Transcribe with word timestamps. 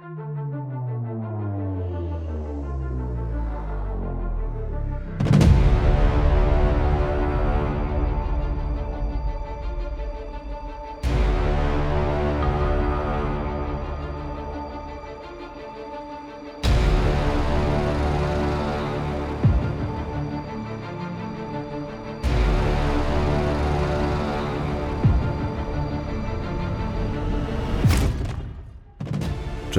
Bye. 0.00 0.29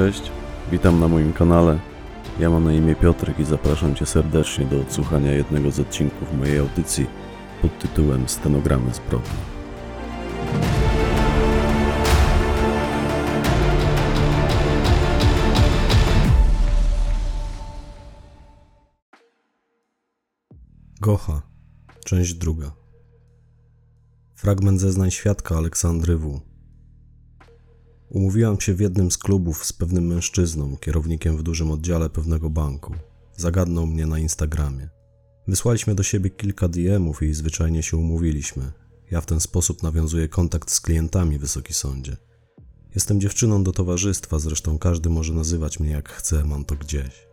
Cześć, 0.01 0.31
witam 0.71 0.99
na 0.99 1.07
moim 1.07 1.33
kanale. 1.33 1.79
Ja 2.39 2.49
mam 2.49 2.63
na 2.63 2.73
imię 2.73 2.95
Piotrek 2.95 3.39
i 3.39 3.45
zapraszam 3.45 3.95
Cię 3.95 4.05
serdecznie 4.05 4.65
do 4.65 4.81
odsłuchania 4.81 5.31
jednego 5.31 5.71
z 5.71 5.79
odcinków 5.79 6.33
mojej 6.37 6.59
audycji 6.59 7.07
pod 7.61 7.79
tytułem 7.79 8.29
Stenogramy 8.29 8.93
zbrodni. 8.93 9.29
Gocha, 21.01 21.41
część 22.05 22.33
druga. 22.33 22.71
Fragment 24.35 24.79
zeznań 24.79 25.11
świadka 25.11 25.57
Aleksandry 25.57 26.17
W. 26.17 26.50
Umówiłam 28.11 28.61
się 28.61 28.73
w 28.73 28.79
jednym 28.79 29.11
z 29.11 29.17
klubów 29.17 29.65
z 29.65 29.73
pewnym 29.73 30.07
mężczyzną, 30.07 30.77
kierownikiem 30.77 31.37
w 31.37 31.43
dużym 31.43 31.71
oddziale 31.71 32.09
pewnego 32.09 32.49
banku. 32.49 32.93
Zagadnął 33.37 33.87
mnie 33.87 34.05
na 34.05 34.19
Instagramie. 34.19 34.89
Wysłaliśmy 35.47 35.95
do 35.95 36.03
siebie 36.03 36.29
kilka 36.29 36.67
DM-ów 36.67 37.23
i 37.23 37.33
zwyczajnie 37.33 37.83
się 37.83 37.97
umówiliśmy. 37.97 38.71
Ja 39.11 39.21
w 39.21 39.25
ten 39.25 39.39
sposób 39.39 39.83
nawiązuję 39.83 40.27
kontakt 40.27 40.71
z 40.71 40.81
klientami, 40.81 41.39
wysoki 41.39 41.73
sądzie. 41.73 42.17
Jestem 42.95 43.21
dziewczyną 43.21 43.63
do 43.63 43.71
towarzystwa, 43.71 44.39
zresztą 44.39 44.79
każdy 44.79 45.09
może 45.09 45.33
nazywać 45.33 45.79
mnie 45.79 45.91
jak 45.91 46.09
chce, 46.09 46.45
mam 46.45 46.65
to 46.65 46.75
gdzieś. 46.75 47.27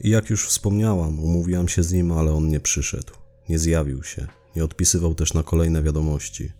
I 0.00 0.10
jak 0.10 0.30
już 0.30 0.46
wspomniałam, 0.46 1.20
umówiłam 1.20 1.68
się 1.68 1.82
z 1.82 1.92
nim, 1.92 2.12
ale 2.12 2.32
on 2.32 2.48
nie 2.48 2.60
przyszedł. 2.60 3.12
Nie 3.48 3.58
zjawił 3.58 4.02
się, 4.02 4.26
nie 4.56 4.64
odpisywał 4.64 5.14
też 5.14 5.34
na 5.34 5.42
kolejne 5.42 5.82
wiadomości. 5.82 6.52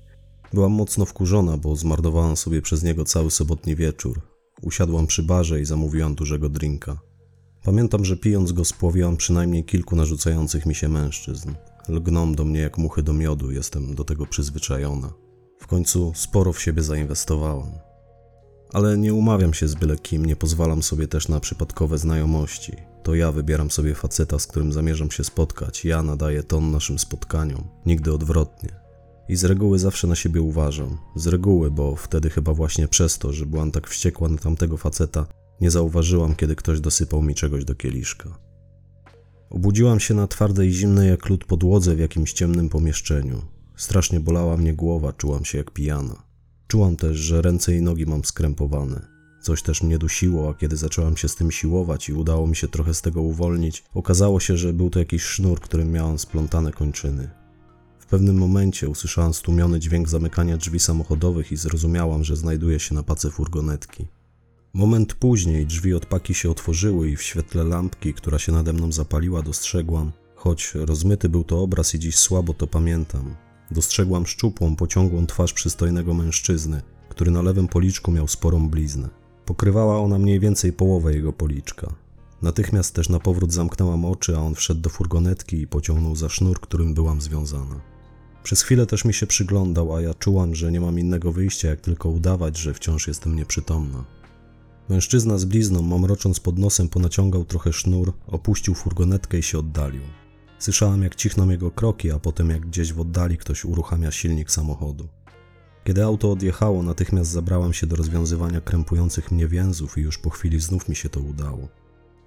Byłam 0.56 0.72
mocno 0.72 1.04
wkurzona, 1.04 1.56
bo 1.56 1.76
zmarnowałam 1.76 2.36
sobie 2.36 2.62
przez 2.62 2.82
niego 2.82 3.04
cały 3.04 3.30
sobotni 3.30 3.76
wieczór. 3.76 4.20
Usiadłam 4.62 5.06
przy 5.06 5.22
barze 5.22 5.60
i 5.60 5.64
zamówiłam 5.64 6.14
dużego 6.14 6.48
drinka. 6.48 7.00
Pamiętam, 7.64 8.04
że 8.04 8.16
pijąc 8.16 8.52
go 8.52 8.64
spłowiłam 8.64 9.16
przynajmniej 9.16 9.64
kilku 9.64 9.96
narzucających 9.96 10.66
mi 10.66 10.74
się 10.74 10.88
mężczyzn. 10.88 11.54
Lgną 11.88 12.34
do 12.34 12.44
mnie 12.44 12.60
jak 12.60 12.78
muchy 12.78 13.02
do 13.02 13.12
miodu, 13.12 13.50
jestem 13.50 13.94
do 13.94 14.04
tego 14.04 14.26
przyzwyczajona. 14.26 15.12
W 15.58 15.66
końcu 15.66 16.12
sporo 16.14 16.52
w 16.52 16.62
siebie 16.62 16.82
zainwestowałam. 16.82 17.70
Ale 18.72 18.98
nie 18.98 19.14
umawiam 19.14 19.54
się 19.54 19.68
z 19.68 19.74
byle 19.74 19.96
kim, 19.96 20.26
nie 20.26 20.36
pozwalam 20.36 20.82
sobie 20.82 21.08
też 21.08 21.28
na 21.28 21.40
przypadkowe 21.40 21.98
znajomości. 21.98 22.72
To 23.02 23.14
ja 23.14 23.32
wybieram 23.32 23.70
sobie 23.70 23.94
faceta, 23.94 24.38
z 24.38 24.46
którym 24.46 24.72
zamierzam 24.72 25.10
się 25.10 25.24
spotkać. 25.24 25.84
Ja 25.84 26.02
nadaję 26.02 26.42
ton 26.42 26.70
naszym 26.70 26.98
spotkaniom, 26.98 27.64
nigdy 27.86 28.12
odwrotnie. 28.12 28.85
I 29.28 29.36
z 29.36 29.44
reguły 29.44 29.78
zawsze 29.78 30.06
na 30.06 30.14
siebie 30.14 30.42
uważam. 30.42 30.98
Z 31.16 31.26
reguły, 31.26 31.70
bo 31.70 31.96
wtedy 31.96 32.30
chyba 32.30 32.54
właśnie 32.54 32.88
przez 32.88 33.18
to, 33.18 33.32
że 33.32 33.46
byłam 33.46 33.70
tak 33.70 33.88
wściekła 33.88 34.28
na 34.28 34.38
tamtego 34.38 34.76
faceta, 34.76 35.26
nie 35.60 35.70
zauważyłam, 35.70 36.34
kiedy 36.34 36.56
ktoś 36.56 36.80
dosypał 36.80 37.22
mi 37.22 37.34
czegoś 37.34 37.64
do 37.64 37.74
kieliszka. 37.74 38.38
Obudziłam 39.50 40.00
się 40.00 40.14
na 40.14 40.26
twardej, 40.26 40.72
zimnej 40.72 41.08
jak 41.08 41.28
lód 41.28 41.44
podłodze 41.44 41.96
w 41.96 41.98
jakimś 41.98 42.32
ciemnym 42.32 42.68
pomieszczeniu. 42.68 43.42
Strasznie 43.76 44.20
bolała 44.20 44.56
mnie 44.56 44.74
głowa, 44.74 45.12
czułam 45.12 45.44
się 45.44 45.58
jak 45.58 45.70
pijana. 45.70 46.22
Czułam 46.68 46.96
też, 46.96 47.16
że 47.16 47.42
ręce 47.42 47.76
i 47.76 47.82
nogi 47.82 48.06
mam 48.06 48.24
skrępowane. 48.24 49.06
Coś 49.42 49.62
też 49.62 49.82
mnie 49.82 49.98
dusiło, 49.98 50.50
a 50.50 50.54
kiedy 50.54 50.76
zaczęłam 50.76 51.16
się 51.16 51.28
z 51.28 51.36
tym 51.36 51.50
siłować 51.50 52.08
i 52.08 52.12
udało 52.12 52.46
mi 52.46 52.56
się 52.56 52.68
trochę 52.68 52.94
z 52.94 53.02
tego 53.02 53.22
uwolnić, 53.22 53.84
okazało 53.94 54.40
się, 54.40 54.56
że 54.56 54.72
był 54.72 54.90
to 54.90 54.98
jakiś 54.98 55.22
sznur, 55.22 55.60
którym 55.60 55.92
miałam 55.92 56.18
splątane 56.18 56.72
kończyny. 56.72 57.30
W 58.06 58.08
pewnym 58.08 58.38
momencie 58.38 58.88
usłyszałam 58.88 59.34
stłumiony 59.34 59.80
dźwięk 59.80 60.08
zamykania 60.08 60.56
drzwi 60.56 60.80
samochodowych 60.80 61.52
i 61.52 61.56
zrozumiałam, 61.56 62.24
że 62.24 62.36
znajduję 62.36 62.80
się 62.80 62.94
na 62.94 63.02
pace 63.02 63.30
furgonetki. 63.30 64.06
Moment 64.74 65.14
później 65.14 65.66
drzwi 65.66 65.94
od 65.94 66.06
paki 66.06 66.34
się 66.34 66.50
otworzyły 66.50 67.10
i 67.10 67.16
w 67.16 67.22
świetle 67.22 67.64
lampki, 67.64 68.14
która 68.14 68.38
się 68.38 68.52
nade 68.52 68.72
mną 68.72 68.92
zapaliła, 68.92 69.42
dostrzegłam, 69.42 70.12
choć 70.34 70.72
rozmyty 70.74 71.28
był 71.28 71.44
to 71.44 71.60
obraz 71.62 71.94
i 71.94 71.98
dziś 71.98 72.16
słabo 72.16 72.54
to 72.54 72.66
pamiętam, 72.66 73.34
dostrzegłam 73.70 74.26
szczupłą, 74.26 74.76
pociągłą 74.76 75.26
twarz 75.26 75.52
przystojnego 75.52 76.14
mężczyzny, 76.14 76.82
który 77.08 77.30
na 77.30 77.42
lewym 77.42 77.68
policzku 77.68 78.12
miał 78.12 78.28
sporą 78.28 78.68
bliznę. 78.68 79.08
Pokrywała 79.44 79.98
ona 79.98 80.18
mniej 80.18 80.40
więcej 80.40 80.72
połowę 80.72 81.14
jego 81.14 81.32
policzka. 81.32 81.94
Natychmiast 82.42 82.94
też 82.94 83.08
na 83.08 83.20
powrót 83.20 83.52
zamknęłam 83.52 84.04
oczy, 84.04 84.36
a 84.36 84.40
on 84.40 84.54
wszedł 84.54 84.80
do 84.80 84.90
furgonetki 84.90 85.60
i 85.60 85.66
pociągnął 85.66 86.16
za 86.16 86.28
sznur, 86.28 86.60
którym 86.60 86.94
byłam 86.94 87.20
związana. 87.20 87.95
Przez 88.46 88.62
chwilę 88.62 88.86
też 88.86 89.04
mi 89.04 89.14
się 89.14 89.26
przyglądał, 89.26 89.94
a 89.96 90.00
ja 90.00 90.14
czułam, 90.14 90.54
że 90.54 90.72
nie 90.72 90.80
mam 90.80 90.98
innego 90.98 91.32
wyjścia, 91.32 91.68
jak 91.68 91.80
tylko 91.80 92.08
udawać, 92.08 92.56
że 92.56 92.74
wciąż 92.74 93.08
jestem 93.08 93.36
nieprzytomna. 93.36 94.04
Mężczyzna 94.88 95.38
z 95.38 95.44
blizną, 95.44 95.82
mamrocząc 95.82 96.40
pod 96.40 96.58
nosem, 96.58 96.88
ponaciągał 96.88 97.44
trochę 97.44 97.72
sznur, 97.72 98.12
opuścił 98.26 98.74
furgonetkę 98.74 99.38
i 99.38 99.42
się 99.42 99.58
oddalił. 99.58 100.02
Słyszałam, 100.58 101.02
jak 101.02 101.14
cichną 101.14 101.50
jego 101.50 101.70
kroki, 101.70 102.10
a 102.10 102.18
potem 102.18 102.50
jak 102.50 102.66
gdzieś 102.66 102.92
w 102.92 103.00
oddali 103.00 103.38
ktoś 103.38 103.64
uruchamia 103.64 104.10
silnik 104.10 104.50
samochodu. 104.50 105.08
Kiedy 105.84 106.04
auto 106.04 106.32
odjechało, 106.32 106.82
natychmiast 106.82 107.30
zabrałam 107.30 107.72
się 107.72 107.86
do 107.86 107.96
rozwiązywania 107.96 108.60
krępujących 108.60 109.32
mnie 109.32 109.48
więzów 109.48 109.98
i 109.98 110.00
już 110.00 110.18
po 110.18 110.30
chwili 110.30 110.60
znów 110.60 110.88
mi 110.88 110.96
się 110.96 111.08
to 111.08 111.20
udało. 111.20 111.68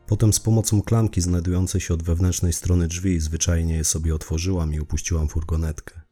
Potem 0.07 0.33
z 0.33 0.39
pomocą 0.39 0.81
klamki 0.81 1.21
znajdującej 1.21 1.81
się 1.81 1.93
od 1.93 2.03
wewnętrznej 2.03 2.53
strony 2.53 2.87
drzwi 2.87 3.19
zwyczajnie 3.19 3.75
je 3.75 3.83
sobie 3.83 4.15
otworzyłam 4.15 4.73
i 4.73 4.79
upuściłam 4.79 5.27
furgonetkę. 5.27 6.08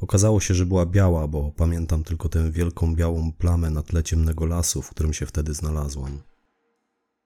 Okazało 0.00 0.40
się, 0.40 0.54
że 0.54 0.66
była 0.66 0.86
biała, 0.86 1.28
bo 1.28 1.52
pamiętam 1.56 2.04
tylko 2.04 2.28
tę 2.28 2.52
wielką 2.52 2.94
białą 2.94 3.32
plamę 3.32 3.70
na 3.70 3.82
tle 3.82 4.02
ciemnego 4.02 4.46
lasu, 4.46 4.82
w 4.82 4.90
którym 4.90 5.12
się 5.12 5.26
wtedy 5.26 5.54
znalazłam. 5.54 6.18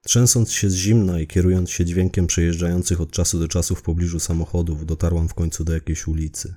Trzęsąc 0.04 0.52
się 0.52 0.70
z 0.70 0.74
zimna 0.74 1.20
i 1.20 1.26
kierując 1.26 1.70
się 1.70 1.84
dźwiękiem 1.84 2.26
przejeżdżających 2.26 3.00
od 3.00 3.10
czasu 3.10 3.38
do 3.38 3.48
czasu 3.48 3.74
w 3.74 3.82
pobliżu 3.82 4.20
samochodów, 4.20 4.86
dotarłam 4.86 5.28
w 5.28 5.34
końcu 5.34 5.64
do 5.64 5.72
jakiejś 5.74 6.06
ulicy. 6.06 6.54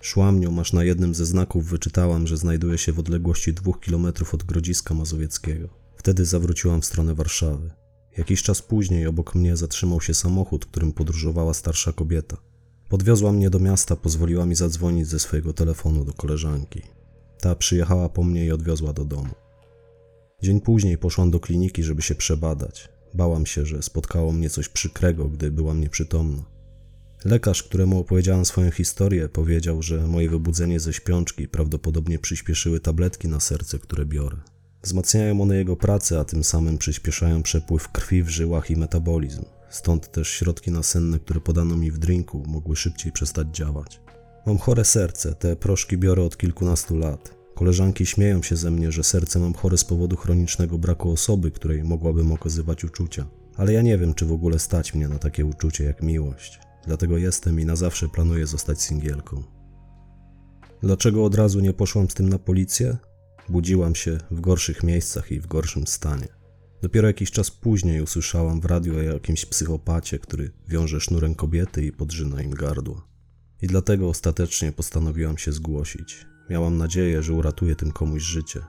Szłam 0.00 0.40
nią, 0.40 0.60
aż 0.60 0.72
na 0.72 0.84
jednym 0.84 1.14
ze 1.14 1.26
znaków 1.26 1.64
wyczytałam, 1.64 2.26
że 2.26 2.36
znajduje 2.36 2.78
się 2.78 2.92
w 2.92 2.98
odległości 2.98 3.52
dwóch 3.52 3.80
kilometrów 3.80 4.34
od 4.34 4.42
Grodziska 4.42 4.94
Mazowieckiego. 4.94 5.68
Wtedy 5.96 6.24
zawróciłam 6.24 6.80
w 6.80 6.84
stronę 6.84 7.14
Warszawy. 7.14 7.70
Jakiś 8.18 8.42
czas 8.42 8.62
później 8.62 9.06
obok 9.06 9.34
mnie 9.34 9.56
zatrzymał 9.56 10.00
się 10.00 10.14
samochód, 10.14 10.66
którym 10.66 10.92
podróżowała 10.92 11.54
starsza 11.54 11.92
kobieta. 11.92 12.36
Podwiozła 12.88 13.32
mnie 13.32 13.50
do 13.50 13.58
miasta, 13.58 13.96
pozwoliła 13.96 14.46
mi 14.46 14.54
zadzwonić 14.54 15.08
ze 15.08 15.18
swojego 15.18 15.52
telefonu 15.52 16.04
do 16.04 16.12
koleżanki. 16.12 16.82
Ta 17.40 17.54
przyjechała 17.54 18.08
po 18.08 18.24
mnie 18.24 18.44
i 18.44 18.52
odwiozła 18.52 18.92
do 18.92 19.04
domu. 19.04 19.34
Dzień 20.42 20.60
później 20.60 20.98
poszłam 20.98 21.30
do 21.30 21.40
kliniki, 21.40 21.82
żeby 21.82 22.02
się 22.02 22.14
przebadać. 22.14 22.88
Bałam 23.14 23.46
się, 23.46 23.66
że 23.66 23.82
spotkało 23.82 24.32
mnie 24.32 24.50
coś 24.50 24.68
przykrego, 24.68 25.28
gdy 25.28 25.50
byłam 25.50 25.80
nieprzytomna. 25.80 26.42
Lekarz, 27.24 27.62
któremu 27.62 28.00
opowiedziałam 28.00 28.44
swoją 28.44 28.70
historię, 28.70 29.28
powiedział, 29.28 29.82
że 29.82 30.06
moje 30.06 30.30
wybudzenie 30.30 30.80
ze 30.80 30.92
śpiączki 30.92 31.48
prawdopodobnie 31.48 32.18
przyspieszyły 32.18 32.80
tabletki 32.80 33.28
na 33.28 33.40
serce, 33.40 33.78
które 33.78 34.06
biorę. 34.06 34.36
Wzmacniają 34.82 35.40
one 35.40 35.56
jego 35.56 35.76
pracę, 35.76 36.20
a 36.20 36.24
tym 36.24 36.44
samym 36.44 36.78
przyspieszają 36.78 37.42
przepływ 37.42 37.88
krwi 37.88 38.22
w 38.22 38.28
żyłach 38.28 38.70
i 38.70 38.76
metabolizm. 38.76 39.44
Stąd 39.70 40.12
też 40.12 40.28
środki 40.28 40.70
nasenne, 40.70 41.18
które 41.18 41.40
podano 41.40 41.76
mi 41.76 41.90
w 41.90 41.98
drinku, 41.98 42.42
mogły 42.46 42.76
szybciej 42.76 43.12
przestać 43.12 43.48
działać. 43.48 44.00
Mam 44.46 44.58
chore 44.58 44.84
serce, 44.84 45.34
te 45.34 45.56
proszki 45.56 45.98
biorę 45.98 46.22
od 46.22 46.36
kilkunastu 46.36 46.96
lat. 46.96 47.34
Koleżanki 47.54 48.06
śmieją 48.06 48.42
się 48.42 48.56
ze 48.56 48.70
mnie, 48.70 48.92
że 48.92 49.04
serce 49.04 49.38
mam 49.38 49.54
chore 49.54 49.78
z 49.78 49.84
powodu 49.84 50.16
chronicznego 50.16 50.78
braku 50.78 51.10
osoby, 51.12 51.50
której 51.50 51.84
mogłabym 51.84 52.32
okazywać 52.32 52.84
uczucia. 52.84 53.26
Ale 53.56 53.72
ja 53.72 53.82
nie 53.82 53.98
wiem, 53.98 54.14
czy 54.14 54.26
w 54.26 54.32
ogóle 54.32 54.58
stać 54.58 54.94
mnie 54.94 55.08
na 55.08 55.18
takie 55.18 55.46
uczucie 55.46 55.84
jak 55.84 56.02
miłość. 56.02 56.60
Dlatego 56.86 57.18
jestem 57.18 57.60
i 57.60 57.64
na 57.64 57.76
zawsze 57.76 58.08
planuję 58.08 58.46
zostać 58.46 58.82
singielką. 58.82 59.42
Dlaczego 60.82 61.24
od 61.24 61.34
razu 61.34 61.60
nie 61.60 61.72
poszłam 61.72 62.10
z 62.10 62.14
tym 62.14 62.28
na 62.28 62.38
policję? 62.38 62.96
Budziłam 63.48 63.94
się 63.94 64.18
w 64.30 64.40
gorszych 64.40 64.82
miejscach 64.82 65.32
i 65.32 65.40
w 65.40 65.46
gorszym 65.46 65.86
stanie. 65.86 66.37
Dopiero 66.82 67.08
jakiś 67.08 67.30
czas 67.30 67.50
później 67.50 68.02
usłyszałam 68.02 68.60
w 68.60 68.64
radiu 68.64 68.96
o 68.96 69.02
jakimś 69.02 69.46
psychopacie, 69.46 70.18
który 70.18 70.50
wiąże 70.68 71.00
sznurem 71.00 71.34
kobiety 71.34 71.86
i 71.86 71.92
podrzyna 71.92 72.42
im 72.42 72.50
gardło. 72.50 73.06
I 73.62 73.66
dlatego 73.66 74.08
ostatecznie 74.08 74.72
postanowiłam 74.72 75.38
się 75.38 75.52
zgłosić. 75.52 76.26
Miałam 76.50 76.76
nadzieję, 76.76 77.22
że 77.22 77.32
uratuję 77.32 77.76
tym 77.76 77.92
komuś 77.92 78.22
życie. 78.22 78.60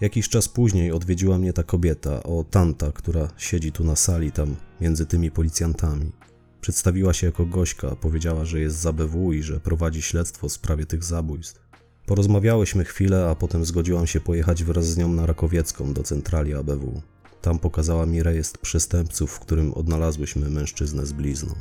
Jakiś 0.00 0.28
czas 0.28 0.48
później 0.48 0.92
odwiedziła 0.92 1.38
mnie 1.38 1.52
ta 1.52 1.62
kobieta, 1.62 2.22
o 2.22 2.44
tanta, 2.50 2.92
która 2.92 3.28
siedzi 3.36 3.72
tu 3.72 3.84
na 3.84 3.96
sali, 3.96 4.32
tam 4.32 4.56
między 4.80 5.06
tymi 5.06 5.30
policjantami. 5.30 6.12
Przedstawiła 6.60 7.12
się 7.12 7.26
jako 7.26 7.46
Gośka, 7.46 7.96
powiedziała, 7.96 8.44
że 8.44 8.60
jest 8.60 8.80
z 8.80 8.86
ABW 8.86 9.32
i 9.32 9.42
że 9.42 9.60
prowadzi 9.60 10.02
śledztwo 10.02 10.48
w 10.48 10.52
sprawie 10.52 10.86
tych 10.86 11.04
zabójstw. 11.04 11.68
Porozmawiałyśmy 12.06 12.84
chwilę, 12.84 13.28
a 13.30 13.34
potem 13.34 13.64
zgodziłam 13.64 14.06
się 14.06 14.20
pojechać 14.20 14.64
wraz 14.64 14.86
z 14.86 14.96
nią 14.96 15.08
na 15.08 15.26
Rakowiecką 15.26 15.92
do 15.92 16.02
centrali 16.02 16.54
ABW. 16.54 17.02
Tam 17.44 17.58
pokazała 17.58 18.06
mi 18.06 18.22
rejestr 18.22 18.60
przestępców, 18.60 19.30
w 19.30 19.40
którym 19.40 19.74
odnalazłyśmy 19.74 20.50
mężczyznę 20.50 21.06
z 21.06 21.12
blizną. 21.12 21.54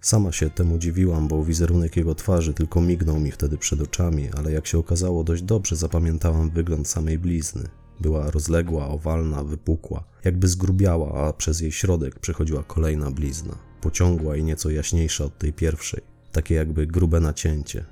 Sama 0.00 0.32
się 0.32 0.50
temu 0.50 0.78
dziwiłam, 0.78 1.28
bo 1.28 1.44
wizerunek 1.44 1.96
jego 1.96 2.14
twarzy 2.14 2.54
tylko 2.54 2.80
mignął 2.80 3.20
mi 3.20 3.30
wtedy 3.30 3.58
przed 3.58 3.80
oczami, 3.80 4.28
ale 4.36 4.52
jak 4.52 4.66
się 4.66 4.78
okazało, 4.78 5.24
dość 5.24 5.42
dobrze 5.42 5.76
zapamiętałam 5.76 6.50
wygląd 6.50 6.88
samej 6.88 7.18
blizny. 7.18 7.68
Była 8.00 8.30
rozległa, 8.30 8.88
owalna, 8.88 9.44
wypukła, 9.44 10.04
jakby 10.24 10.48
zgrubiała, 10.48 11.28
a 11.28 11.32
przez 11.32 11.60
jej 11.60 11.72
środek 11.72 12.18
przechodziła 12.18 12.62
kolejna 12.62 13.10
blizna, 13.10 13.58
pociągła 13.80 14.36
i 14.36 14.44
nieco 14.44 14.70
jaśniejsza 14.70 15.24
od 15.24 15.38
tej 15.38 15.52
pierwszej, 15.52 16.02
takie 16.32 16.54
jakby 16.54 16.86
grube 16.86 17.20
nacięcie. 17.20 17.84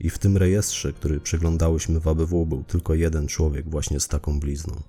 I 0.00 0.10
w 0.10 0.18
tym 0.18 0.36
rejestrze, 0.36 0.92
który 0.92 1.20
przeglądałyśmy 1.20 2.00
w 2.00 2.08
ABW, 2.08 2.46
był 2.46 2.64
tylko 2.64 2.94
jeden 2.94 3.26
człowiek 3.26 3.70
właśnie 3.70 4.00
z 4.00 4.08
taką 4.08 4.40
blizną. 4.40 4.82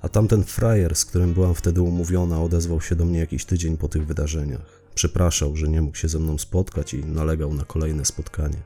A 0.00 0.08
tamten 0.08 0.44
frajer, 0.44 0.96
z 0.96 1.04
którym 1.04 1.34
byłam 1.34 1.54
wtedy 1.54 1.82
umówiona, 1.82 2.42
odezwał 2.42 2.80
się 2.80 2.96
do 2.96 3.04
mnie 3.04 3.18
jakiś 3.18 3.44
tydzień 3.44 3.76
po 3.76 3.88
tych 3.88 4.06
wydarzeniach. 4.06 4.82
Przepraszał, 4.94 5.56
że 5.56 5.68
nie 5.68 5.82
mógł 5.82 5.96
się 5.96 6.08
ze 6.08 6.18
mną 6.18 6.38
spotkać 6.38 6.94
i 6.94 7.04
nalegał 7.04 7.54
na 7.54 7.64
kolejne 7.64 8.04
spotkanie. 8.04 8.62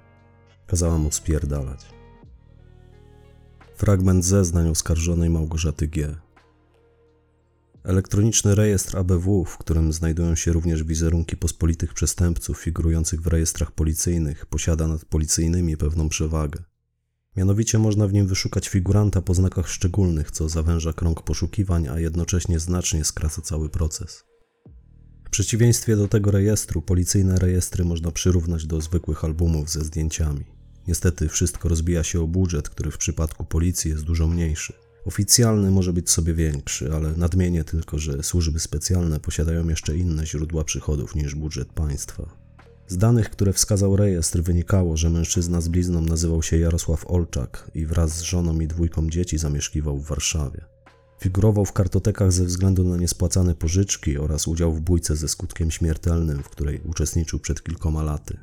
Kazałam 0.66 1.00
mu 1.00 1.12
spierdalać. 1.12 1.86
Fragment 3.76 4.24
zeznań 4.24 4.68
oskarżonej 4.68 5.30
Małgorzaty 5.30 5.88
G. 5.88 6.16
Elektroniczny 7.84 8.54
rejestr 8.54 8.98
ABW, 8.98 9.44
w 9.44 9.58
którym 9.58 9.92
znajdują 9.92 10.34
się 10.34 10.52
również 10.52 10.84
wizerunki 10.84 11.36
pospolitych 11.36 11.94
przestępców 11.94 12.58
figurujących 12.58 13.20
w 13.22 13.26
rejestrach 13.26 13.72
policyjnych, 13.72 14.46
posiada 14.46 14.88
nad 14.88 15.04
policyjnymi 15.04 15.76
pewną 15.76 16.08
przewagę. 16.08 16.71
Mianowicie 17.36 17.78
można 17.78 18.06
w 18.06 18.12
nim 18.12 18.26
wyszukać 18.26 18.68
figuranta 18.68 19.22
po 19.22 19.34
znakach 19.34 19.68
szczególnych, 19.68 20.30
co 20.30 20.48
zawęża 20.48 20.92
krąg 20.92 21.22
poszukiwań, 21.22 21.88
a 21.88 21.98
jednocześnie 21.98 22.58
znacznie 22.58 23.04
skraca 23.04 23.42
cały 23.42 23.68
proces. 23.68 24.24
W 25.24 25.30
przeciwieństwie 25.30 25.96
do 25.96 26.08
tego 26.08 26.30
rejestru, 26.30 26.82
policyjne 26.82 27.38
rejestry 27.38 27.84
można 27.84 28.10
przyrównać 28.10 28.66
do 28.66 28.80
zwykłych 28.80 29.24
albumów 29.24 29.70
ze 29.70 29.84
zdjęciami. 29.84 30.44
Niestety 30.88 31.28
wszystko 31.28 31.68
rozbija 31.68 32.04
się 32.04 32.20
o 32.20 32.26
budżet, 32.26 32.68
który 32.68 32.90
w 32.90 32.98
przypadku 32.98 33.44
policji 33.44 33.90
jest 33.90 34.04
dużo 34.04 34.26
mniejszy. 34.26 34.72
Oficjalny 35.04 35.70
może 35.70 35.92
być 35.92 36.10
sobie 36.10 36.34
większy, 36.34 36.92
ale 36.94 37.12
nadmienię 37.12 37.64
tylko, 37.64 37.98
że 37.98 38.22
służby 38.22 38.60
specjalne 38.60 39.20
posiadają 39.20 39.68
jeszcze 39.68 39.96
inne 39.96 40.26
źródła 40.26 40.64
przychodów 40.64 41.14
niż 41.14 41.34
budżet 41.34 41.72
państwa. 41.72 42.41
Z 42.86 42.96
danych, 42.96 43.30
które 43.30 43.52
wskazał 43.52 43.96
rejestr, 43.96 44.42
wynikało, 44.42 44.96
że 44.96 45.10
mężczyzna 45.10 45.60
z 45.60 45.68
blizną 45.68 46.00
nazywał 46.00 46.42
się 46.42 46.58
Jarosław 46.58 47.06
Olczak 47.06 47.70
i 47.74 47.86
wraz 47.86 48.16
z 48.16 48.22
żoną 48.22 48.60
i 48.60 48.66
dwójką 48.66 49.10
dzieci 49.10 49.38
zamieszkiwał 49.38 49.98
w 49.98 50.06
Warszawie. 50.06 50.64
Figurował 51.20 51.64
w 51.64 51.72
kartotekach 51.72 52.32
ze 52.32 52.44
względu 52.44 52.84
na 52.84 52.96
niespłacane 52.96 53.54
pożyczki 53.54 54.18
oraz 54.18 54.48
udział 54.48 54.72
w 54.72 54.80
bójce 54.80 55.16
ze 55.16 55.28
skutkiem 55.28 55.70
śmiertelnym, 55.70 56.42
w 56.42 56.48
której 56.48 56.80
uczestniczył 56.80 57.38
przed 57.38 57.62
kilkoma 57.62 58.02
laty. 58.02 58.38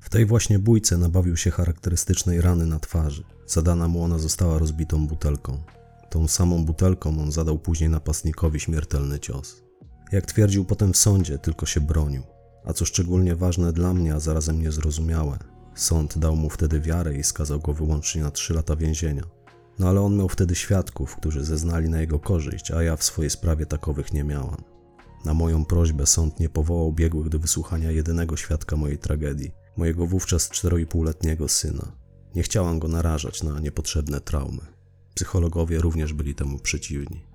W 0.00 0.08
tej 0.08 0.26
właśnie 0.26 0.58
bójce 0.58 0.98
nabawił 0.98 1.36
się 1.36 1.50
charakterystycznej 1.50 2.40
rany 2.40 2.66
na 2.66 2.78
twarzy. 2.78 3.24
Zadana 3.46 3.88
mu 3.88 4.02
ona 4.02 4.18
została 4.18 4.58
rozbitą 4.58 5.06
butelką. 5.06 5.62
Tą 6.10 6.28
samą 6.28 6.64
butelką 6.64 7.22
on 7.22 7.32
zadał 7.32 7.58
później 7.58 7.90
napastnikowi 7.90 8.60
śmiertelny 8.60 9.18
cios. 9.20 9.62
Jak 10.12 10.26
twierdził 10.26 10.64
potem 10.64 10.92
w 10.92 10.96
sądzie, 10.96 11.38
tylko 11.38 11.66
się 11.66 11.80
bronił. 11.80 12.22
A 12.64 12.72
co 12.72 12.84
szczególnie 12.84 13.36
ważne 13.36 13.72
dla 13.72 13.94
mnie, 13.94 14.14
a 14.14 14.20
zarazem 14.20 14.62
niezrozumiałe, 14.62 15.38
sąd 15.74 16.18
dał 16.18 16.36
mu 16.36 16.50
wtedy 16.50 16.80
wiarę 16.80 17.14
i 17.14 17.22
skazał 17.22 17.60
go 17.60 17.72
wyłącznie 17.72 18.22
na 18.22 18.30
trzy 18.30 18.54
lata 18.54 18.76
więzienia. 18.76 19.22
No 19.78 19.88
ale 19.88 20.00
on 20.00 20.16
miał 20.16 20.28
wtedy 20.28 20.54
świadków, 20.54 21.16
którzy 21.16 21.44
zeznali 21.44 21.88
na 21.88 22.00
jego 22.00 22.18
korzyść, 22.18 22.70
a 22.70 22.82
ja 22.82 22.96
w 22.96 23.04
swojej 23.04 23.30
sprawie 23.30 23.66
takowych 23.66 24.12
nie 24.12 24.24
miałam. 24.24 24.64
Na 25.24 25.34
moją 25.34 25.64
prośbę 25.64 26.06
sąd 26.06 26.40
nie 26.40 26.48
powołał 26.48 26.92
biegłych 26.92 27.28
do 27.28 27.38
wysłuchania 27.38 27.90
jedynego 27.90 28.36
świadka 28.36 28.76
mojej 28.76 28.98
tragedii, 28.98 29.52
mojego 29.76 30.06
wówczas 30.06 30.50
4,5-letniego 30.50 31.48
syna. 31.48 31.92
Nie 32.34 32.42
chciałam 32.42 32.78
go 32.78 32.88
narażać 32.88 33.42
na 33.42 33.60
niepotrzebne 33.60 34.20
traumy. 34.20 34.60
Psychologowie 35.14 35.78
również 35.78 36.12
byli 36.12 36.34
temu 36.34 36.58
przeciwni. 36.58 37.33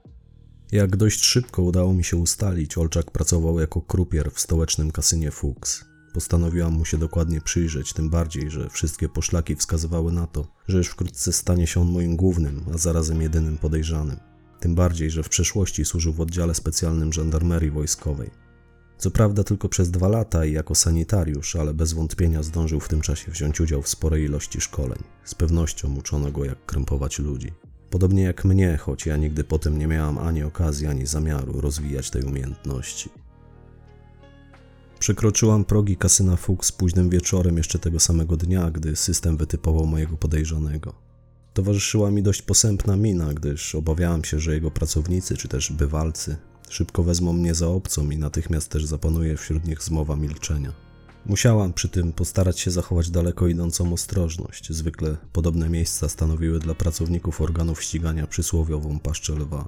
Jak 0.71 0.97
dość 0.97 1.25
szybko 1.25 1.61
udało 1.61 1.93
mi 1.93 2.03
się 2.03 2.17
ustalić, 2.17 2.77
Olczak 2.77 3.11
pracował 3.11 3.59
jako 3.59 3.81
krupier 3.81 4.31
w 4.31 4.39
stołecznym 4.39 4.91
kasynie 4.91 5.31
Fuchs. 5.31 5.85
Postanowiłam 6.13 6.73
mu 6.73 6.85
się 6.85 6.97
dokładnie 6.97 7.41
przyjrzeć, 7.41 7.93
tym 7.93 8.09
bardziej, 8.09 8.51
że 8.51 8.69
wszystkie 8.69 9.09
poszlaki 9.09 9.55
wskazywały 9.55 10.11
na 10.11 10.27
to, 10.27 10.47
że 10.67 10.77
już 10.77 10.87
wkrótce 10.87 11.33
stanie 11.33 11.67
się 11.67 11.81
on 11.81 11.91
moim 11.91 12.15
głównym, 12.15 12.65
a 12.73 12.77
zarazem 12.77 13.21
jedynym 13.21 13.57
podejrzanym. 13.57 14.17
Tym 14.59 14.75
bardziej, 14.75 15.11
że 15.11 15.23
w 15.23 15.29
przeszłości 15.29 15.85
służył 15.85 16.13
w 16.13 16.21
oddziale 16.21 16.55
specjalnym 16.55 17.13
żandarmerii 17.13 17.71
wojskowej. 17.71 18.29
Co 18.97 19.11
prawda 19.11 19.43
tylko 19.43 19.69
przez 19.69 19.91
dwa 19.91 20.07
lata 20.07 20.45
i 20.45 20.53
jako 20.53 20.75
sanitariusz, 20.75 21.55
ale 21.55 21.73
bez 21.73 21.93
wątpienia 21.93 22.43
zdążył 22.43 22.79
w 22.79 22.87
tym 22.87 23.01
czasie 23.01 23.31
wziąć 23.31 23.61
udział 23.61 23.81
w 23.81 23.89
sporej 23.89 24.23
ilości 24.23 24.61
szkoleń. 24.61 24.99
Z 25.23 25.35
pewnością 25.35 25.95
uczono 25.95 26.31
go 26.31 26.45
jak 26.45 26.65
krępować 26.65 27.19
ludzi. 27.19 27.51
Podobnie 27.89 28.23
jak 28.23 28.45
mnie, 28.45 28.77
choć 28.77 29.05
ja 29.05 29.17
nigdy 29.17 29.43
potem 29.43 29.77
nie 29.77 29.87
miałam 29.87 30.17
ani 30.17 30.43
okazji, 30.43 30.87
ani 30.87 31.05
zamiaru 31.05 31.61
rozwijać 31.61 32.09
tej 32.09 32.23
umiejętności. 32.23 33.09
Przekroczyłam 34.99 35.65
progi 35.65 35.97
kasyna 35.97 36.35
Fuchs 36.35 36.71
późnym 36.71 37.09
wieczorem 37.09 37.57
jeszcze 37.57 37.79
tego 37.79 37.99
samego 37.99 38.37
dnia, 38.37 38.71
gdy 38.71 38.95
system 38.95 39.37
wytypował 39.37 39.85
mojego 39.85 40.17
podejrzanego. 40.17 40.93
Towarzyszyła 41.53 42.11
mi 42.11 42.23
dość 42.23 42.41
posępna 42.41 42.95
mina, 42.95 43.33
gdyż 43.33 43.75
obawiałam 43.75 44.23
się, 44.23 44.39
że 44.39 44.53
jego 44.53 44.71
pracownicy 44.71 45.37
czy 45.37 45.47
też 45.47 45.71
bywalcy 45.71 46.37
szybko 46.69 47.03
wezmą 47.03 47.33
mnie 47.33 47.55
za 47.55 47.67
obcą 47.67 48.09
i 48.09 48.17
natychmiast 48.17 48.69
też 48.71 48.85
zapanuje 48.85 49.37
wśród 49.37 49.67
nich 49.67 49.83
zmowa 49.83 50.15
milczenia. 50.15 50.88
Musiałam 51.29 51.73
przy 51.73 51.89
tym 51.89 52.13
postarać 52.13 52.59
się 52.59 52.71
zachować 52.71 53.09
daleko 53.09 53.47
idącą 53.47 53.93
ostrożność. 53.93 54.73
Zwykle 54.73 55.17
podobne 55.33 55.69
miejsca 55.69 56.09
stanowiły 56.09 56.59
dla 56.59 56.75
pracowników 56.75 57.41
organów 57.41 57.83
ścigania 57.83 58.27
przysłowiową 58.27 58.99
paszczę 58.99 59.33
lwa. 59.33 59.67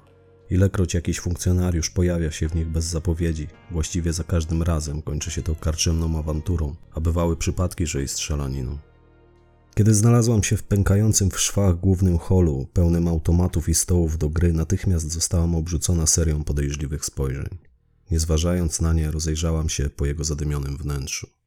Ilekroć 0.50 0.94
jakiś 0.94 1.20
funkcjonariusz 1.20 1.90
pojawia 1.90 2.30
się 2.30 2.48
w 2.48 2.54
nich 2.54 2.68
bez 2.68 2.84
zapowiedzi, 2.84 3.48
właściwie 3.70 4.12
za 4.12 4.24
każdym 4.24 4.62
razem 4.62 5.02
kończy 5.02 5.30
się 5.30 5.42
to 5.42 5.54
karczemną 5.54 6.18
awanturą, 6.18 6.74
a 6.94 7.00
bywały 7.00 7.36
przypadki, 7.36 7.86
że 7.86 8.02
i 8.02 8.08
strzelaniną. 8.08 8.78
Kiedy 9.74 9.94
znalazłam 9.94 10.42
się 10.42 10.56
w 10.56 10.62
pękającym 10.62 11.30
w 11.30 11.40
szwach 11.40 11.80
głównym 11.80 12.18
holu, 12.18 12.66
pełnym 12.72 13.08
automatów 13.08 13.68
i 13.68 13.74
stołów 13.74 14.18
do 14.18 14.28
gry, 14.28 14.52
natychmiast 14.52 15.12
zostałam 15.12 15.54
obrzucona 15.54 16.06
serią 16.06 16.44
podejrzliwych 16.44 17.04
spojrzeń. 17.04 17.58
Nie 18.10 18.20
zważając 18.20 18.80
na 18.80 18.92
nie, 18.92 19.10
rozejrzałam 19.10 19.68
się 19.68 19.90
po 19.90 20.06
jego 20.06 20.24
zadymionym 20.24 20.76
wnętrzu. 20.76 21.41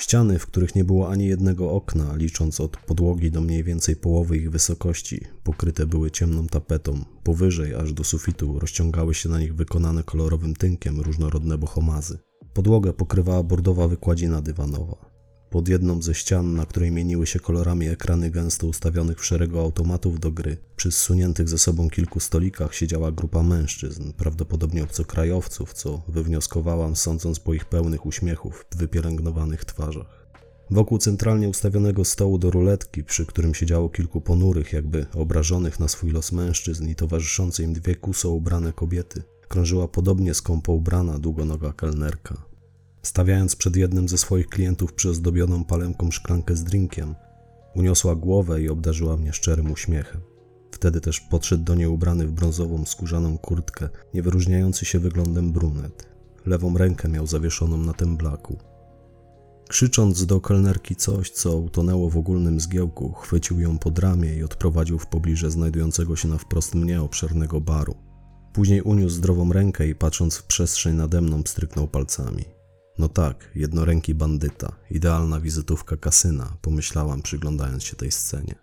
Ściany, 0.00 0.38
w 0.38 0.46
których 0.46 0.74
nie 0.74 0.84
było 0.84 1.10
ani 1.10 1.26
jednego 1.26 1.72
okna, 1.72 2.16
licząc 2.16 2.60
od 2.60 2.76
podłogi 2.76 3.30
do 3.30 3.40
mniej 3.40 3.64
więcej 3.64 3.96
połowy 3.96 4.36
ich 4.36 4.50
wysokości, 4.50 5.20
pokryte 5.44 5.86
były 5.86 6.10
ciemną 6.10 6.46
tapetą. 6.46 7.04
Powyżej, 7.24 7.74
aż 7.74 7.92
do 7.92 8.04
sufitu, 8.04 8.58
rozciągały 8.58 9.14
się 9.14 9.28
na 9.28 9.40
nich 9.40 9.54
wykonane 9.54 10.02
kolorowym 10.02 10.54
tynkiem 10.54 11.00
różnorodne 11.00 11.58
bohomazy. 11.58 12.18
Podłogę 12.54 12.92
pokrywała 12.92 13.42
bordowa 13.42 13.88
wykładzina 13.88 14.42
dywanowa. 14.42 15.09
Pod 15.50 15.68
jedną 15.68 16.02
ze 16.02 16.14
ścian, 16.14 16.54
na 16.54 16.66
której 16.66 16.90
mieniły 16.90 17.26
się 17.26 17.40
kolorami 17.40 17.88
ekrany 17.88 18.30
gęsto 18.30 18.66
ustawionych 18.66 19.20
w 19.20 19.24
szeregu 19.24 19.58
automatów 19.58 20.20
do 20.20 20.30
gry, 20.30 20.56
przy 20.76 20.92
zsuniętych 20.92 21.48
ze 21.48 21.58
sobą 21.58 21.90
kilku 21.90 22.20
stolikach 22.20 22.74
siedziała 22.74 23.12
grupa 23.12 23.42
mężczyzn, 23.42 24.12
prawdopodobnie 24.12 24.84
obcokrajowców, 24.84 25.72
co 25.72 26.02
wywnioskowałam 26.08 26.96
sądząc 26.96 27.40
po 27.40 27.54
ich 27.54 27.64
pełnych 27.64 28.06
uśmiechów 28.06 28.66
wypielęgnowanych 28.76 29.64
twarzach. 29.64 30.26
Wokół 30.70 30.98
centralnie 30.98 31.48
ustawionego 31.48 32.04
stołu 32.04 32.38
do 32.38 32.50
ruletki, 32.50 33.04
przy 33.04 33.26
którym 33.26 33.54
siedziało 33.54 33.88
kilku 33.88 34.20
ponurych, 34.20 34.72
jakby 34.72 35.06
obrażonych 35.14 35.80
na 35.80 35.88
swój 35.88 36.10
los 36.10 36.32
mężczyzn 36.32 36.88
i 36.88 36.94
towarzyszące 36.94 37.62
im 37.62 37.72
dwie 37.72 37.94
kuso 37.94 38.30
ubrane 38.30 38.72
kobiety, 38.72 39.22
krążyła 39.48 39.88
podobnie 39.88 40.34
skąpo 40.34 40.72
ubrana 40.72 41.18
długonoga 41.18 41.72
kelnerka. 41.72 42.49
Stawiając 43.02 43.56
przed 43.56 43.76
jednym 43.76 44.08
ze 44.08 44.18
swoich 44.18 44.48
klientów 44.48 44.92
przyozdobioną 44.92 45.64
palemką 45.64 46.10
szklankę 46.10 46.56
z 46.56 46.64
drinkiem, 46.64 47.14
uniosła 47.74 48.14
głowę 48.14 48.62
i 48.62 48.68
obdarzyła 48.68 49.16
mnie 49.16 49.32
szczerym 49.32 49.72
uśmiechem. 49.72 50.20
Wtedy 50.70 51.00
też 51.00 51.20
podszedł 51.20 51.64
do 51.64 51.74
niej 51.74 51.86
ubrany 51.86 52.26
w 52.26 52.32
brązową 52.32 52.84
skórzaną 52.84 53.38
kurtkę, 53.38 53.88
nie 54.14 54.22
wyróżniający 54.22 54.84
się 54.84 54.98
wyglądem 54.98 55.52
brunet. 55.52 56.08
Lewą 56.46 56.78
rękę 56.78 57.08
miał 57.08 57.26
zawieszoną 57.26 57.78
na 57.78 57.92
tym 57.92 58.16
blaku. 58.16 58.58
Krzycząc 59.68 60.26
do 60.26 60.40
kelnerki 60.40 60.96
coś, 60.96 61.30
co 61.30 61.56
utonęło 61.56 62.10
w 62.10 62.16
ogólnym 62.16 62.60
zgiełku, 62.60 63.12
chwycił 63.12 63.60
ją 63.60 63.78
pod 63.78 63.98
ramię 63.98 64.36
i 64.36 64.42
odprowadził 64.42 64.98
w 64.98 65.06
pobliże 65.06 65.50
znajdującego 65.50 66.16
się 66.16 66.28
na 66.28 66.38
wprost 66.38 66.74
mnie 66.74 67.02
obszernego 67.02 67.60
baru. 67.60 67.94
Później 68.52 68.82
uniósł 68.82 69.14
zdrową 69.14 69.52
rękę 69.52 69.88
i 69.88 69.94
patrząc 69.94 70.36
w 70.36 70.46
przestrzeń 70.46 70.96
nade 70.96 71.20
mną 71.20 71.42
stryknął 71.46 71.88
palcami. 71.88 72.59
No 73.00 73.08
tak, 73.08 73.50
jednoręki 73.54 74.14
bandyta, 74.14 74.72
idealna 74.90 75.40
wizytówka 75.40 75.96
kasyna, 75.96 76.56
pomyślałam 76.62 77.22
przyglądając 77.22 77.84
się 77.84 77.96
tej 77.96 78.10
scenie. 78.10 78.54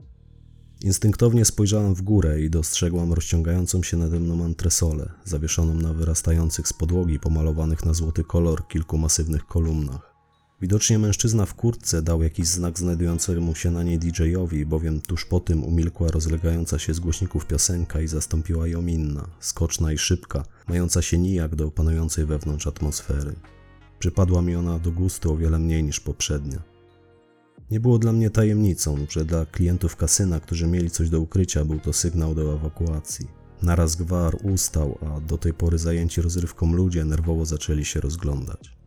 Instynktownie 0.82 1.46
spojrzałam 1.46 1.96
w 1.96 2.02
górę 2.02 2.42
i 2.42 2.50
dostrzegłam 2.50 3.14
rozciągającą 3.14 3.84
się 3.84 3.98
nade 3.98 4.20
mną 4.20 4.46
antresolę, 4.46 5.10
zawieszoną 5.26 5.74
na 5.74 5.94
wyrastających 5.94 6.68
z 6.68 6.74
podłogi 6.74 7.20
pomalowanych 7.20 7.86
na 7.86 7.94
złoty 7.94 8.24
kolor 8.24 8.68
kilku 8.68 8.98
masywnych 8.98 9.46
kolumnach. 9.46 10.16
Widocznie 10.62 11.00
mężczyzna 11.00 11.46
w 11.46 11.56
kurtce 11.56 12.02
dał 12.02 12.24
jakiś 12.24 12.48
znak 12.48 12.80
znajdującemu 12.80 13.56
się 13.56 13.72
na 13.72 13.84
niej 13.84 14.00
DJ-owi, 14.00 14.66
bowiem 14.66 15.02
tuż 15.02 15.26
po 15.26 15.40
tym 15.40 15.64
umilkła 15.64 16.08
rozlegająca 16.12 16.80
się 16.80 16.94
z 16.94 17.00
głośników 17.00 17.46
piosenka 17.46 18.02
i 18.02 18.08
zastąpiła 18.08 18.68
ją 18.68 18.86
inna, 18.86 19.28
skoczna 19.40 19.92
i 19.92 19.98
szybka, 19.98 20.44
mająca 20.68 21.02
się 21.02 21.18
nijak 21.18 21.56
do 21.56 21.72
panującej 21.72 22.26
wewnątrz 22.26 22.68
atmosfery. 22.68 23.36
Przypadła 24.00 24.42
mi 24.42 24.56
ona 24.56 24.80
do 24.80 24.92
gustu 24.92 25.34
o 25.34 25.38
wiele 25.38 25.60
mniej 25.60 25.84
niż 25.84 26.00
poprzednia. 26.00 26.62
Nie 27.72 27.80
było 27.80 28.00
dla 28.00 28.14
mnie 28.14 28.30
tajemnicą, 28.30 28.98
że 29.10 29.26
dla 29.26 29.46
klientów 29.46 29.96
kasyna, 29.96 30.40
którzy 30.40 30.68
mieli 30.68 30.90
coś 30.90 31.10
do 31.10 31.20
ukrycia, 31.20 31.66
był 31.66 31.80
to 31.80 31.94
sygnał 31.94 32.36
do 32.36 32.54
ewakuacji. 32.54 33.28
Naraz 33.62 33.96
gwar 33.96 34.38
ustał, 34.44 34.98
a 35.02 35.20
do 35.20 35.38
tej 35.38 35.54
pory 35.54 35.78
zajęci 35.78 36.22
rozrywką 36.22 36.74
ludzie 36.74 37.06
nerwowo 37.06 37.46
zaczęli 37.46 37.86
się 37.86 38.02
rozglądać. 38.02 38.78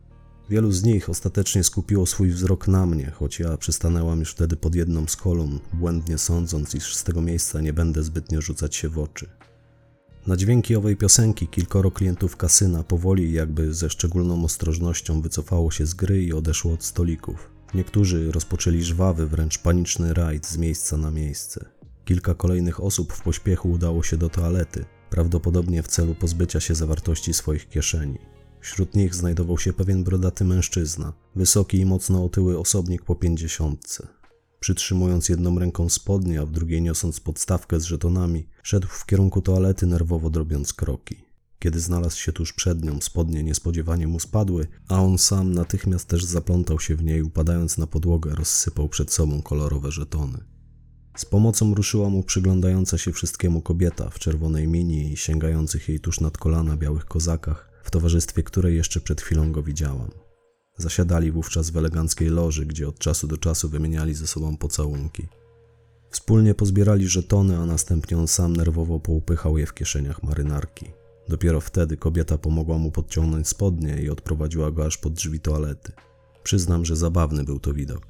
Wielu 0.49 0.71
z 0.71 0.83
nich 0.83 1.09
ostatecznie 1.09 1.63
skupiło 1.63 2.05
swój 2.05 2.29
wzrok 2.29 2.67
na 2.67 2.85
mnie, 2.85 3.11
choć 3.11 3.39
ja 3.39 3.57
przystanęłam 3.57 4.19
już 4.19 4.31
wtedy 4.31 4.55
pod 4.55 4.75
jedną 4.75 5.07
z 5.07 5.15
kolumn, 5.15 5.59
błędnie 5.73 6.17
sądząc, 6.17 6.75
iż 6.75 6.95
z 6.95 7.03
tego 7.03 7.21
miejsca 7.21 7.61
nie 7.61 7.73
będę 7.73 8.03
zbytnio 8.03 8.41
rzucać 8.41 8.75
się 8.75 8.89
w 8.89 8.99
oczy. 8.99 9.29
Na 10.27 10.37
dźwięki 10.37 10.75
owej 10.75 10.97
piosenki 10.97 11.47
kilkoro 11.47 11.91
klientów 11.91 12.37
kasyna 12.37 12.83
powoli 12.83 13.33
jakby 13.33 13.73
ze 13.73 13.89
szczególną 13.89 14.43
ostrożnością 14.43 15.21
wycofało 15.21 15.71
się 15.71 15.85
z 15.85 15.93
gry 15.93 16.23
i 16.23 16.33
odeszło 16.33 16.73
od 16.73 16.83
stolików. 16.83 17.49
Niektórzy 17.73 18.31
rozpoczęli 18.31 18.83
żwawy, 18.83 19.27
wręcz 19.27 19.57
paniczny 19.57 20.13
rajd 20.13 20.47
z 20.47 20.57
miejsca 20.57 20.97
na 20.97 21.11
miejsce. 21.11 21.65
Kilka 22.05 22.33
kolejnych 22.33 22.83
osób 22.83 23.13
w 23.13 23.21
pośpiechu 23.21 23.71
udało 23.71 24.03
się 24.03 24.17
do 24.17 24.29
toalety, 24.29 24.85
prawdopodobnie 25.09 25.83
w 25.83 25.87
celu 25.87 26.15
pozbycia 26.15 26.59
się 26.59 26.75
zawartości 26.75 27.33
swoich 27.33 27.69
kieszeni. 27.69 28.19
Wśród 28.59 28.95
nich 28.95 29.15
znajdował 29.15 29.57
się 29.57 29.73
pewien 29.73 30.03
brodaty 30.03 30.45
mężczyzna, 30.45 31.13
wysoki 31.35 31.77
i 31.77 31.85
mocno 31.85 32.25
otyły 32.25 32.59
osobnik 32.59 33.05
po 33.05 33.15
pięćdziesiątce. 33.15 34.20
Przytrzymując 34.61 35.29
jedną 35.29 35.59
ręką 35.59 35.89
spodnie, 35.89 36.41
a 36.41 36.45
w 36.45 36.51
drugiej 36.51 36.81
niosąc 36.81 37.19
podstawkę 37.19 37.79
z 37.79 37.83
żetonami, 37.83 38.47
szedł 38.63 38.87
w 38.87 39.05
kierunku 39.05 39.41
toalety, 39.41 39.85
nerwowo 39.85 40.29
drobiąc 40.29 40.73
kroki. 40.73 41.15
Kiedy 41.59 41.79
znalazł 41.79 42.17
się 42.17 42.31
tuż 42.31 42.53
przed 42.53 42.83
nią, 42.83 43.01
spodnie 43.01 43.43
niespodziewanie 43.43 44.07
mu 44.07 44.19
spadły, 44.19 44.67
a 44.87 45.01
on 45.01 45.17
sam 45.17 45.53
natychmiast 45.53 46.07
też 46.07 46.25
zaplątał 46.25 46.79
się 46.79 46.95
w 46.95 47.03
niej, 47.03 47.21
upadając 47.21 47.77
na 47.77 47.87
podłogę, 47.87 48.35
rozsypał 48.35 48.89
przed 48.89 49.13
sobą 49.13 49.41
kolorowe 49.41 49.91
żetony. 49.91 50.43
Z 51.17 51.25
pomocą 51.25 51.73
ruszyła 51.73 52.09
mu 52.09 52.23
przyglądająca 52.23 52.97
się 52.97 53.11
wszystkiemu 53.11 53.61
kobieta 53.61 54.09
w 54.09 54.19
czerwonej 54.19 54.67
mini 54.67 55.13
i 55.13 55.17
sięgających 55.17 55.89
jej 55.89 55.99
tuż 55.99 56.19
nad 56.19 56.37
kolana 56.37 56.77
białych 56.77 57.05
kozakach, 57.05 57.69
w 57.83 57.91
towarzystwie 57.91 58.43
której 58.43 58.75
jeszcze 58.75 59.01
przed 59.01 59.21
chwilą 59.21 59.51
go 59.51 59.63
widziałam. 59.63 60.20
Zasiadali 60.81 61.31
wówczas 61.31 61.69
w 61.69 61.77
eleganckiej 61.77 62.29
loży, 62.29 62.65
gdzie 62.65 62.87
od 62.87 62.99
czasu 62.99 63.27
do 63.27 63.37
czasu 63.37 63.69
wymieniali 63.69 64.13
ze 64.13 64.27
sobą 64.27 64.57
pocałunki. 64.57 65.27
Wspólnie 66.09 66.53
pozbierali 66.55 67.07
żetony, 67.07 67.57
a 67.57 67.65
następnie 67.65 68.17
on 68.17 68.27
sam 68.27 68.55
nerwowo 68.55 68.99
poupychał 68.99 69.57
je 69.57 69.65
w 69.65 69.73
kieszeniach 69.73 70.23
marynarki. 70.23 70.85
Dopiero 71.29 71.61
wtedy 71.61 71.97
kobieta 71.97 72.37
pomogła 72.37 72.77
mu 72.77 72.91
podciągnąć 72.91 73.47
spodnie 73.47 74.01
i 74.01 74.09
odprowadziła 74.09 74.71
go 74.71 74.85
aż 74.85 74.97
pod 74.97 75.13
drzwi 75.13 75.39
toalety. 75.39 75.91
Przyznam, 76.43 76.85
że 76.85 76.95
zabawny 76.95 77.43
był 77.43 77.59
to 77.59 77.73
widok. 77.73 78.07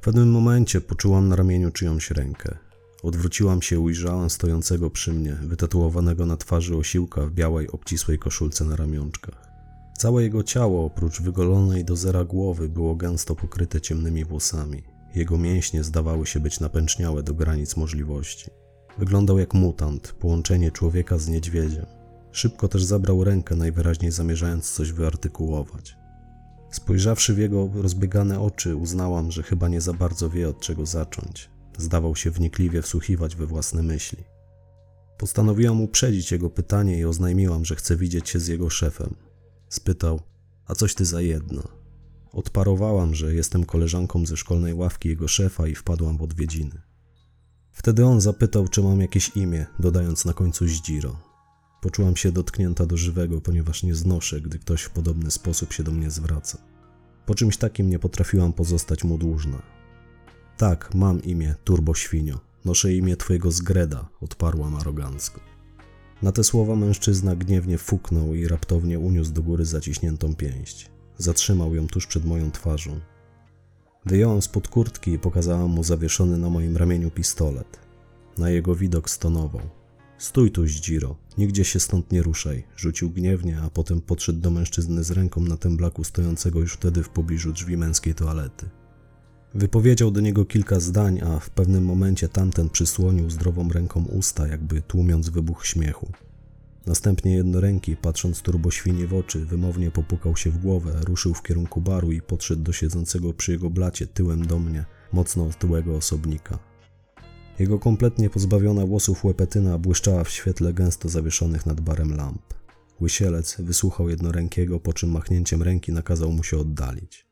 W 0.00 0.04
pewnym 0.04 0.30
momencie 0.30 0.80
poczułam 0.80 1.28
na 1.28 1.36
ramieniu 1.36 1.70
czyjąś 1.70 2.10
rękę. 2.10 2.58
Odwróciłam 3.02 3.62
się, 3.62 3.80
ujrzałam 3.80 4.30
stojącego 4.30 4.90
przy 4.90 5.12
mnie, 5.12 5.32
wytatuowanego 5.32 6.26
na 6.26 6.36
twarzy 6.36 6.76
osiłka 6.76 7.26
w 7.26 7.30
białej, 7.30 7.68
obcisłej 7.70 8.18
koszulce 8.18 8.64
na 8.64 8.76
ramionczkach. 8.76 9.55
Całe 9.96 10.22
jego 10.22 10.42
ciało, 10.42 10.84
oprócz 10.84 11.22
wygolonej 11.22 11.84
do 11.84 11.96
zera 11.96 12.24
głowy, 12.24 12.68
było 12.68 12.96
gęsto 12.96 13.34
pokryte 13.34 13.80
ciemnymi 13.80 14.24
włosami. 14.24 14.82
Jego 15.14 15.38
mięśnie 15.38 15.84
zdawały 15.84 16.26
się 16.26 16.40
być 16.40 16.60
napęczniałe 16.60 17.22
do 17.22 17.34
granic 17.34 17.76
możliwości. 17.76 18.50
Wyglądał 18.98 19.38
jak 19.38 19.54
mutant, 19.54 20.12
połączenie 20.12 20.70
człowieka 20.70 21.18
z 21.18 21.28
niedźwiedziem. 21.28 21.86
Szybko 22.32 22.68
też 22.68 22.84
zabrał 22.84 23.24
rękę, 23.24 23.56
najwyraźniej 23.56 24.10
zamierzając 24.10 24.72
coś 24.72 24.92
wyartykułować. 24.92 25.96
Spojrzawszy 26.70 27.34
w 27.34 27.38
jego 27.38 27.70
rozbiegane 27.74 28.40
oczy, 28.40 28.76
uznałam, 28.76 29.30
że 29.30 29.42
chyba 29.42 29.68
nie 29.68 29.80
za 29.80 29.92
bardzo 29.92 30.30
wie 30.30 30.48
od 30.48 30.60
czego 30.60 30.86
zacząć. 30.86 31.50
Zdawał 31.78 32.16
się 32.16 32.30
wnikliwie 32.30 32.82
wsłuchiwać 32.82 33.36
we 33.36 33.46
własne 33.46 33.82
myśli. 33.82 34.24
Postanowiłam 35.18 35.80
uprzedzić 35.80 36.32
jego 36.32 36.50
pytanie 36.50 36.98
i 36.98 37.04
oznajmiłam, 37.04 37.64
że 37.64 37.76
chcę 37.76 37.96
widzieć 37.96 38.28
się 38.28 38.40
z 38.40 38.46
jego 38.48 38.70
szefem. 38.70 39.25
Spytał, 39.68 40.20
a 40.66 40.74
coś 40.74 40.94
ty 40.94 41.04
za 41.04 41.20
jedno. 41.20 41.62
Odparowałam, 42.32 43.14
że 43.14 43.34
jestem 43.34 43.64
koleżanką 43.64 44.26
ze 44.26 44.36
szkolnej 44.36 44.74
ławki 44.74 45.08
jego 45.08 45.28
szefa 45.28 45.66
i 45.68 45.74
wpadłam 45.74 46.16
w 46.16 46.22
odwiedziny. 46.22 46.82
Wtedy 47.72 48.04
on 48.04 48.20
zapytał, 48.20 48.68
czy 48.68 48.82
mam 48.82 49.00
jakieś 49.00 49.36
imię, 49.36 49.66
dodając 49.78 50.24
na 50.24 50.32
końcu 50.32 50.68
Zdziro. 50.68 51.16
Poczułam 51.80 52.16
się 52.16 52.32
dotknięta 52.32 52.86
do 52.86 52.96
żywego, 52.96 53.40
ponieważ 53.40 53.82
nie 53.82 53.94
znoszę, 53.94 54.40
gdy 54.40 54.58
ktoś 54.58 54.82
w 54.82 54.90
podobny 54.90 55.30
sposób 55.30 55.72
się 55.72 55.82
do 55.82 55.92
mnie 55.92 56.10
zwraca. 56.10 56.58
Po 57.26 57.34
czymś 57.34 57.56
takim 57.56 57.90
nie 57.90 57.98
potrafiłam 57.98 58.52
pozostać 58.52 59.04
mu 59.04 59.18
dłużna. 59.18 59.62
Tak, 60.56 60.94
mam 60.94 61.22
imię, 61.22 61.54
Turbo 61.64 61.94
Świnio. 61.94 62.40
Noszę 62.64 62.94
imię 62.94 63.16
twojego 63.16 63.50
zgreda, 63.50 64.08
odparłam 64.20 64.76
arogancko. 64.76 65.40
Na 66.22 66.32
te 66.32 66.44
słowa 66.44 66.76
mężczyzna 66.76 67.36
gniewnie 67.36 67.78
fuknął 67.78 68.34
i 68.34 68.48
raptownie 68.48 68.98
uniósł 68.98 69.32
do 69.32 69.42
góry 69.42 69.64
zaciśniętą 69.64 70.34
pięść. 70.34 70.90
Zatrzymał 71.18 71.74
ją 71.74 71.86
tuż 71.86 72.06
przed 72.06 72.24
moją 72.24 72.50
twarzą. 72.50 73.00
Wyjąłem 74.06 74.42
spod 74.42 74.68
kurtki 74.68 75.12
i 75.12 75.18
pokazałam 75.18 75.70
mu 75.70 75.84
zawieszony 75.84 76.38
na 76.38 76.50
moim 76.50 76.76
ramieniu 76.76 77.10
pistolet. 77.10 77.78
Na 78.38 78.50
jego 78.50 78.74
widok 78.74 79.10
stonował. 79.10 79.62
Stój 80.18 80.50
tu, 80.50 80.66
Zdziro, 80.66 81.16
nigdzie 81.38 81.64
się 81.64 81.80
stąd 81.80 82.12
nie 82.12 82.22
ruszaj, 82.22 82.64
rzucił 82.76 83.10
gniewnie, 83.10 83.60
a 83.60 83.70
potem 83.70 84.00
podszedł 84.00 84.40
do 84.40 84.50
mężczyzny 84.50 85.04
z 85.04 85.10
ręką 85.10 85.40
na 85.40 85.56
temblaku 85.56 86.04
stojącego 86.04 86.60
już 86.60 86.72
wtedy 86.72 87.02
w 87.02 87.08
pobliżu 87.08 87.52
drzwi 87.52 87.76
męskiej 87.76 88.14
toalety. 88.14 88.68
Wypowiedział 89.56 90.10
do 90.10 90.20
niego 90.20 90.44
kilka 90.44 90.80
zdań, 90.80 91.20
a 91.20 91.38
w 91.38 91.50
pewnym 91.50 91.84
momencie 91.84 92.28
tamten 92.28 92.70
przysłonił 92.70 93.30
zdrową 93.30 93.68
ręką 93.68 94.04
usta, 94.04 94.46
jakby 94.46 94.82
tłumiąc 94.82 95.28
wybuch 95.28 95.66
śmiechu. 95.66 96.08
Następnie 96.86 97.34
jednoręki, 97.34 97.96
patrząc 97.96 98.42
turboświnie 98.42 99.06
w 99.06 99.14
oczy, 99.14 99.46
wymownie 99.46 99.90
popukał 99.90 100.36
się 100.36 100.50
w 100.50 100.58
głowę, 100.58 101.00
ruszył 101.04 101.34
w 101.34 101.42
kierunku 101.42 101.80
baru 101.80 102.12
i 102.12 102.20
podszedł 102.20 102.62
do 102.62 102.72
siedzącego 102.72 103.32
przy 103.32 103.52
jego 103.52 103.70
blacie 103.70 104.06
tyłem 104.06 104.46
do 104.46 104.58
mnie, 104.58 104.84
mocno 105.12 105.44
otyłego 105.44 105.96
osobnika. 105.96 106.58
Jego 107.58 107.78
kompletnie 107.78 108.30
pozbawiona 108.30 108.86
włosów 108.86 109.24
łepetyna 109.24 109.78
błyszczała 109.78 110.24
w 110.24 110.30
świetle 110.30 110.72
gęsto 110.72 111.08
zawieszonych 111.08 111.66
nad 111.66 111.80
barem 111.80 112.16
lamp. 112.16 112.54
Łysielec 113.00 113.56
wysłuchał 113.58 114.08
jednorękiego, 114.08 114.80
po 114.80 114.92
czym 114.92 115.10
machnięciem 115.10 115.62
ręki 115.62 115.92
nakazał 115.92 116.32
mu 116.32 116.42
się 116.42 116.58
oddalić. 116.58 117.25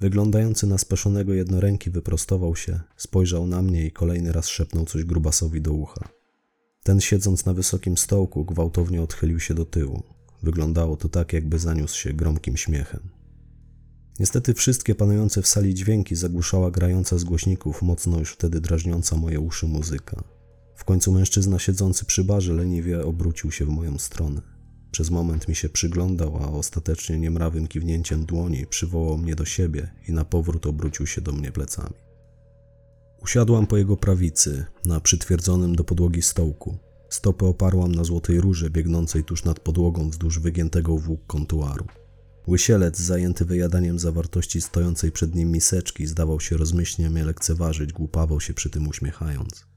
Wyglądający 0.00 0.66
na 0.66 0.78
speszonego 0.78 1.34
jednoręki 1.34 1.90
wyprostował 1.90 2.56
się, 2.56 2.80
spojrzał 2.96 3.46
na 3.46 3.62
mnie 3.62 3.86
i 3.86 3.92
kolejny 3.92 4.32
raz 4.32 4.48
szepnął 4.48 4.84
coś 4.84 5.04
grubasowi 5.04 5.60
do 5.60 5.72
ucha. 5.72 6.08
Ten 6.82 7.00
siedząc 7.00 7.46
na 7.46 7.54
wysokim 7.54 7.98
stołku 7.98 8.44
gwałtownie 8.44 9.02
odchylił 9.02 9.40
się 9.40 9.54
do 9.54 9.64
tyłu. 9.64 10.02
Wyglądało 10.42 10.96
to 10.96 11.08
tak, 11.08 11.32
jakby 11.32 11.58
zaniósł 11.58 11.98
się 11.98 12.12
gromkim 12.12 12.56
śmiechem. 12.56 13.00
Niestety 14.20 14.54
wszystkie 14.54 14.94
panujące 14.94 15.42
w 15.42 15.46
sali 15.46 15.74
dźwięki 15.74 16.16
zagłuszała 16.16 16.70
grająca 16.70 17.18
z 17.18 17.24
głośników 17.24 17.82
mocno 17.82 18.18
już 18.18 18.32
wtedy 18.32 18.60
drażniąca 18.60 19.16
moje 19.16 19.40
uszy 19.40 19.66
muzyka. 19.66 20.24
W 20.76 20.84
końcu 20.84 21.12
mężczyzna 21.12 21.58
siedzący 21.58 22.04
przy 22.04 22.24
barze 22.24 22.52
leniwie 22.52 23.04
obrócił 23.04 23.52
się 23.52 23.64
w 23.64 23.68
moją 23.68 23.98
stronę. 23.98 24.49
Przez 24.90 25.10
moment 25.10 25.48
mi 25.48 25.54
się 25.54 25.68
przyglądał, 25.68 26.36
a 26.36 26.48
ostatecznie 26.48 27.18
niemrawym 27.18 27.66
kiwnięciem 27.66 28.26
dłoni 28.26 28.66
przywołał 28.66 29.18
mnie 29.18 29.34
do 29.34 29.44
siebie 29.44 29.90
i 30.08 30.12
na 30.12 30.24
powrót 30.24 30.66
obrócił 30.66 31.06
się 31.06 31.20
do 31.20 31.32
mnie 31.32 31.52
plecami. 31.52 31.94
Usiadłam 33.22 33.66
po 33.66 33.76
jego 33.76 33.96
prawicy, 33.96 34.64
na 34.84 35.00
przytwierdzonym 35.00 35.76
do 35.76 35.84
podłogi 35.84 36.22
stołku. 36.22 36.78
Stopę 37.08 37.46
oparłam 37.46 37.94
na 37.94 38.04
złotej 38.04 38.40
rurze 38.40 38.70
biegnącej 38.70 39.24
tuż 39.24 39.44
nad 39.44 39.60
podłogą 39.60 40.10
wzdłuż 40.10 40.38
wygiętego 40.38 40.98
w 40.98 41.08
łuk 41.08 41.26
kontuaru. 41.26 41.86
Łysielec, 42.48 42.98
zajęty 42.98 43.44
wyjadaniem 43.44 43.98
zawartości 43.98 44.60
stojącej 44.60 45.12
przed 45.12 45.34
nim 45.34 45.52
miseczki, 45.52 46.06
zdawał 46.06 46.40
się 46.40 46.56
rozmyślnie 46.56 47.10
mnie 47.10 47.24
lekceważyć, 47.24 47.92
głupawał 47.92 48.40
się 48.40 48.54
przy 48.54 48.70
tym 48.70 48.88
uśmiechając. 48.88 49.69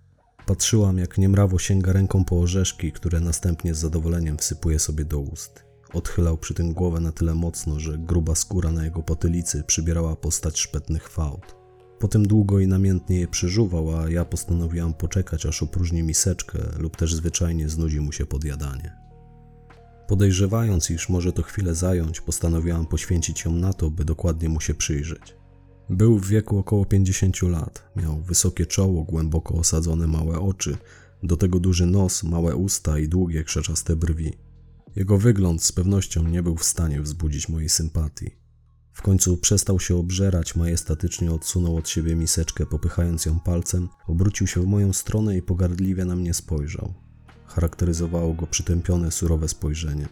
Patrzyłam, 0.45 0.97
jak 0.97 1.17
niemrawo 1.17 1.59
sięga 1.59 1.93
ręką 1.93 2.25
po 2.25 2.39
orzeszki, 2.39 2.91
które 2.91 3.19
następnie 3.19 3.73
z 3.73 3.77
zadowoleniem 3.77 4.37
wsypuje 4.37 4.79
sobie 4.79 5.05
do 5.05 5.19
ust. 5.19 5.63
Odchylał 5.93 6.37
przy 6.37 6.53
tym 6.53 6.73
głowę 6.73 6.99
na 6.99 7.11
tyle 7.11 7.35
mocno, 7.35 7.79
że 7.79 7.97
gruba 7.97 8.35
skóra 8.35 8.71
na 8.71 8.85
jego 8.85 9.03
potylicy 9.03 9.63
przybierała 9.63 10.15
postać 10.15 10.59
szpetnych 10.59 11.09
fałd. 11.09 11.55
Potem 11.99 12.27
długo 12.27 12.59
i 12.59 12.67
namiętnie 12.67 13.19
je 13.19 13.27
przeżuwał, 13.27 13.97
a 13.97 14.09
ja 14.09 14.25
postanowiłam 14.25 14.93
poczekać, 14.93 15.45
aż 15.45 15.63
opróżni 15.63 16.03
miseczkę 16.03 16.59
lub 16.77 16.97
też 16.97 17.15
zwyczajnie 17.15 17.69
znudzi 17.69 18.01
mu 18.01 18.11
się 18.11 18.25
podjadanie. 18.25 18.95
Podejrzewając, 20.07 20.91
iż 20.91 21.09
może 21.09 21.33
to 21.33 21.43
chwilę 21.43 21.75
zająć, 21.75 22.21
postanowiłam 22.21 22.85
poświęcić 22.85 23.45
ją 23.45 23.51
na 23.51 23.73
to, 23.73 23.89
by 23.89 24.05
dokładnie 24.05 24.49
mu 24.49 24.61
się 24.61 24.73
przyjrzeć. 24.73 25.42
Był 25.89 26.19
w 26.19 26.27
wieku 26.27 26.57
około 26.57 26.85
50 26.85 27.41
lat, 27.41 27.91
miał 27.95 28.21
wysokie 28.21 28.65
czoło, 28.65 29.03
głęboko 29.03 29.53
osadzone 29.53 30.07
małe 30.07 30.39
oczy, 30.39 30.77
do 31.23 31.37
tego 31.37 31.59
duży 31.59 31.85
nos, 31.85 32.23
małe 32.23 32.55
usta 32.55 32.99
i 32.99 33.07
długie 33.07 33.43
krzeczaste 33.43 33.95
brwi. 33.95 34.33
Jego 34.95 35.17
wygląd 35.17 35.63
z 35.63 35.71
pewnością 35.71 36.27
nie 36.27 36.43
był 36.43 36.55
w 36.55 36.63
stanie 36.63 37.01
wzbudzić 37.01 37.49
mojej 37.49 37.69
sympatii. 37.69 38.31
W 38.93 39.01
końcu 39.01 39.37
przestał 39.37 39.79
się 39.79 39.95
obżerać, 39.95 40.55
majestatycznie 40.55 41.31
odsunął 41.31 41.77
od 41.77 41.89
siebie 41.89 42.15
miseczkę, 42.15 42.65
popychając 42.65 43.25
ją 43.25 43.39
palcem, 43.39 43.89
obrócił 44.07 44.47
się 44.47 44.61
w 44.61 44.67
moją 44.67 44.93
stronę 44.93 45.37
i 45.37 45.41
pogardliwie 45.41 46.05
na 46.05 46.15
mnie 46.15 46.33
spojrzał. 46.33 46.93
Charakteryzowało 47.45 48.33
go 48.33 48.47
przytępione, 48.47 49.11
surowe 49.11 49.47
spojrzenie. 49.47 50.07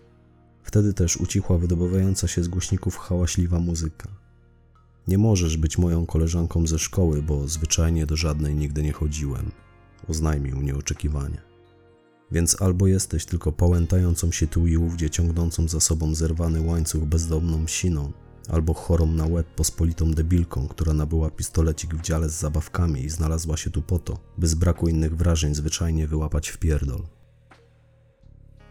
Wtedy 0.64 0.94
też 0.94 1.18
ucichła 1.18 1.58
wydobywająca 1.58 2.28
się 2.28 2.44
z 2.44 2.48
głośników 2.48 2.98
hałaśliwa 2.98 3.60
muzyka. 3.60 4.21
Nie 5.08 5.18
możesz 5.18 5.58
być 5.58 5.78
moją 5.78 6.06
koleżanką 6.06 6.68
ze 6.68 6.80
szkoły, 6.80 7.24
bo 7.24 7.48
zwyczajnie 7.48 8.06
do 8.06 8.16
żadnej 8.16 8.56
nigdy 8.56 8.84
nie 8.84 8.94
chodziłem, 8.94 9.52
oznajmił 10.08 10.62
nieoczekiwanie. 10.62 11.42
Więc 12.32 12.62
albo 12.62 12.88
jesteś 12.88 13.26
tylko 13.26 13.52
pałętającą 13.52 14.32
się 14.32 14.48
tu 14.48 14.68
i 14.68 14.78
ówdzie, 14.78 15.10
ciągnącą 15.10 15.68
za 15.68 15.80
sobą 15.80 16.16
zerwany 16.16 16.62
łańcuch 16.62 17.06
bezdomną 17.06 17.68
siną, 17.68 18.12
albo 18.50 18.74
chorą 18.74 19.06
na 19.06 19.26
łeb 19.26 19.48
pospolitą 19.48 20.12
debilką, 20.12 20.68
która 20.68 20.94
nabyła 20.94 21.30
pistolecik 21.30 21.96
w 21.96 22.02
dziale 22.02 22.30
z 22.30 22.40
zabawkami 22.40 23.04
i 23.04 23.10
znalazła 23.10 23.58
się 23.58 23.70
tu 23.70 23.82
po 23.82 24.00
to, 24.00 24.20
by 24.38 24.48
z 24.48 24.56
braku 24.56 24.88
innych 24.88 25.18
wrażeń 25.18 25.56
zwyczajnie 25.56 26.08
wyłapać 26.08 26.50
w 26.50 26.58
pierdol. 26.58 27.02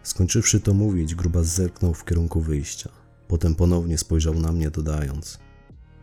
Skończywszy 0.03 0.61
to 0.61 0.75
mówić, 0.75 1.15
grubas 1.15 1.47
zerknął 1.47 1.95
w 1.95 2.05
kierunku 2.05 2.41
wyjścia. 2.41 2.91
Potem 3.29 3.55
ponownie 3.55 3.99
spojrzał 3.99 4.35
na 4.35 4.53
mnie, 4.53 4.71
dodając: 4.71 5.39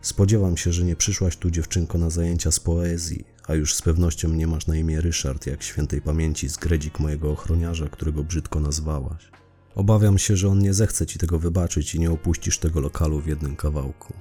Spodziewam 0.02 0.56
się, 0.56 0.72
że 0.72 0.84
nie 0.84 0.96
przyszłaś 0.96 1.36
tu 1.36 1.50
dziewczynko 1.50 1.98
na 1.98 2.10
zajęcia 2.10 2.50
z 2.50 2.60
poezji, 2.60 3.24
a 3.46 3.54
już 3.54 3.74
z 3.74 3.82
pewnością 3.82 4.28
nie 4.28 4.46
masz 4.46 4.66
na 4.66 4.76
imię 4.76 5.00
Ryszard, 5.00 5.46
jak 5.46 5.62
świętej 5.62 6.00
pamięci 6.00 6.48
zgredzik 6.48 7.00
mojego 7.00 7.30
ochroniarza, 7.30 7.88
którego 7.88 8.24
brzydko 8.24 8.60
nazwałaś. 8.60 9.30
Obawiam 9.74 10.18
się, 10.18 10.36
że 10.36 10.48
on 10.48 10.58
nie 10.58 10.74
zechce 10.74 11.06
ci 11.06 11.18
tego 11.18 11.38
wybaczyć 11.38 11.94
i 11.94 12.00
nie 12.00 12.10
opuścisz 12.10 12.58
tego 12.58 12.80
lokalu 12.80 13.20
w 13.20 13.26
jednym 13.26 13.56
kawałku. 13.56 14.14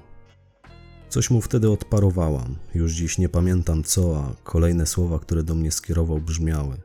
Coś 1.10 1.30
mu 1.30 1.42
wtedy 1.42 1.72
odparowałam, 1.72 2.56
już 2.76 2.94
dziś 2.94 3.18
nie 3.18 3.30
pamiętam 3.30 3.84
co, 3.84 4.24
a 4.24 4.36
kolejne 4.44 4.86
słowa, 4.86 5.20
które 5.20 5.44
do 5.44 5.56
mnie 5.56 5.72
skierował, 5.72 6.22
brzmiały. 6.22 6.78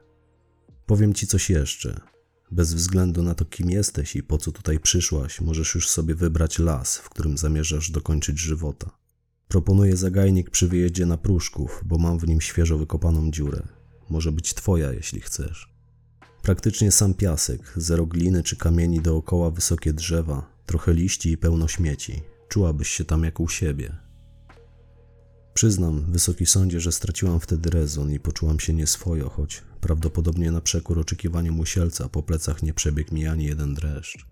Powiem 0.86 1.14
ci 1.14 1.26
coś 1.26 1.50
jeszcze. 1.50 2.00
Bez 2.52 2.74
względu 2.74 3.22
na 3.22 3.34
to, 3.34 3.44
kim 3.44 3.70
jesteś 3.70 4.16
i 4.16 4.22
po 4.22 4.38
co 4.38 4.52
tutaj 4.52 4.80
przyszłaś, 4.80 5.40
możesz 5.40 5.74
już 5.74 5.88
sobie 5.88 6.14
wybrać 6.14 6.58
las, 6.58 6.96
w 6.96 7.10
którym 7.10 7.38
zamierzasz 7.38 7.90
dokończyć 7.90 8.38
żywota. 8.38 8.90
Proponuję 9.48 9.96
zagajnik 9.96 10.50
przy 10.50 10.68
wyjeździe 10.68 11.06
na 11.06 11.16
Pruszków, 11.16 11.82
bo 11.84 11.98
mam 11.98 12.18
w 12.18 12.28
nim 12.28 12.40
świeżo 12.40 12.78
wykopaną 12.78 13.30
dziurę. 13.30 13.62
Może 14.10 14.32
być 14.32 14.54
twoja, 14.54 14.92
jeśli 14.92 15.20
chcesz. 15.20 15.72
Praktycznie 16.42 16.92
sam 16.92 17.14
piasek, 17.14 17.72
zero 17.76 18.06
gliny 18.06 18.42
czy 18.42 18.56
kamieni 18.56 19.00
dookoła 19.00 19.50
wysokie 19.50 19.92
drzewa, 19.92 20.62
trochę 20.66 20.94
liści 20.94 21.32
i 21.32 21.38
pełno 21.38 21.68
śmieci. 21.68 22.22
Czułabyś 22.48 22.88
się 22.88 23.04
tam 23.04 23.24
jak 23.24 23.40
u 23.40 23.48
siebie. 23.48 23.96
Przyznam, 25.54 26.12
wysoki 26.12 26.46
sądzie, 26.46 26.80
że 26.80 26.92
straciłam 26.92 27.40
wtedy 27.40 27.70
rezon 27.70 28.12
i 28.12 28.20
poczułam 28.20 28.60
się 28.60 28.74
nieswojo, 28.74 29.30
choć 29.30 29.62
prawdopodobnie 29.80 30.52
na 30.52 30.60
przekór 30.60 30.98
oczekiwaniom 30.98 31.54
musielca 31.54 32.08
po 32.08 32.22
plecach 32.22 32.62
nie 32.62 32.74
przebiegł 32.74 33.14
mi 33.14 33.26
ani 33.26 33.44
jeden 33.44 33.74
dreszcz. 33.74 34.26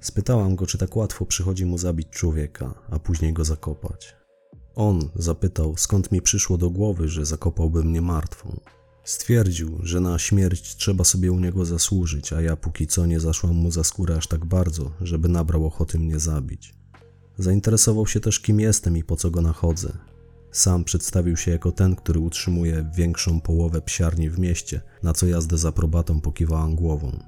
Spytałam 0.00 0.56
go, 0.56 0.66
czy 0.66 0.78
tak 0.78 0.96
łatwo 0.96 1.26
przychodzi 1.26 1.66
mu 1.66 1.78
zabić 1.78 2.08
człowieka, 2.10 2.74
a 2.90 2.98
później 2.98 3.32
go 3.32 3.44
zakopać. 3.44 4.16
On 4.74 5.08
zapytał, 5.14 5.76
skąd 5.76 6.12
mi 6.12 6.22
przyszło 6.22 6.58
do 6.58 6.70
głowy, 6.70 7.08
że 7.08 7.26
zakopałby 7.26 7.84
mnie 7.84 8.02
martwą. 8.02 8.60
Stwierdził, 9.04 9.78
że 9.82 10.00
na 10.00 10.18
śmierć 10.18 10.76
trzeba 10.76 11.04
sobie 11.04 11.32
u 11.32 11.40
niego 11.40 11.64
zasłużyć, 11.64 12.32
a 12.32 12.40
ja 12.40 12.56
póki 12.56 12.86
co 12.86 13.06
nie 13.06 13.20
zaszłam 13.20 13.54
mu 13.54 13.70
za 13.70 13.84
skórę 13.84 14.16
aż 14.16 14.26
tak 14.26 14.44
bardzo, 14.44 14.90
żeby 15.00 15.28
nabrał 15.28 15.66
ochoty 15.66 15.98
mnie 15.98 16.18
zabić. 16.18 16.74
Zainteresował 17.38 18.06
się 18.06 18.20
też, 18.20 18.40
kim 18.40 18.60
jestem 18.60 18.96
i 18.96 19.04
po 19.04 19.16
co 19.16 19.30
go 19.30 19.42
nachodzę. 19.42 19.98
Sam 20.52 20.84
przedstawił 20.84 21.36
się 21.36 21.50
jako 21.50 21.72
ten, 21.72 21.96
który 21.96 22.20
utrzymuje 22.20 22.90
większą 22.94 23.40
połowę 23.40 23.80
psiarni 23.80 24.30
w 24.30 24.38
mieście, 24.38 24.80
na 25.02 25.12
co 25.12 25.26
jazdę 25.26 25.58
za 25.58 25.72
probatą 25.72 26.20
pokiwałam 26.20 26.74
głową. 26.74 27.22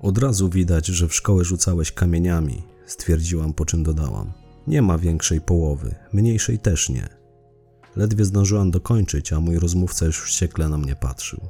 Od 0.00 0.18
razu 0.18 0.50
widać, 0.50 0.86
że 0.86 1.08
w 1.08 1.14
szkołę 1.14 1.44
rzucałeś 1.44 1.92
kamieniami, 1.92 2.62
stwierdziłam, 2.86 3.52
po 3.52 3.64
czym 3.64 3.82
dodałam. 3.82 4.32
Nie 4.66 4.82
ma 4.82 4.98
większej 4.98 5.40
połowy, 5.40 5.94
mniejszej 6.12 6.58
też 6.58 6.88
nie. 6.88 7.08
Ledwie 7.96 8.24
zdążyłam 8.24 8.70
dokończyć, 8.70 9.32
a 9.32 9.40
mój 9.40 9.58
rozmówca 9.58 10.06
już 10.06 10.22
wściekle 10.22 10.68
na 10.68 10.78
mnie 10.78 10.96
patrzył. 10.96 11.40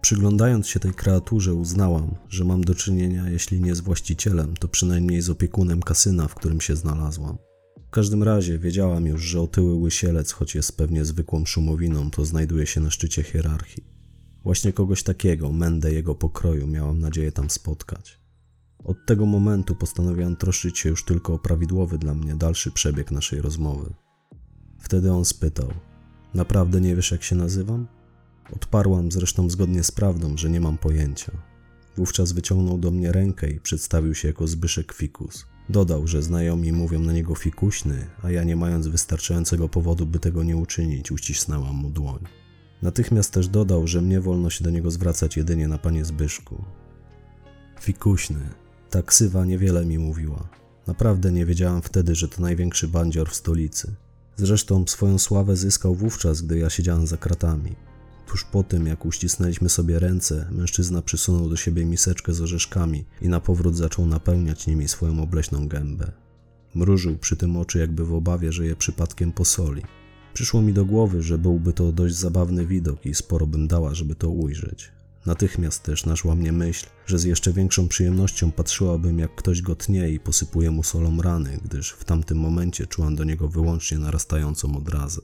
Przyglądając 0.00 0.68
się 0.68 0.80
tej 0.80 0.94
kreaturze, 0.94 1.54
uznałam, 1.54 2.14
że 2.28 2.44
mam 2.44 2.64
do 2.64 2.74
czynienia, 2.74 3.28
jeśli 3.28 3.60
nie 3.60 3.74
z 3.74 3.80
właścicielem, 3.80 4.56
to 4.56 4.68
przynajmniej 4.68 5.20
z 5.20 5.30
opiekunem 5.30 5.82
kasyna, 5.82 6.28
w 6.28 6.34
którym 6.34 6.60
się 6.60 6.76
znalazłam. 6.76 7.38
W 7.88 7.90
każdym 7.90 8.22
razie 8.22 8.58
wiedziałam 8.58 9.06
już, 9.06 9.22
że 9.22 9.40
otyły 9.40 9.74
łysielec, 9.74 10.32
choć 10.32 10.54
jest 10.54 10.76
pewnie 10.76 11.04
zwykłą 11.04 11.44
szumowiną, 11.44 12.10
to 12.10 12.24
znajduje 12.24 12.66
się 12.66 12.80
na 12.80 12.90
szczycie 12.90 13.22
hierarchii. 13.22 13.84
Właśnie 14.42 14.72
kogoś 14.72 15.02
takiego, 15.02 15.52
mędę 15.52 15.92
jego 15.92 16.14
pokroju, 16.14 16.66
miałam 16.66 17.00
nadzieję 17.00 17.32
tam 17.32 17.50
spotkać. 17.50 18.20
Od 18.84 19.06
tego 19.06 19.26
momentu 19.26 19.74
postanowiłam 19.74 20.36
troszczyć 20.36 20.78
się 20.78 20.88
już 20.88 21.04
tylko 21.04 21.34
o 21.34 21.38
prawidłowy 21.38 21.98
dla 21.98 22.14
mnie 22.14 22.34
dalszy 22.34 22.70
przebieg 22.70 23.10
naszej 23.10 23.40
rozmowy. 23.40 23.94
Wtedy 24.78 25.12
on 25.12 25.24
spytał: 25.24 25.68
Naprawdę 26.34 26.80
nie 26.80 26.96
wiesz, 26.96 27.10
jak 27.10 27.22
się 27.22 27.36
nazywam? 27.36 27.86
Odparłam 28.56 29.12
zresztą 29.12 29.50
zgodnie 29.50 29.84
z 29.84 29.90
prawdą, 29.90 30.36
że 30.36 30.50
nie 30.50 30.60
mam 30.60 30.78
pojęcia. 30.78 31.32
Wówczas 31.96 32.32
wyciągnął 32.32 32.78
do 32.78 32.90
mnie 32.90 33.12
rękę 33.12 33.50
i 33.50 33.60
przedstawił 33.60 34.14
się 34.14 34.28
jako 34.28 34.46
Zbyszek 34.46 34.92
Fikus. 34.92 35.46
Dodał, 35.70 36.06
że 36.06 36.22
znajomi 36.22 36.72
mówią 36.72 37.00
na 37.00 37.12
niego 37.12 37.34
fikuśny, 37.34 38.06
a 38.22 38.30
ja 38.30 38.44
nie 38.44 38.56
mając 38.56 38.86
wystarczającego 38.86 39.68
powodu, 39.68 40.06
by 40.06 40.18
tego 40.18 40.42
nie 40.42 40.56
uczynić, 40.56 41.12
uścisnęłam 41.12 41.74
mu 41.76 41.90
dłoń. 41.90 42.20
Natychmiast 42.82 43.32
też 43.32 43.48
dodał, 43.48 43.86
że 43.86 44.02
mnie 44.02 44.20
wolno 44.20 44.50
się 44.50 44.64
do 44.64 44.70
niego 44.70 44.90
zwracać 44.90 45.36
jedynie 45.36 45.68
na 45.68 45.78
panie 45.78 46.04
Zbyszku. 46.04 46.64
Fikuśny. 47.80 48.40
Ta 48.90 49.02
ksywa 49.02 49.44
niewiele 49.44 49.86
mi 49.86 49.98
mówiła. 49.98 50.48
Naprawdę 50.86 51.32
nie 51.32 51.46
wiedziałam 51.46 51.82
wtedy, 51.82 52.14
że 52.14 52.28
to 52.28 52.42
największy 52.42 52.88
bandzior 52.88 53.30
w 53.30 53.34
stolicy. 53.34 53.94
Zresztą 54.36 54.84
swoją 54.86 55.18
sławę 55.18 55.56
zyskał 55.56 55.94
wówczas, 55.94 56.42
gdy 56.42 56.58
ja 56.58 56.70
siedziałem 56.70 57.06
za 57.06 57.16
kratami. 57.16 57.87
Tuż 58.28 58.44
po 58.44 58.62
tym, 58.62 58.86
jak 58.86 59.04
uścisnęliśmy 59.04 59.68
sobie 59.68 59.98
ręce, 59.98 60.48
mężczyzna 60.50 61.02
przysunął 61.02 61.48
do 61.48 61.56
siebie 61.56 61.84
miseczkę 61.84 62.34
z 62.34 62.40
orzeszkami 62.40 63.04
i 63.20 63.28
na 63.28 63.40
powrót 63.40 63.76
zaczął 63.76 64.06
napełniać 64.06 64.66
nimi 64.66 64.88
swoją 64.88 65.22
obleśną 65.22 65.68
gębę. 65.68 66.12
Mrużył 66.74 67.18
przy 67.18 67.36
tym 67.36 67.56
oczy, 67.56 67.78
jakby 67.78 68.04
w 68.04 68.14
obawie, 68.14 68.52
że 68.52 68.66
je 68.66 68.76
przypadkiem 68.76 69.32
posoli. 69.32 69.82
Przyszło 70.34 70.62
mi 70.62 70.72
do 70.72 70.84
głowy, 70.84 71.22
że 71.22 71.38
byłby 71.38 71.72
to 71.72 71.92
dość 71.92 72.14
zabawny 72.14 72.66
widok 72.66 73.06
i 73.06 73.14
sporo 73.14 73.46
bym 73.46 73.68
dała, 73.68 73.94
żeby 73.94 74.14
to 74.14 74.30
ujrzeć. 74.30 74.92
Natychmiast 75.26 75.82
też 75.82 76.06
naszła 76.06 76.34
mnie 76.34 76.52
myśl, 76.52 76.86
że 77.06 77.18
z 77.18 77.24
jeszcze 77.24 77.52
większą 77.52 77.88
przyjemnością 77.88 78.52
patrzyłabym, 78.52 79.18
jak 79.18 79.34
ktoś 79.34 79.62
go 79.62 79.76
tnie 79.76 80.10
i 80.10 80.20
posypuje 80.20 80.70
mu 80.70 80.82
solą 80.82 81.22
rany, 81.22 81.60
gdyż 81.64 81.90
w 81.90 82.04
tamtym 82.04 82.38
momencie 82.38 82.86
czułam 82.86 83.16
do 83.16 83.24
niego 83.24 83.48
wyłącznie 83.48 83.98
narastającą 83.98 84.76
odrazę. 84.76 85.20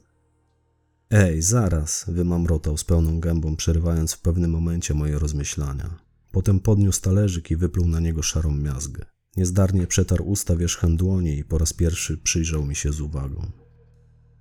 Ej, 1.17 1.41
zaraz, 1.41 2.05
wymamrotał 2.07 2.77
z 2.77 2.83
pełną 2.83 3.19
gębą, 3.19 3.55
przerywając 3.55 4.13
w 4.13 4.21
pewnym 4.21 4.51
momencie 4.51 4.93
moje 4.93 5.19
rozmyślania. 5.19 5.99
Potem 6.31 6.59
podniósł 6.59 7.01
talerzyk 7.01 7.51
i 7.51 7.55
wypluł 7.55 7.87
na 7.87 7.99
niego 7.99 8.23
szarą 8.23 8.51
miazgę. 8.51 9.05
Niezdarnie 9.37 9.87
przetarł 9.87 10.25
usta 10.25 10.55
wierzchem 10.55 10.97
dłoni 10.97 11.37
i 11.37 11.43
po 11.43 11.57
raz 11.57 11.73
pierwszy 11.73 12.17
przyjrzał 12.17 12.65
mi 12.65 12.75
się 12.75 12.91
z 12.91 13.01
uwagą. 13.01 13.51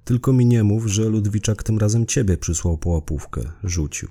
Tylko 0.04 0.32
mi 0.32 0.46
nie 0.46 0.64
mów, 0.64 0.86
że 0.86 1.04
Ludwiczak 1.08 1.62
tym 1.62 1.78
razem 1.78 2.06
ciebie 2.06 2.36
przysłał 2.36 2.78
po 2.78 2.90
łapówkę, 2.90 3.42
rzucił. 3.64 4.08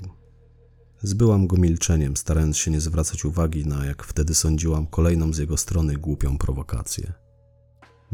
Zbyłam 1.01 1.47
go 1.47 1.57
milczeniem, 1.57 2.17
starając 2.17 2.57
się 2.57 2.71
nie 2.71 2.81
zwracać 2.81 3.25
uwagi 3.25 3.65
na, 3.65 3.85
jak 3.85 4.03
wtedy 4.03 4.35
sądziłam, 4.35 4.87
kolejną 4.87 5.33
z 5.33 5.37
jego 5.37 5.57
strony 5.57 5.97
głupią 5.97 6.37
prowokację. 6.37 7.22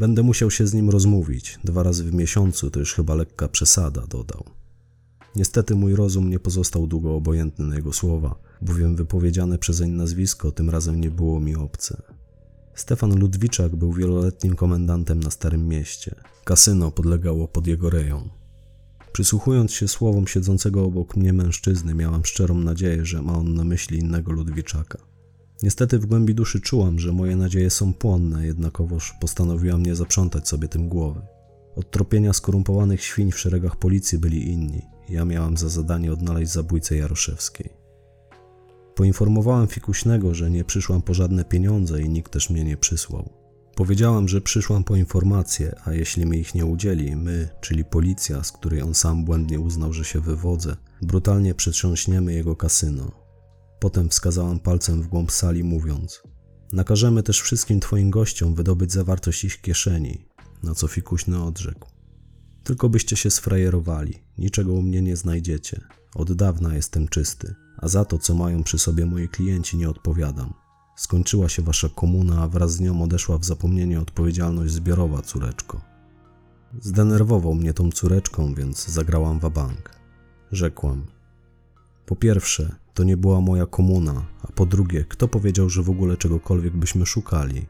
Będę 0.00 0.22
musiał 0.22 0.50
się 0.50 0.66
z 0.66 0.74
nim 0.74 0.90
rozmówić. 0.90 1.58
Dwa 1.64 1.82
razy 1.82 2.04
w 2.04 2.14
miesiącu 2.14 2.70
to 2.70 2.80
już 2.80 2.94
chyba 2.94 3.14
lekka 3.14 3.48
przesada, 3.48 4.06
dodał. 4.06 4.44
Niestety 5.36 5.74
mój 5.74 5.94
rozum 5.94 6.30
nie 6.30 6.38
pozostał 6.38 6.86
długo 6.86 7.14
obojętny 7.14 7.66
na 7.66 7.76
jego 7.76 7.92
słowa, 7.92 8.34
bowiem 8.62 8.96
wypowiedziane 8.96 9.58
przezeń 9.58 9.90
nazwisko 9.90 10.52
tym 10.52 10.70
razem 10.70 11.00
nie 11.00 11.10
było 11.10 11.40
mi 11.40 11.56
obce. 11.56 12.02
Stefan 12.74 13.18
Ludwiczak 13.18 13.76
był 13.76 13.92
wieloletnim 13.92 14.56
komendantem 14.56 15.20
na 15.20 15.30
Starym 15.30 15.68
Mieście. 15.68 16.14
Kasyno 16.44 16.90
podlegało 16.90 17.48
pod 17.48 17.66
jego 17.66 17.90
rejon. 17.90 18.28
Przysłuchując 19.12 19.72
się 19.72 19.88
słowom 19.88 20.26
siedzącego 20.26 20.84
obok 20.84 21.16
mnie 21.16 21.32
mężczyzny, 21.32 21.94
miałam 21.94 22.24
szczerą 22.24 22.54
nadzieję, 22.54 23.04
że 23.04 23.22
ma 23.22 23.32
on 23.32 23.54
na 23.54 23.64
myśli 23.64 23.98
innego 23.98 24.32
Ludwiczaka. 24.32 25.09
Niestety 25.62 25.98
w 25.98 26.06
głębi 26.06 26.34
duszy 26.34 26.60
czułam, 26.60 26.98
że 26.98 27.12
moje 27.12 27.36
nadzieje 27.36 27.70
są 27.70 27.94
płonne, 27.94 28.46
jednakowoż 28.46 29.14
postanowiłam 29.20 29.82
nie 29.82 29.96
zaprzątać 29.96 30.48
sobie 30.48 30.68
tym 30.68 30.88
głowy. 30.88 31.20
Od 31.76 31.90
tropienia 31.90 32.32
skorumpowanych 32.32 33.02
świń 33.02 33.32
w 33.32 33.38
szeregach 33.38 33.76
policji 33.76 34.18
byli 34.18 34.48
inni. 34.48 34.82
Ja 35.08 35.24
miałam 35.24 35.56
za 35.56 35.68
zadanie 35.68 36.12
odnaleźć 36.12 36.52
zabójcę 36.52 36.96
Jaroszewskiej. 36.96 37.70
Poinformowałem 38.94 39.66
Fikuśnego, 39.66 40.34
że 40.34 40.50
nie 40.50 40.64
przyszłam 40.64 41.02
po 41.02 41.14
żadne 41.14 41.44
pieniądze 41.44 42.02
i 42.02 42.08
nikt 42.08 42.32
też 42.32 42.50
mnie 42.50 42.64
nie 42.64 42.76
przysłał. 42.76 43.30
Powiedziałam, 43.74 44.28
że 44.28 44.40
przyszłam 44.40 44.84
po 44.84 44.96
informacje, 44.96 45.74
a 45.84 45.92
jeśli 45.92 46.26
mi 46.26 46.38
ich 46.38 46.54
nie 46.54 46.66
udzieli, 46.66 47.16
my, 47.16 47.48
czyli 47.60 47.84
policja, 47.84 48.44
z 48.44 48.52
której 48.52 48.82
on 48.82 48.94
sam 48.94 49.24
błędnie 49.24 49.60
uznał, 49.60 49.92
że 49.92 50.04
się 50.04 50.20
wywodzę, 50.20 50.76
brutalnie 51.02 51.54
przetrząśniemy 51.54 52.34
jego 52.34 52.56
kasyno. 52.56 53.19
Potem 53.80 54.08
wskazałam 54.08 54.58
palcem 54.58 55.02
w 55.02 55.08
głąb 55.08 55.32
sali, 55.32 55.64
mówiąc: 55.64 56.22
Nakażemy 56.72 57.22
też 57.22 57.40
wszystkim 57.40 57.80
twoim 57.80 58.10
gościom 58.10 58.54
wydobyć 58.54 58.92
zawartość 58.92 59.44
ich 59.44 59.60
kieszeni, 59.60 60.28
na 60.62 60.74
co 60.74 60.88
Fikuśny 60.88 61.44
odrzekł. 61.44 61.88
Tylko 62.64 62.88
byście 62.88 63.16
się 63.16 63.30
sfrajerowali, 63.30 64.22
niczego 64.38 64.72
u 64.72 64.82
mnie 64.82 65.02
nie 65.02 65.16
znajdziecie. 65.16 65.80
Od 66.14 66.32
dawna 66.32 66.74
jestem 66.74 67.08
czysty, 67.08 67.54
a 67.78 67.88
za 67.88 68.04
to, 68.04 68.18
co 68.18 68.34
mają 68.34 68.62
przy 68.62 68.78
sobie 68.78 69.06
moi 69.06 69.28
klienci, 69.28 69.76
nie 69.76 69.90
odpowiadam. 69.90 70.54
Skończyła 70.96 71.48
się 71.48 71.62
wasza 71.62 71.88
komuna, 71.88 72.42
a 72.42 72.48
wraz 72.48 72.72
z 72.72 72.80
nią 72.80 73.02
odeszła 73.02 73.38
w 73.38 73.44
zapomnienie 73.44 74.00
odpowiedzialność 74.00 74.72
zbiorowa, 74.72 75.22
córeczko. 75.22 75.80
Zdenerwował 76.80 77.54
mnie 77.54 77.74
tą 77.74 77.90
córeczką, 77.90 78.54
więc 78.54 78.88
zagrałam 78.88 79.38
wabank. 79.38 79.90
Rzekłam. 80.52 81.06
Po 82.10 82.16
pierwsze, 82.16 82.74
to 82.94 83.04
nie 83.04 83.16
była 83.16 83.40
moja 83.40 83.66
komuna, 83.66 84.26
a 84.42 84.52
po 84.52 84.66
drugie, 84.66 85.04
kto 85.08 85.28
powiedział, 85.28 85.68
że 85.68 85.82
w 85.82 85.90
ogóle 85.90 86.16
czegokolwiek 86.16 86.76
byśmy 86.76 87.06
szukali? 87.06 87.66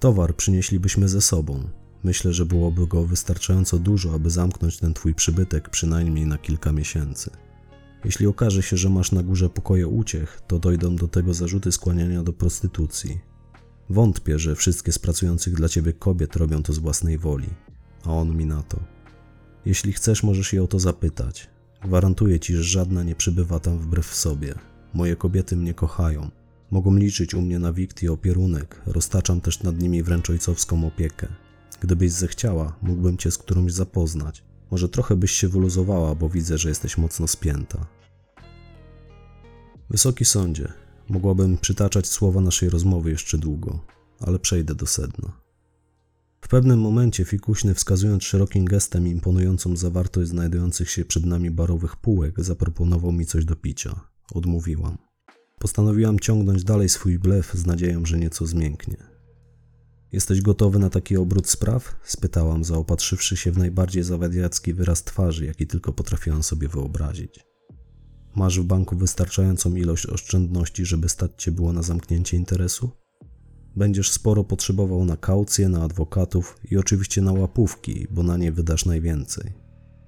Towar 0.00 0.36
przynieślibyśmy 0.36 1.08
ze 1.08 1.20
sobą. 1.20 1.68
Myślę, 2.04 2.32
że 2.32 2.46
byłoby 2.46 2.86
go 2.86 3.04
wystarczająco 3.04 3.78
dużo, 3.78 4.14
aby 4.14 4.30
zamknąć 4.30 4.78
ten 4.78 4.94
twój 4.94 5.14
przybytek 5.14 5.68
przynajmniej 5.68 6.26
na 6.26 6.38
kilka 6.38 6.72
miesięcy. 6.72 7.30
Jeśli 8.04 8.26
okaże 8.26 8.62
się, 8.62 8.76
że 8.76 8.90
masz 8.90 9.12
na 9.12 9.22
górze 9.22 9.50
pokoje 9.50 9.86
uciech, 9.86 10.40
to 10.46 10.58
dojdą 10.58 10.96
do 10.96 11.08
tego 11.08 11.34
zarzuty 11.34 11.72
skłaniania 11.72 12.22
do 12.22 12.32
prostytucji. 12.32 13.20
Wątpię, 13.90 14.38
że 14.38 14.54
wszystkie 14.54 14.92
z 14.92 14.98
pracujących 14.98 15.54
dla 15.54 15.68
ciebie 15.68 15.92
kobiet 15.92 16.36
robią 16.36 16.62
to 16.62 16.72
z 16.72 16.78
własnej 16.78 17.18
woli, 17.18 17.48
a 18.04 18.12
on 18.12 18.36
mi 18.36 18.46
na 18.46 18.62
to. 18.62 18.80
Jeśli 19.64 19.92
chcesz, 19.92 20.22
możesz 20.22 20.52
je 20.52 20.62
o 20.62 20.66
to 20.66 20.78
zapytać. 20.78 21.57
Gwarantuję 21.84 22.40
ci, 22.40 22.56
że 22.56 22.64
żadna 22.64 23.02
nie 23.02 23.14
przybywa 23.14 23.60
tam 23.60 23.78
wbrew 23.78 24.14
sobie. 24.14 24.54
Moje 24.94 25.16
kobiety 25.16 25.56
mnie 25.56 25.74
kochają. 25.74 26.30
Mogą 26.70 26.96
liczyć 26.96 27.34
u 27.34 27.42
mnie 27.42 27.58
na 27.58 27.72
wikt 27.72 28.02
i 28.02 28.08
opierunek, 28.08 28.82
roztaczam 28.86 29.40
też 29.40 29.62
nad 29.62 29.78
nimi 29.78 30.02
wręcz 30.02 30.30
ojcowską 30.30 30.86
opiekę. 30.86 31.28
Gdybyś 31.80 32.12
zechciała, 32.12 32.76
mógłbym 32.82 33.16
cię 33.16 33.30
z 33.30 33.38
którąś 33.38 33.72
zapoznać. 33.72 34.44
Może 34.70 34.88
trochę 34.88 35.16
byś 35.16 35.30
się 35.30 35.48
wyluzowała, 35.48 36.14
bo 36.14 36.28
widzę, 36.28 36.58
że 36.58 36.68
jesteś 36.68 36.98
mocno 36.98 37.28
spięta. 37.28 37.86
Wysoki 39.90 40.24
sądzie, 40.24 40.72
mogłabym 41.08 41.58
przytaczać 41.58 42.06
słowa 42.06 42.40
naszej 42.40 42.70
rozmowy 42.70 43.10
jeszcze 43.10 43.38
długo, 43.38 43.80
ale 44.20 44.38
przejdę 44.38 44.74
do 44.74 44.86
sedna. 44.86 45.47
W 46.40 46.48
pewnym 46.48 46.80
momencie 46.80 47.24
fikuśny, 47.24 47.74
wskazując 47.74 48.24
szerokim 48.24 48.64
gestem 48.64 49.08
imponującą 49.08 49.76
zawartość 49.76 50.30
znajdujących 50.30 50.90
się 50.90 51.04
przed 51.04 51.26
nami 51.26 51.50
barowych 51.50 51.96
półek, 51.96 52.34
zaproponował 52.44 53.12
mi 53.12 53.26
coś 53.26 53.44
do 53.44 53.56
picia. 53.56 54.00
Odmówiłam. 54.34 54.98
Postanowiłam 55.58 56.18
ciągnąć 56.18 56.64
dalej 56.64 56.88
swój 56.88 57.18
blef 57.18 57.54
z 57.54 57.66
nadzieją, 57.66 58.06
że 58.06 58.18
nieco 58.18 58.46
zmięknie. 58.46 58.96
Jesteś 60.12 60.42
gotowy 60.42 60.78
na 60.78 60.90
taki 60.90 61.16
obrót 61.16 61.48
spraw? 61.48 61.96
spytałam, 62.04 62.64
zaopatrzywszy 62.64 63.36
się 63.36 63.52
w 63.52 63.58
najbardziej 63.58 64.02
zawadiacki 64.02 64.74
wyraz 64.74 65.04
twarzy, 65.04 65.46
jaki 65.46 65.66
tylko 65.66 65.92
potrafiłam 65.92 66.42
sobie 66.42 66.68
wyobrazić. 66.68 67.40
Masz 68.36 68.60
w 68.60 68.64
banku 68.64 68.96
wystarczającą 68.96 69.74
ilość 69.74 70.06
oszczędności, 70.06 70.84
żeby 70.84 71.08
stać 71.08 71.30
cię 71.36 71.52
było 71.52 71.72
na 71.72 71.82
zamknięcie 71.82 72.36
interesu? 72.36 72.90
Będziesz 73.78 74.10
sporo 74.10 74.44
potrzebował 74.44 75.04
na 75.04 75.16
kaucję, 75.16 75.68
na 75.68 75.82
adwokatów 75.82 76.56
i 76.70 76.76
oczywiście 76.76 77.22
na 77.22 77.32
łapówki, 77.32 78.06
bo 78.10 78.22
na 78.22 78.36
nie 78.36 78.52
wydasz 78.52 78.84
najwięcej. 78.84 79.52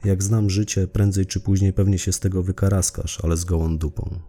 Jak 0.04 0.22
znam 0.22 0.50
życie, 0.50 0.86
prędzej 0.86 1.26
czy 1.26 1.40
później 1.40 1.72
pewnie 1.72 1.98
się 1.98 2.12
z 2.12 2.20
tego 2.20 2.42
wykaraskasz, 2.42 3.24
ale 3.24 3.36
z 3.36 3.44
gołą 3.44 3.78
dupą. 3.78 4.20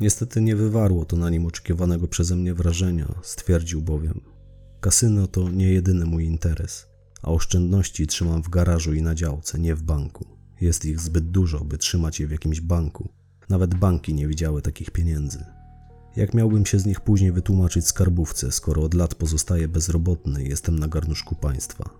Niestety 0.00 0.40
nie 0.40 0.56
wywarło 0.56 1.04
to 1.04 1.16
na 1.16 1.30
nim 1.30 1.46
oczekiwanego 1.46 2.08
przeze 2.08 2.36
mnie 2.36 2.54
wrażenia, 2.54 3.14
stwierdził 3.22 3.82
bowiem. 3.82 4.20
Kasyno 4.80 5.26
to 5.26 5.50
nie 5.50 5.72
jedyny 5.72 6.04
mój 6.04 6.24
interes, 6.24 6.86
a 7.22 7.30
oszczędności 7.30 8.06
trzymam 8.06 8.42
w 8.42 8.48
garażu 8.48 8.94
i 8.94 9.02
na 9.02 9.14
działce, 9.14 9.58
nie 9.58 9.74
w 9.74 9.82
banku. 9.82 10.26
Jest 10.60 10.84
ich 10.84 11.00
zbyt 11.00 11.30
dużo, 11.30 11.64
by 11.64 11.78
trzymać 11.78 12.20
je 12.20 12.26
w 12.26 12.30
jakimś 12.30 12.60
banku. 12.60 13.08
Nawet 13.48 13.74
banki 13.74 14.14
nie 14.14 14.28
widziały 14.28 14.62
takich 14.62 14.90
pieniędzy. 14.90 15.44
Jak 16.16 16.34
miałbym 16.34 16.66
się 16.66 16.78
z 16.78 16.86
nich 16.86 17.00
później 17.00 17.32
wytłumaczyć 17.32 17.86
skarbówce, 17.86 18.52
skoro 18.52 18.82
od 18.82 18.94
lat 18.94 19.14
pozostaję 19.14 19.68
bezrobotny 19.68 20.44
i 20.44 20.48
jestem 20.48 20.78
na 20.78 20.88
garnuszku 20.88 21.34
państwa? 21.34 21.90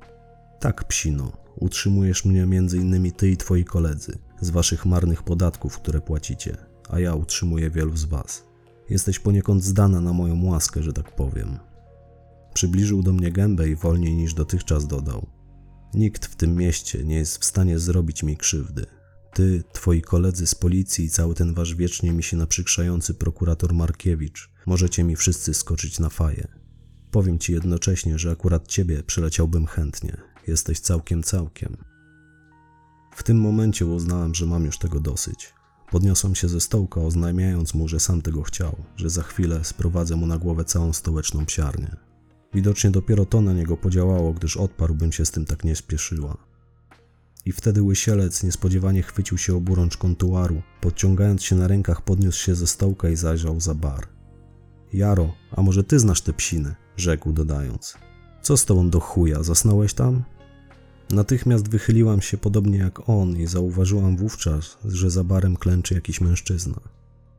Tak, 0.61 0.85
psino, 0.85 1.33
utrzymujesz 1.57 2.25
mnie 2.25 2.47
między 2.47 2.77
innymi 2.77 3.13
ty 3.13 3.31
i 3.31 3.37
twoi 3.37 3.65
koledzy 3.65 4.19
z 4.41 4.51
waszych 4.51 4.87
marnych 4.87 5.23
podatków, 5.23 5.79
które 5.79 6.01
płacicie, 6.01 6.57
a 6.89 7.01
ja 7.01 7.15
utrzymuję 7.15 7.71
wielu 7.71 7.97
z 7.97 8.05
was. 8.05 8.45
Jesteś 8.91 9.19
poniekąd 9.19 9.65
zdana 9.65 10.01
na 10.01 10.13
moją 10.13 10.45
łaskę, 10.45 10.83
że 10.83 10.93
tak 10.93 11.15
powiem. 11.15 11.59
Przybliżył 12.55 13.03
do 13.03 13.13
mnie 13.13 13.33
gębę 13.33 13.69
i 13.69 13.77
wolniej 13.77 14.15
niż 14.15 14.35
dotychczas 14.35 14.87
dodał: 14.87 15.27
Nikt 15.95 16.27
w 16.27 16.37
tym 16.37 16.57
mieście 16.57 17.05
nie 17.05 17.17
jest 17.17 17.39
w 17.39 17.45
stanie 17.45 17.79
zrobić 17.79 18.23
mi 18.23 18.37
krzywdy. 18.37 18.87
Ty, 19.33 19.63
twoi 19.73 20.03
koledzy 20.03 20.47
z 20.47 20.55
policji 20.55 21.05
i 21.05 21.11
cały 21.11 21.35
ten 21.35 21.55
wasz 21.55 21.75
wiecznie 21.75 22.13
mi 22.13 22.23
się 22.23 22.37
naprzykrzający 22.37 23.15
prokurator 23.15 23.75
Markiewicz, 23.75 24.51
możecie 24.67 25.05
mi 25.05 25.17
wszyscy 25.17 25.55
skoczyć 25.55 25.99
na 25.99 26.09
faję. 26.09 26.49
Powiem 27.11 27.39
ci 27.39 27.53
jednocześnie, 27.53 28.19
że 28.19 28.31
akurat 28.31 28.69
ciebie 28.69 29.03
przyleciałbym 29.03 29.67
chętnie. 29.67 30.17
Jesteś 30.47 30.81
całkiem, 30.81 31.23
całkiem. 31.23 31.77
W 33.15 33.23
tym 33.23 33.41
momencie 33.41 33.87
uznałem, 33.87 34.35
że 34.35 34.47
mam 34.47 34.65
już 34.65 34.79
tego 34.79 35.01
dosyć. 35.01 35.55
Podniosłem 35.91 36.35
się 36.35 36.49
ze 36.49 36.61
stołka, 36.61 37.01
oznajmiając 37.01 37.75
mu, 37.75 37.89
że 37.89 38.01
sam 38.01 38.23
tego 38.23 38.43
chciał, 38.43 38.77
że 38.97 39.11
za 39.11 39.23
chwilę 39.23 39.65
sprowadzę 39.65 40.17
mu 40.17 40.27
na 40.27 40.39
głowę 40.39 40.65
całą 40.65 40.93
stołeczną 40.93 41.47
psiarnię. 41.47 41.97
Widocznie 42.55 42.91
dopiero 42.91 43.27
to 43.27 43.41
na 43.41 43.53
niego 43.53 43.77
podziałało, 43.77 44.33
gdyż 44.33 44.57
odparł 44.57 44.95
bym 44.95 45.13
się 45.13 45.25
z 45.25 45.31
tym 45.31 45.47
tak 45.47 45.65
nie 45.65 45.77
spieszyła. 45.77 46.50
I 47.47 47.53
wtedy 47.53 47.83
łysielec 47.83 48.43
niespodziewanie 48.43 49.03
chwycił 49.03 49.39
się 49.39 49.57
oburącz 49.57 49.97
kontuaru, 49.97 50.63
podciągając 50.81 51.43
się 51.43 51.57
na 51.57 51.69
rękach 51.69 52.03
podniósł 52.03 52.39
się 52.39 52.55
ze 52.55 52.67
stołka 52.67 53.09
i 53.09 53.17
zajrzał 53.17 53.61
za 53.61 53.75
bar. 53.75 54.07
Jaro, 54.93 55.33
a 55.53 55.63
może 55.63 55.85
ty 55.85 55.99
znasz 55.99 56.21
te 56.21 56.33
psiny? 56.33 56.75
rzekł 56.97 57.33
dodając. 57.33 57.95
Co 58.43 58.57
z 58.57 58.65
tobą 58.65 58.91
do 58.91 59.01
chuja, 59.01 59.43
zasnąłeś 59.43 59.95
tam? 59.95 60.23
Natychmiast 61.11 61.69
wychyliłam 61.69 62.21
się 62.21 62.39
podobnie 62.39 62.79
jak 62.79 63.09
on 63.09 63.37
i 63.37 63.47
zauważyłam 63.47 64.17
wówczas, 64.17 64.79
że 64.85 65.11
za 65.11 65.25
barem 65.25 65.57
klęczy 65.57 65.95
jakiś 65.95 66.21
mężczyzna. 66.21 66.81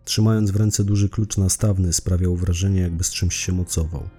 Trzymając 0.05 0.51
w 0.51 0.55
ręce 0.55 0.83
duży 0.83 1.09
klucz 1.09 1.37
nastawny, 1.37 1.93
sprawiał 1.93 2.35
wrażenie, 2.35 2.81
jakby 2.81 3.03
z 3.03 3.09
czymś 3.11 3.35
się 3.35 3.51
mocował. 3.51 4.09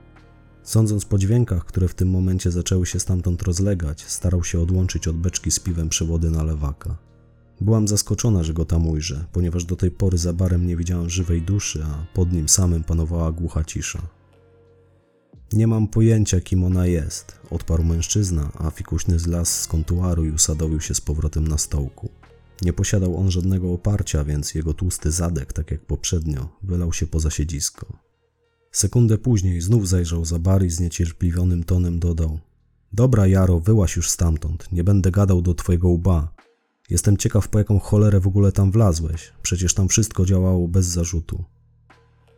Sądząc 0.63 1.05
po 1.05 1.19
dźwiękach, 1.19 1.65
które 1.65 1.89
w 1.89 1.95
tym 1.95 2.11
momencie 2.11 2.51
zaczęły 2.51 2.87
się 2.87 3.01
stamtąd 3.01 3.43
rozlegać, 3.43 4.05
starał 4.05 4.45
się 4.45 4.61
odłączyć 4.61 5.09
od 5.09 5.17
beczki 5.17 5.51
z 5.51 5.61
piwem 5.61 5.89
przewody 5.89 6.31
na 6.31 6.43
lewaka. 6.43 6.97
Byłam 7.61 7.89
zaskoczona, 7.89 8.43
że 8.43 8.55
go 8.55 8.65
tam 8.65 8.89
ujrzę, 8.89 9.25
ponieważ 9.33 9.65
do 9.65 9.77
tej 9.77 9.91
pory 9.91 10.19
za 10.19 10.33
barem 10.33 10.67
nie 10.67 10.77
widziałam 10.77 11.11
żywej 11.11 11.43
duszy, 11.43 11.85
a 11.85 12.07
pod 12.15 12.33
nim 12.33 12.49
samym 12.49 12.85
panowała 12.85 13.33
głucha 13.33 13.65
cisza. 13.65 14.03
Nie 15.53 15.67
mam 15.67 15.89
pojęcia, 15.89 16.41
kim 16.41 16.65
ona 16.65 16.87
jest, 16.87 17.41
odparł 17.51 17.85
mężczyzna, 17.85 18.53
a 18.55 18.71
fikuśny 18.71 19.19
zlazł 19.19 19.51
z 19.51 19.67
kontuaru 19.67 20.25
i 20.25 20.31
usadowił 20.31 20.81
się 20.81 20.95
z 20.95 21.01
powrotem 21.01 21.49
na 21.49 21.59
stołku. 21.59 22.11
Nie 22.63 22.73
posiadał 22.73 23.17
on 23.17 23.31
żadnego 23.31 23.73
oparcia, 23.73 24.25
więc 24.25 24.55
jego 24.55 24.75
tłusty 24.75 25.11
zadek, 25.11 25.53
tak 25.53 25.71
jak 25.71 25.81
poprzednio, 25.81 26.49
wylał 26.63 26.93
się 26.93 27.07
poza 27.07 27.31
siedzisko. 27.31 28.12
Sekundę 28.73 29.19
później 29.19 29.61
znów 29.61 29.89
zajrzał 29.89 30.25
za 30.25 30.39
bar 30.39 30.65
i 30.65 30.71
zniecierpliwionym 30.71 31.65
tonem 31.65 31.99
dodał: 31.99 32.39
Dobra, 32.93 33.27
Jaro, 33.27 33.61
wyłaś 33.61 33.97
już 33.97 34.11
stamtąd, 34.11 34.73
nie 34.73 34.85
będę 34.85 35.11
gadał 35.11 35.43
do 35.43 35.55
twojego 35.55 35.89
łba. 35.89 36.35
Jestem 36.91 37.17
ciekaw, 37.17 37.49
po 37.49 37.59
jaką 37.59 37.79
cholerę 37.79 38.21
w 38.21 38.27
ogóle 38.27 38.53
tam 38.53 38.71
wlazłeś, 38.71 39.33
przecież 39.43 39.75
tam 39.75 39.89
wszystko 39.89 40.25
działało 40.25 40.69
bez 40.69 40.87
zarzutu. 40.87 41.45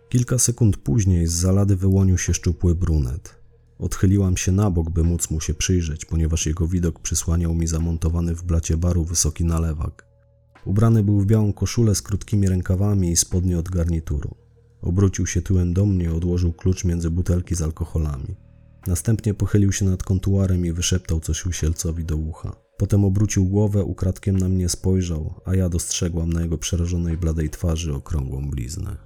Kilka 0.09 0.38
sekund 0.38 0.77
później 0.77 1.27
z 1.27 1.33
zalady 1.33 1.77
wyłonił 1.77 2.18
się 2.18 2.35
szczupły 2.35 2.75
brunet. 2.75 3.40
Odchyliłam 3.79 4.37
się 4.37 4.53
na 4.53 4.70
bok, 4.70 4.90
by 4.90 5.05
móc 5.05 5.31
mu 5.31 5.40
się 5.40 5.55
przyjrzeć, 5.55 6.05
ponieważ 6.05 6.47
jego 6.47 6.66
widok 6.66 7.01
przysłaniał 7.01 7.55
mi 7.55 7.66
zamontowany 7.66 8.35
w 8.35 8.42
blacie 8.42 8.77
baru 8.77 9.05
wysoki 9.05 9.44
nalewak. 9.44 10.07
Ubrany 10.64 11.03
był 11.03 11.20
w 11.20 11.27
białą 11.27 11.53
koszulę 11.53 11.94
z 11.94 12.03
krótkimi 12.03 12.49
rękawami 12.49 13.11
i 13.11 13.16
spodnie 13.16 13.59
od 13.59 13.68
garnituru. 13.68 14.43
Obrócił 14.85 15.27
się 15.27 15.42
tyłem 15.42 15.75
do 15.75 15.87
mnie 15.87 16.12
odłożył 16.12 16.53
klucz 16.53 16.85
między 16.85 17.11
butelki 17.11 17.55
z 17.55 17.62
alkoholami. 17.62 18.37
Następnie 18.87 19.35
pochylił 19.35 19.73
się 19.73 19.85
nad 19.85 20.03
kontuarem 20.03 20.66
i 20.66 20.73
wyszeptał 20.73 21.20
coś 21.20 21.47
usielcowi 21.47 22.05
do 22.05 22.16
ucha. 22.16 22.57
Potem 22.77 23.05
obrócił 23.05 23.44
głowę, 23.44 23.85
ukradkiem 23.85 24.37
na 24.37 24.49
mnie 24.49 24.68
spojrzał, 24.68 25.35
a 25.44 25.55
ja 25.55 25.68
dostrzegłam 25.68 26.33
na 26.33 26.42
jego 26.42 26.59
przerażonej 26.59 27.16
bladej 27.16 27.51
twarzy 27.51 27.94
okrągłą 27.94 28.51
bliznę. 28.51 28.97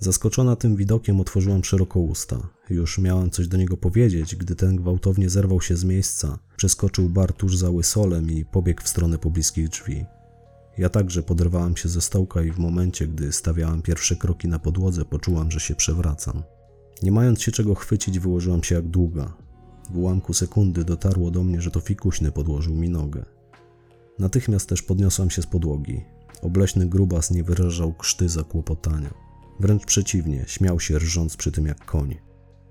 Zaskoczona 0.00 0.56
tym 0.56 0.76
widokiem 0.76 1.20
otworzyłam 1.20 1.64
szeroko 1.64 2.00
usta. 2.00 2.48
Już 2.70 2.98
miałam 2.98 3.30
coś 3.30 3.48
do 3.48 3.56
niego 3.56 3.76
powiedzieć, 3.76 4.36
gdy 4.36 4.54
ten 4.56 4.76
gwałtownie 4.76 5.30
zerwał 5.30 5.60
się 5.60 5.76
z 5.76 5.84
miejsca, 5.84 6.38
przeskoczył 6.56 7.08
bar 7.08 7.32
tuż 7.32 7.56
za 7.56 7.70
łysolem 7.70 8.30
i 8.30 8.44
pobiegł 8.44 8.82
w 8.82 8.88
stronę 8.88 9.18
pobliskich 9.18 9.68
drzwi. 9.68 10.04
Ja 10.78 10.88
także 10.88 11.22
poderwałam 11.22 11.76
się 11.76 11.88
ze 11.88 12.00
stołka 12.00 12.42
i 12.42 12.52
w 12.52 12.58
momencie, 12.58 13.06
gdy 13.06 13.32
stawiałam 13.32 13.82
pierwsze 13.82 14.16
kroki 14.16 14.48
na 14.48 14.58
podłodze, 14.58 15.04
poczułam, 15.04 15.50
że 15.50 15.60
się 15.60 15.74
przewracam. 15.74 16.42
Nie 17.02 17.12
mając 17.12 17.42
się 17.42 17.52
czego 17.52 17.74
chwycić, 17.74 18.18
wyłożyłam 18.18 18.62
się 18.62 18.74
jak 18.74 18.88
długa. 18.88 19.36
W 19.90 19.96
ułamku 19.96 20.34
sekundy 20.34 20.84
dotarło 20.84 21.30
do 21.30 21.44
mnie, 21.44 21.60
że 21.60 21.70
to 21.70 21.80
fikuśny 21.80 22.32
podłożył 22.32 22.74
mi 22.74 22.88
nogę. 22.88 23.24
Natychmiast 24.18 24.68
też 24.68 24.82
podniosłam 24.82 25.30
się 25.30 25.42
z 25.42 25.46
podłogi. 25.46 26.04
Obleśny 26.42 26.86
grubas 26.86 27.30
nie 27.30 27.44
wyrażał 27.44 27.92
krzty 27.92 28.28
zakłopotania. 28.28 29.14
Wręcz 29.60 29.84
przeciwnie, 29.84 30.44
śmiał 30.46 30.80
się 30.80 30.98
rżąc 30.98 31.36
przy 31.36 31.52
tym 31.52 31.66
jak 31.66 31.84
koń. 31.84 32.16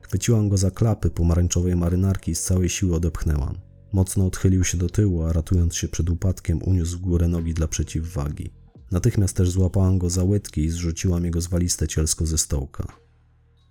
Chwyciłam 0.02 0.50
go 0.50 0.58
za 0.58 0.72
klapy 0.72 1.10
pomarańczowej 1.10 1.76
marynarki 1.76 2.32
i 2.32 2.36
z 2.36 2.44
całej 2.44 2.70
siły 2.70 2.96
odepchnęłam. 2.96 3.67
Mocno 3.94 4.26
odchylił 4.26 4.64
się 4.64 4.78
do 4.78 4.90
tyłu, 4.90 5.24
a 5.24 5.34
ratując 5.34 5.76
się 5.76 5.88
przed 5.88 6.10
upadkiem, 6.10 6.64
uniósł 6.64 7.00
górę 7.00 7.28
nogi 7.28 7.54
dla 7.54 7.68
przeciwwagi. 7.68 8.52
Natychmiast 8.92 9.36
też 9.36 9.50
złapałam 9.52 9.98
go 9.98 10.10
za 10.10 10.24
łydki 10.24 10.62
i 10.62 10.70
zrzuciłam 10.70 11.26
jego 11.26 11.42
zwaliste 11.42 11.88
cielsko 11.88 12.26
ze 12.26 12.38
stołka. 12.38 12.88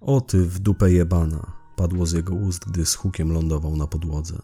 O 0.00 0.20
ty 0.20 0.42
w 0.42 0.58
dupę 0.58 0.92
jebana, 0.92 1.52
padło 1.76 2.06
z 2.06 2.12
jego 2.12 2.34
ust, 2.34 2.64
gdy 2.64 2.86
z 2.86 2.94
hukiem 2.94 3.32
lądował 3.32 3.76
na 3.76 3.86
podłodze. 3.86 4.38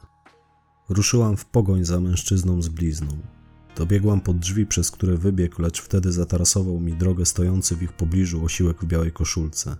Ruszyłam 0.88 1.36
w 1.36 1.44
pogoń 1.44 1.84
za 1.84 2.00
mężczyzną 2.00 2.62
z 2.62 2.68
blizną. 2.68 3.18
Dobiegłam 3.76 4.20
pod 4.20 4.38
drzwi, 4.38 4.66
przez 4.66 4.90
które 4.90 5.16
wybiegł, 5.16 5.62
lecz 5.62 5.82
wtedy 5.82 6.12
zatarasował 6.12 6.80
mi 6.80 6.92
drogę 6.92 7.26
stojący 7.26 7.76
w 7.76 7.82
ich 7.82 7.92
pobliżu 7.92 8.44
osiłek 8.44 8.80
w 8.80 8.86
białej 8.86 9.12
koszulce. 9.12 9.76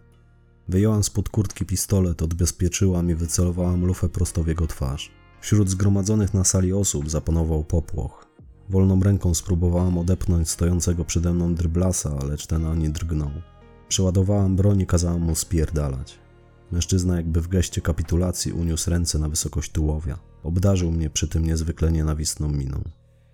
Wyjęłam 0.69 1.05
spod 1.05 1.29
kurtki 1.29 1.67
pistolet, 1.67 2.23
odbezpieczyłam 2.23 3.11
i 3.11 3.15
wycelowałam 3.15 3.85
lufę 3.85 4.09
prosto 4.09 4.43
w 4.43 4.49
jego 4.49 4.67
twarz. 4.67 5.22
Wśród 5.43 5.71
zgromadzonych 5.71 6.35
na 6.35 6.45
sali 6.45 6.73
osób 6.73 7.11
zapanował 7.11 7.65
popłoch. 7.65 8.27
Wolną 8.69 9.01
ręką 9.01 9.35
spróbowałam 9.35 9.99
odepnąć 9.99 10.51
stojącego 10.51 11.05
przede 11.05 11.33
mną 11.33 11.55
dryblasa, 11.55 12.25
lecz 12.25 12.47
ten 12.47 12.67
ani 12.67 12.91
drgnął. 12.91 13.31
Przeładowałam 13.89 14.57
broń 14.57 14.81
i 14.81 14.87
kazałam 14.87 15.23
mu 15.23 15.35
spierdalać. 15.35 16.19
Mężczyzna 16.73 17.17
jakby 17.17 17.41
w 17.41 17.49
geście 17.49 17.81
kapitulacji 17.81 18.53
uniósł 18.53 18.91
ręce 18.91 19.19
na 19.19 19.29
wysokość 19.29 19.73
tułowia. 19.73 20.19
Obdarzył 20.43 20.91
mnie 20.91 21.11
przy 21.11 21.29
tym 21.29 21.47
niezwykle 21.47 21.93
nienawistną 21.93 22.49
miną. 22.49 22.83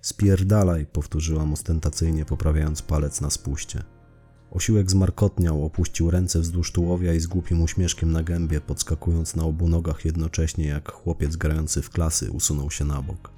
Spierdalaj, 0.01 0.87
powtórzyłam 0.87 1.53
ostentacyjnie, 1.53 2.25
poprawiając 2.25 2.83
palec 2.83 3.21
na 3.21 3.31
spuście. 3.31 3.83
Osiłek 4.51 4.91
zmarkotniał, 4.91 5.65
opuścił 5.65 6.11
ręce 6.11 6.41
wzdłuż 6.41 6.73
tułowia 6.73 7.15
i 7.15 7.21
z 7.21 7.27
głupim 7.27 7.63
uśmieszkiem 7.63 8.13
na 8.13 8.23
gębie, 8.23 8.61
podskakując 8.61 9.37
na 9.37 9.45
obu 9.45 9.69
nogach 9.69 10.05
jednocześnie 10.05 10.67
jak 10.67 10.93
chłopiec 10.93 11.37
grający 11.37 11.83
w 11.83 11.91
klasy, 11.91 12.31
usunął 12.31 12.71
się 12.71 12.85
na 12.85 13.03
bok. 13.03 13.31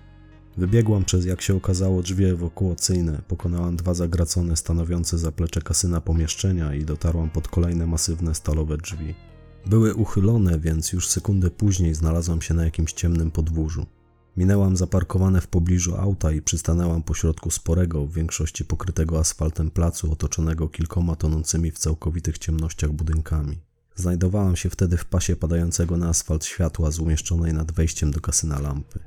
Wybiegłam 0.57 1.05
przez, 1.05 1.25
jak 1.25 1.43
się 1.43 1.57
okazało, 1.57 2.03
drzwi 2.03 2.25
ewakuacyjne, 2.25 3.23
pokonałam 3.29 3.77
dwa 3.77 3.95
zagracone, 3.95 4.57
stanowiące 4.57 5.19
zaplecze 5.19 5.63
kasyna 5.63 6.01
pomieszczenia 6.01 6.75
i 6.75 6.85
dotarłam 6.85 7.31
pod 7.31 7.49
kolejne 7.49 7.87
masywne 7.87 8.35
stalowe 8.35 8.77
drzwi. 8.77 9.15
Były 9.67 9.95
uchylone, 9.95 10.61
więc 10.61 10.93
już 10.93 11.09
sekundę 11.09 11.51
później 11.51 11.95
znalazłam 11.95 12.43
się 12.43 12.55
na 12.55 12.65
jakimś 12.65 12.93
ciemnym 12.93 13.31
podwórzu. 13.31 13.87
Minęłam 14.41 14.77
zaparkowane 14.77 15.41
w 15.41 15.47
pobliżu 15.47 15.97
auta 15.97 16.33
i 16.33 16.43
przystanęłam 16.43 17.03
pośrodku 17.03 17.51
sporego, 17.51 18.07
w 18.07 18.15
większości 18.15 18.65
pokrytego 18.65 19.19
asfaltem 19.19 19.71
placu, 19.71 20.13
otoczonego 20.13 20.69
kilkoma 20.69 21.17
tonącymi 21.17 21.71
w 21.71 21.79
całkowitych 21.79 22.39
ciemnościach 22.39 22.93
budynkami. 22.93 23.59
Znajdowałam 23.95 24.57
się 24.57 24.71
wtedy 24.71 24.97
w 24.97 25.05
pasie 25.05 25.37
padającego 25.37 25.97
na 25.97 26.09
asfalt 26.09 26.45
światła 26.45 26.91
z 26.91 26.99
umieszczonej 26.99 27.55
nad 27.55 27.73
wejściem 27.73 28.11
do 28.11 28.21
kasyna 28.21 28.61
lampy. 28.61 28.99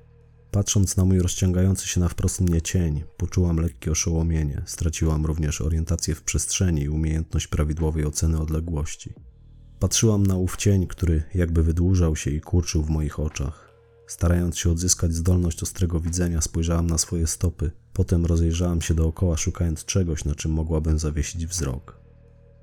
Patrząc 0.51 0.97
na 0.97 1.05
mój 1.05 1.19
rozciągający 1.19 1.87
się 1.87 1.99
na 1.99 2.09
wprost 2.09 2.41
mnie 2.41 2.61
cień, 2.61 3.03
poczułam 3.17 3.57
lekkie 3.57 3.91
oszołomienie. 3.91 4.61
Straciłam 4.65 5.25
również 5.25 5.61
orientację 5.61 6.15
w 6.15 6.23
przestrzeni 6.23 6.81
i 6.81 6.89
umiejętność 6.89 7.47
prawidłowej 7.47 8.05
oceny 8.05 8.39
odległości. 8.41 9.13
Patrzyłam 9.79 10.27
na 10.27 10.35
ów 10.35 10.57
cień, 10.57 10.87
który 10.87 11.23
jakby 11.33 11.63
wydłużał 11.63 12.15
się 12.15 12.31
i 12.31 12.41
kurczył 12.41 12.83
w 12.83 12.89
moich 12.89 13.19
oczach. 13.19 13.62
Starając 14.13 14.57
się 14.57 14.71
odzyskać 14.71 15.13
zdolność 15.13 15.63
ostrego 15.63 15.99
widzenia, 15.99 16.41
spojrzałam 16.41 16.87
na 16.87 16.97
swoje 16.97 17.27
stopy, 17.27 17.71
potem 17.93 18.25
rozejrzałam 18.25 18.81
się 18.81 18.93
dookoła, 18.93 19.37
szukając 19.37 19.85
czegoś, 19.85 20.25
na 20.25 20.35
czym 20.35 20.51
mogłabym 20.51 20.99
zawiesić 20.99 21.47
wzrok. 21.47 21.99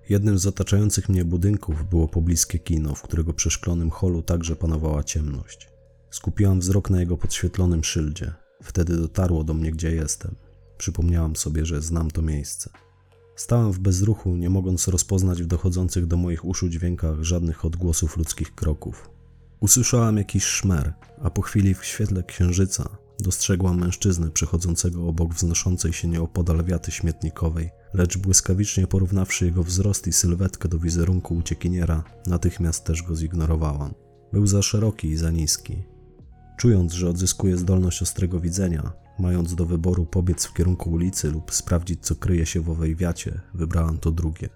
Jednym 0.08 0.38
z 0.38 0.46
otaczających 0.46 1.08
mnie 1.08 1.24
budynków 1.24 1.88
było 1.88 2.08
pobliskie 2.08 2.58
kino, 2.58 2.94
w 2.94 3.02
którego 3.02 3.32
przeszklonym 3.32 3.90
holu 3.90 4.22
także 4.22 4.56
panowała 4.56 5.04
ciemność. 5.04 5.68
Skupiłam 6.10 6.60
wzrok 6.60 6.90
na 6.90 7.00
jego 7.00 7.16
podświetlonym 7.16 7.84
szyldzie. 7.84 8.34
Wtedy 8.62 8.96
dotarło 8.96 9.44
do 9.44 9.54
mnie, 9.54 9.72
gdzie 9.72 9.94
jestem. 9.94 10.34
Przypomniałam 10.78 11.36
sobie, 11.36 11.66
że 11.66 11.82
znam 11.82 12.10
to 12.10 12.22
miejsce. 12.22 12.70
Stałam 13.36 13.72
w 13.72 13.78
bezruchu, 13.78 14.36
nie 14.36 14.50
mogąc 14.50 14.88
rozpoznać 14.88 15.42
w 15.42 15.46
dochodzących 15.46 16.06
do 16.06 16.16
moich 16.16 16.44
uszu 16.44 16.68
dźwiękach 16.68 17.22
żadnych 17.22 17.64
odgłosów 17.64 18.16
ludzkich 18.16 18.54
kroków. 18.54 19.19
Usłyszałam 19.60 20.16
jakiś 20.16 20.44
szmer, 20.44 20.92
a 21.22 21.30
po 21.30 21.42
chwili 21.42 21.74
w 21.74 21.84
świetle 21.84 22.22
księżyca 22.22 22.88
dostrzegłam 23.18 23.80
mężczyznę 23.80 24.30
przechodzącego 24.30 25.08
obok 25.08 25.34
wznoszącej 25.34 25.92
się 25.92 26.08
nieopodal 26.08 26.64
wiaty 26.64 26.90
śmietnikowej, 26.90 27.70
lecz 27.94 28.18
błyskawicznie 28.18 28.86
porównawszy 28.86 29.44
jego 29.44 29.62
wzrost 29.62 30.06
i 30.06 30.12
sylwetkę 30.12 30.68
do 30.68 30.78
wizerunku 30.78 31.34
uciekiniera, 31.34 32.04
natychmiast 32.26 32.84
też 32.84 33.02
go 33.02 33.16
zignorowałam. 33.16 33.94
Był 34.32 34.46
za 34.46 34.62
szeroki 34.62 35.08
i 35.08 35.16
za 35.16 35.30
niski. 35.30 35.82
Czując, 36.58 36.92
że 36.92 37.08
odzyskuję 37.08 37.56
zdolność 37.56 38.02
ostrego 38.02 38.40
widzenia, 38.40 38.92
mając 39.18 39.54
do 39.54 39.66
wyboru 39.66 40.06
pobiec 40.06 40.46
w 40.46 40.54
kierunku 40.54 40.90
ulicy 40.90 41.30
lub 41.30 41.54
sprawdzić, 41.54 42.00
co 42.02 42.14
kryje 42.14 42.46
się 42.46 42.60
w 42.60 42.70
owej 42.70 42.96
wiacie, 42.96 43.40
wybrałam 43.54 43.98
to 43.98 44.10
drugie. 44.10 44.48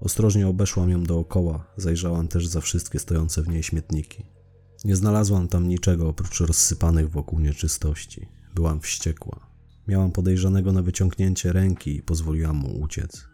Ostrożnie 0.00 0.48
obeszłam 0.48 0.90
ją 0.90 1.04
dookoła, 1.04 1.64
zajrzałam 1.76 2.28
też 2.28 2.46
za 2.46 2.60
wszystkie 2.60 2.98
stojące 2.98 3.42
w 3.42 3.48
niej 3.48 3.62
śmietniki. 3.62 4.37
Nie 4.84 4.96
znalazłam 4.96 5.48
tam 5.48 5.68
niczego 5.68 6.08
oprócz 6.08 6.40
rozsypanych 6.40 7.10
wokół 7.10 7.40
nieczystości. 7.40 8.26
Byłam 8.54 8.80
wściekła. 8.80 9.46
Miałam 9.88 10.12
podejrzanego 10.12 10.72
na 10.72 10.82
wyciągnięcie 10.82 11.52
ręki 11.52 11.96
i 11.96 12.02
pozwoliłam 12.02 12.56
mu 12.56 12.80
uciec. 12.80 13.24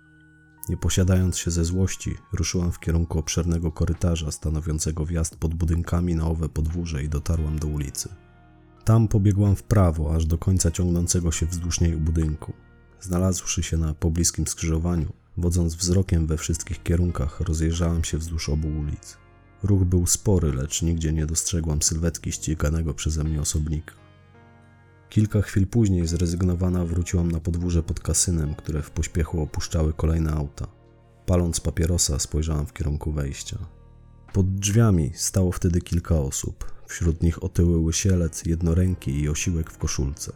Nie 0.68 0.76
posiadając 0.76 1.38
się 1.38 1.50
ze 1.50 1.64
złości, 1.64 2.14
ruszyłam 2.32 2.72
w 2.72 2.80
kierunku 2.80 3.18
obszernego 3.18 3.72
korytarza 3.72 4.30
stanowiącego 4.30 5.06
wjazd 5.06 5.36
pod 5.36 5.54
budynkami 5.54 6.14
na 6.14 6.26
owe 6.26 6.48
podwórze 6.48 7.02
i 7.02 7.08
dotarłam 7.08 7.58
do 7.58 7.68
ulicy. 7.68 8.08
Tam 8.84 9.08
pobiegłam 9.08 9.56
w 9.56 9.62
prawo, 9.62 10.14
aż 10.14 10.26
do 10.26 10.38
końca 10.38 10.70
ciągnącego 10.70 11.32
się 11.32 11.46
wzdłuż 11.46 11.80
niej 11.80 11.96
budynku. 11.96 12.52
Znalazłszy 13.00 13.62
się 13.62 13.76
na 13.76 13.94
pobliskim 13.94 14.46
skrzyżowaniu, 14.46 15.12
wodząc 15.36 15.74
wzrokiem 15.74 16.26
we 16.26 16.36
wszystkich 16.36 16.82
kierunkach, 16.82 17.40
rozejrzałam 17.40 18.04
się 18.04 18.18
wzdłuż 18.18 18.48
obu 18.48 18.68
ulic. 18.68 19.23
Ruch 19.64 19.84
był 19.84 20.06
spory, 20.06 20.52
lecz 20.52 20.82
nigdzie 20.82 21.12
nie 21.12 21.26
dostrzegłam 21.26 21.82
sylwetki 21.82 22.32
ściganego 22.32 22.94
przeze 22.94 23.24
mnie 23.24 23.40
osobnika. 23.40 23.94
Kilka 25.08 25.42
chwil 25.42 25.66
później 25.66 26.06
zrezygnowana 26.06 26.84
wróciłam 26.84 27.30
na 27.30 27.40
podwórze 27.40 27.82
pod 27.82 28.00
kasynem, 28.00 28.54
które 28.54 28.82
w 28.82 28.90
pośpiechu 28.90 29.42
opuszczały 29.42 29.92
kolejne 29.92 30.32
auta. 30.32 30.66
Paląc 31.26 31.60
papierosa, 31.60 32.18
spojrzałam 32.18 32.66
w 32.66 32.72
kierunku 32.72 33.12
wejścia. 33.12 33.58
Pod 34.32 34.54
drzwiami 34.54 35.10
stało 35.14 35.52
wtedy 35.52 35.80
kilka 35.80 36.18
osób. 36.18 36.72
Wśród 36.86 37.22
nich 37.22 37.44
otyły 37.44 37.78
łysielec, 37.78 38.44
jednoręki 38.46 39.20
i 39.20 39.28
osiłek 39.28 39.70
w 39.70 39.78
koszulce. 39.78 40.32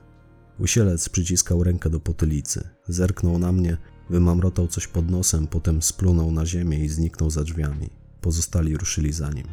Usielec 0.58 1.08
przyciskał 1.08 1.64
rękę 1.64 1.90
do 1.90 2.00
potylicy, 2.00 2.68
zerknął 2.88 3.38
na 3.38 3.52
mnie, 3.52 3.76
wymamrotał 4.10 4.68
coś 4.68 4.86
pod 4.86 5.10
nosem, 5.10 5.46
potem 5.46 5.82
splunął 5.82 6.32
na 6.32 6.46
ziemię 6.46 6.84
i 6.84 6.88
zniknął 6.88 7.30
za 7.30 7.44
drzwiami. 7.44 7.97
Pozostali 8.20 8.76
ruszyli 8.76 9.12
za 9.12 9.30
nim. 9.30 9.46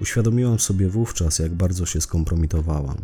Uświadomiłam 0.00 0.58
sobie 0.58 0.88
wówczas, 0.88 1.38
jak 1.38 1.54
bardzo 1.54 1.86
się 1.86 2.00
skompromitowałam. 2.00 2.96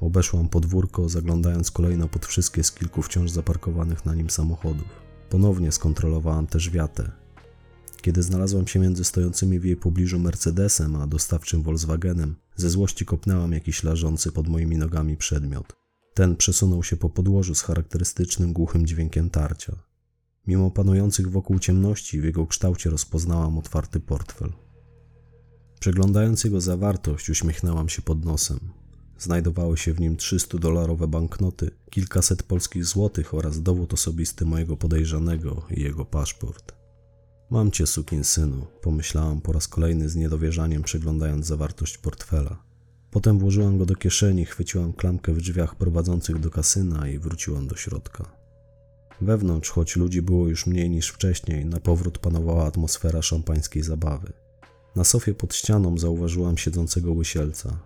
Obeszłam 0.00 0.48
podwórko, 0.48 1.08
zaglądając 1.08 1.70
kolejno 1.70 2.08
pod 2.08 2.26
wszystkie 2.26 2.64
z 2.64 2.72
kilku 2.72 3.02
wciąż 3.02 3.30
zaparkowanych 3.30 4.06
na 4.06 4.14
nim 4.14 4.30
samochodów. 4.30 4.88
Ponownie 5.30 5.72
skontrolowałam 5.72 6.46
też 6.46 6.70
wiatę. 6.70 7.10
Kiedy 8.02 8.22
znalazłam 8.22 8.66
się 8.66 8.80
między 8.80 9.04
stojącymi 9.04 9.60
w 9.60 9.64
jej 9.64 9.76
pobliżu 9.76 10.18
Mercedesem 10.18 10.96
a 10.96 11.06
dostawczym 11.06 11.62
Volkswagenem, 11.62 12.36
ze 12.56 12.70
złości 12.70 13.04
kopnęłam 13.04 13.52
jakiś 13.52 13.82
leżący 13.82 14.32
pod 14.32 14.48
moimi 14.48 14.76
nogami 14.76 15.16
przedmiot. 15.16 15.72
Ten 16.14 16.36
przesunął 16.36 16.82
się 16.82 16.96
po 16.96 17.10
podłożu 17.10 17.54
z 17.54 17.62
charakterystycznym 17.62 18.52
głuchym 18.52 18.86
dźwiękiem 18.86 19.30
tarcia. 19.30 19.76
Mimo 20.46 20.70
panujących 20.70 21.30
wokół 21.30 21.58
ciemności, 21.58 22.20
w 22.20 22.24
jego 22.24 22.46
kształcie 22.46 22.90
rozpoznałam 22.90 23.58
otwarty 23.58 24.00
portfel. 24.00 24.52
Przeglądając 25.80 26.44
jego 26.44 26.60
zawartość, 26.60 27.30
uśmiechnęłam 27.30 27.88
się 27.88 28.02
pod 28.02 28.24
nosem. 28.24 28.58
Znajdowały 29.18 29.76
się 29.76 29.92
w 29.92 30.00
nim 30.00 30.16
300-dolarowe 30.16 31.06
banknoty, 31.06 31.70
kilkaset 31.90 32.42
polskich 32.42 32.84
złotych 32.84 33.34
oraz 33.34 33.62
dowód 33.62 33.92
osobisty 33.92 34.44
mojego 34.44 34.76
podejrzanego 34.76 35.62
i 35.70 35.82
jego 35.82 36.04
paszport. 36.04 36.72
Mam 37.50 37.70
cię, 37.70 37.84
synu, 38.22 38.66
pomyślałam 38.82 39.40
po 39.40 39.52
raz 39.52 39.68
kolejny 39.68 40.08
z 40.08 40.16
niedowierzaniem, 40.16 40.82
przeglądając 40.82 41.46
zawartość 41.46 41.98
portfela. 41.98 42.62
Potem 43.10 43.38
włożyłam 43.38 43.78
go 43.78 43.86
do 43.86 43.94
kieszeni, 43.94 44.44
chwyciłam 44.44 44.92
klamkę 44.92 45.32
w 45.32 45.40
drzwiach 45.40 45.74
prowadzących 45.74 46.40
do 46.40 46.50
kasyna 46.50 47.08
i 47.08 47.18
wróciłam 47.18 47.66
do 47.66 47.76
środka. 47.76 48.33
Wewnątrz, 49.20 49.70
choć 49.70 49.96
ludzi 49.96 50.22
było 50.22 50.48
już 50.48 50.66
mniej 50.66 50.90
niż 50.90 51.08
wcześniej, 51.08 51.66
na 51.66 51.80
powrót 51.80 52.18
panowała 52.18 52.66
atmosfera 52.66 53.22
szampańskiej 53.22 53.82
zabawy. 53.82 54.32
Na 54.96 55.04
sofie 55.04 55.34
pod 55.34 55.54
ścianą 55.54 55.98
zauważyłam 55.98 56.58
siedzącego 56.58 57.12
łysielca. 57.12 57.78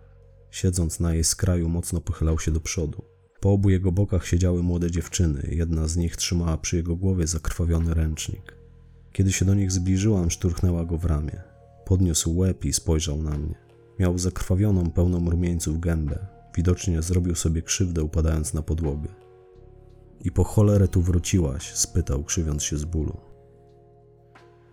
Siedząc 0.51 1.01
na 1.01 1.15
jej 1.15 1.25
skraju, 1.25 1.69
mocno 1.69 2.01
pochylał 2.01 2.39
się 2.39 2.51
do 2.51 2.61
przodu. 2.61 3.05
Po 3.41 3.53
obu 3.53 3.71
jego 3.71 3.93
bokach 3.93 4.27
siedziały 4.27 4.63
młode 4.63 4.91
dziewczyny, 4.91 5.49
jedna 5.51 5.89
z 5.89 5.97
nich 5.97 6.17
trzymała 6.17 6.59
przy 6.59 6.77
jego 6.77 6.97
głowie 6.97 7.27
zakrwawiony 7.27 7.95
ręcznik. 7.95 8.57
Kiedy 9.13 9.33
się 9.33 9.45
do 9.45 9.55
nich 9.55 9.73
zbliżyłam, 9.73 10.31
szturchnęła 10.31 10.85
go 10.85 10.99
w 10.99 11.05
ramię. 11.05 11.43
Podniósł 11.85 12.37
łeb 12.37 12.65
i 12.65 12.73
spojrzał 12.73 13.23
na 13.23 13.39
mnie. 13.39 13.55
Miał 13.99 14.19
zakrwawioną, 14.19 14.91
pełną 14.91 15.31
rumieńców 15.31 15.81
gębę. 15.81 16.27
Widocznie 16.57 17.03
zrobił 17.03 17.35
sobie 17.35 17.63
krzywdę, 17.63 18.03
upadając 18.03 18.55
na 18.55 18.63
podłogę. 18.63 19.09
I 20.21 20.31
po 20.31 20.45
cholerę 20.45 20.89
tu 20.89 21.03
wróciłaś? 21.03 21.75
spytał, 21.75 22.25
krzywiąc 22.25 22.63
się 22.63 22.79
z 22.79 22.85
bólu. 22.85 23.21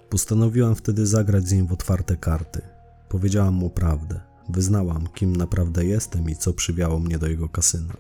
Postanowiłam 0.10 0.76
wtedy 0.76 1.08
zagrać 1.08 1.48
z 1.48 1.52
nim 1.52 1.68
w 1.68 1.74
otwarte 1.74 2.18
karty. 2.18 2.62
Powiedziałam 3.10 3.54
mu 3.54 3.70
prawdę. 3.70 4.22
Wyznałam, 4.50 5.08
kim 5.08 5.36
naprawdę 5.36 5.86
jestem 5.86 6.30
i 6.30 6.36
co 6.36 6.54
przywiało 6.54 7.00
mnie 7.00 7.18
do 7.18 7.28
jego 7.28 7.50
kasyna. 7.50 7.94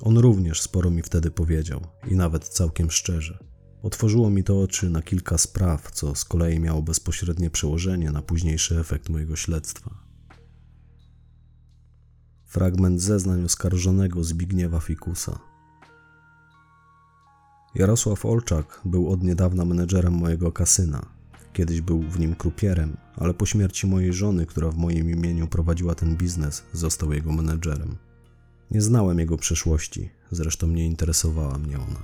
On 0.00 0.18
również 0.18 0.60
sporo 0.60 0.90
mi 0.90 1.02
wtedy 1.02 1.30
powiedział 1.30 1.80
i 2.10 2.16
nawet 2.16 2.48
całkiem 2.48 2.90
szczerze. 2.90 3.38
Otworzyło 3.82 4.30
mi 4.30 4.44
to 4.44 4.60
oczy 4.60 4.90
na 4.90 5.02
kilka 5.02 5.38
spraw, 5.38 5.90
co 5.90 6.14
z 6.14 6.24
kolei 6.24 6.60
miało 6.60 6.82
bezpośrednie 6.82 7.50
przełożenie 7.50 8.10
na 8.10 8.22
późniejszy 8.22 8.78
efekt 8.78 9.08
mojego 9.08 9.36
śledztwa. 9.36 9.90
Fragment 12.44 13.00
zeznań 13.00 13.44
oskarżonego 13.44 14.24
Zbigniewa 14.24 14.80
Fikusa. 14.80 15.51
Jarosław 17.74 18.26
Olczak 18.26 18.80
był 18.84 19.10
od 19.10 19.22
niedawna 19.22 19.64
menedżerem 19.64 20.12
mojego 20.12 20.52
kasyna. 20.52 21.06
Kiedyś 21.52 21.80
był 21.80 22.02
w 22.02 22.20
nim 22.20 22.34
krupierem, 22.34 22.96
ale 23.16 23.34
po 23.34 23.46
śmierci 23.46 23.86
mojej 23.86 24.12
żony, 24.12 24.46
która 24.46 24.70
w 24.70 24.76
moim 24.76 25.10
imieniu 25.10 25.48
prowadziła 25.48 25.94
ten 25.94 26.16
biznes, 26.16 26.64
został 26.72 27.12
jego 27.12 27.32
menedżerem. 27.32 27.96
Nie 28.70 28.80
znałem 28.80 29.18
jego 29.18 29.36
przeszłości, 29.36 30.10
zresztą 30.30 30.66
nie 30.66 30.86
interesowała 30.86 31.58
mnie 31.58 31.76
ona. 31.76 32.00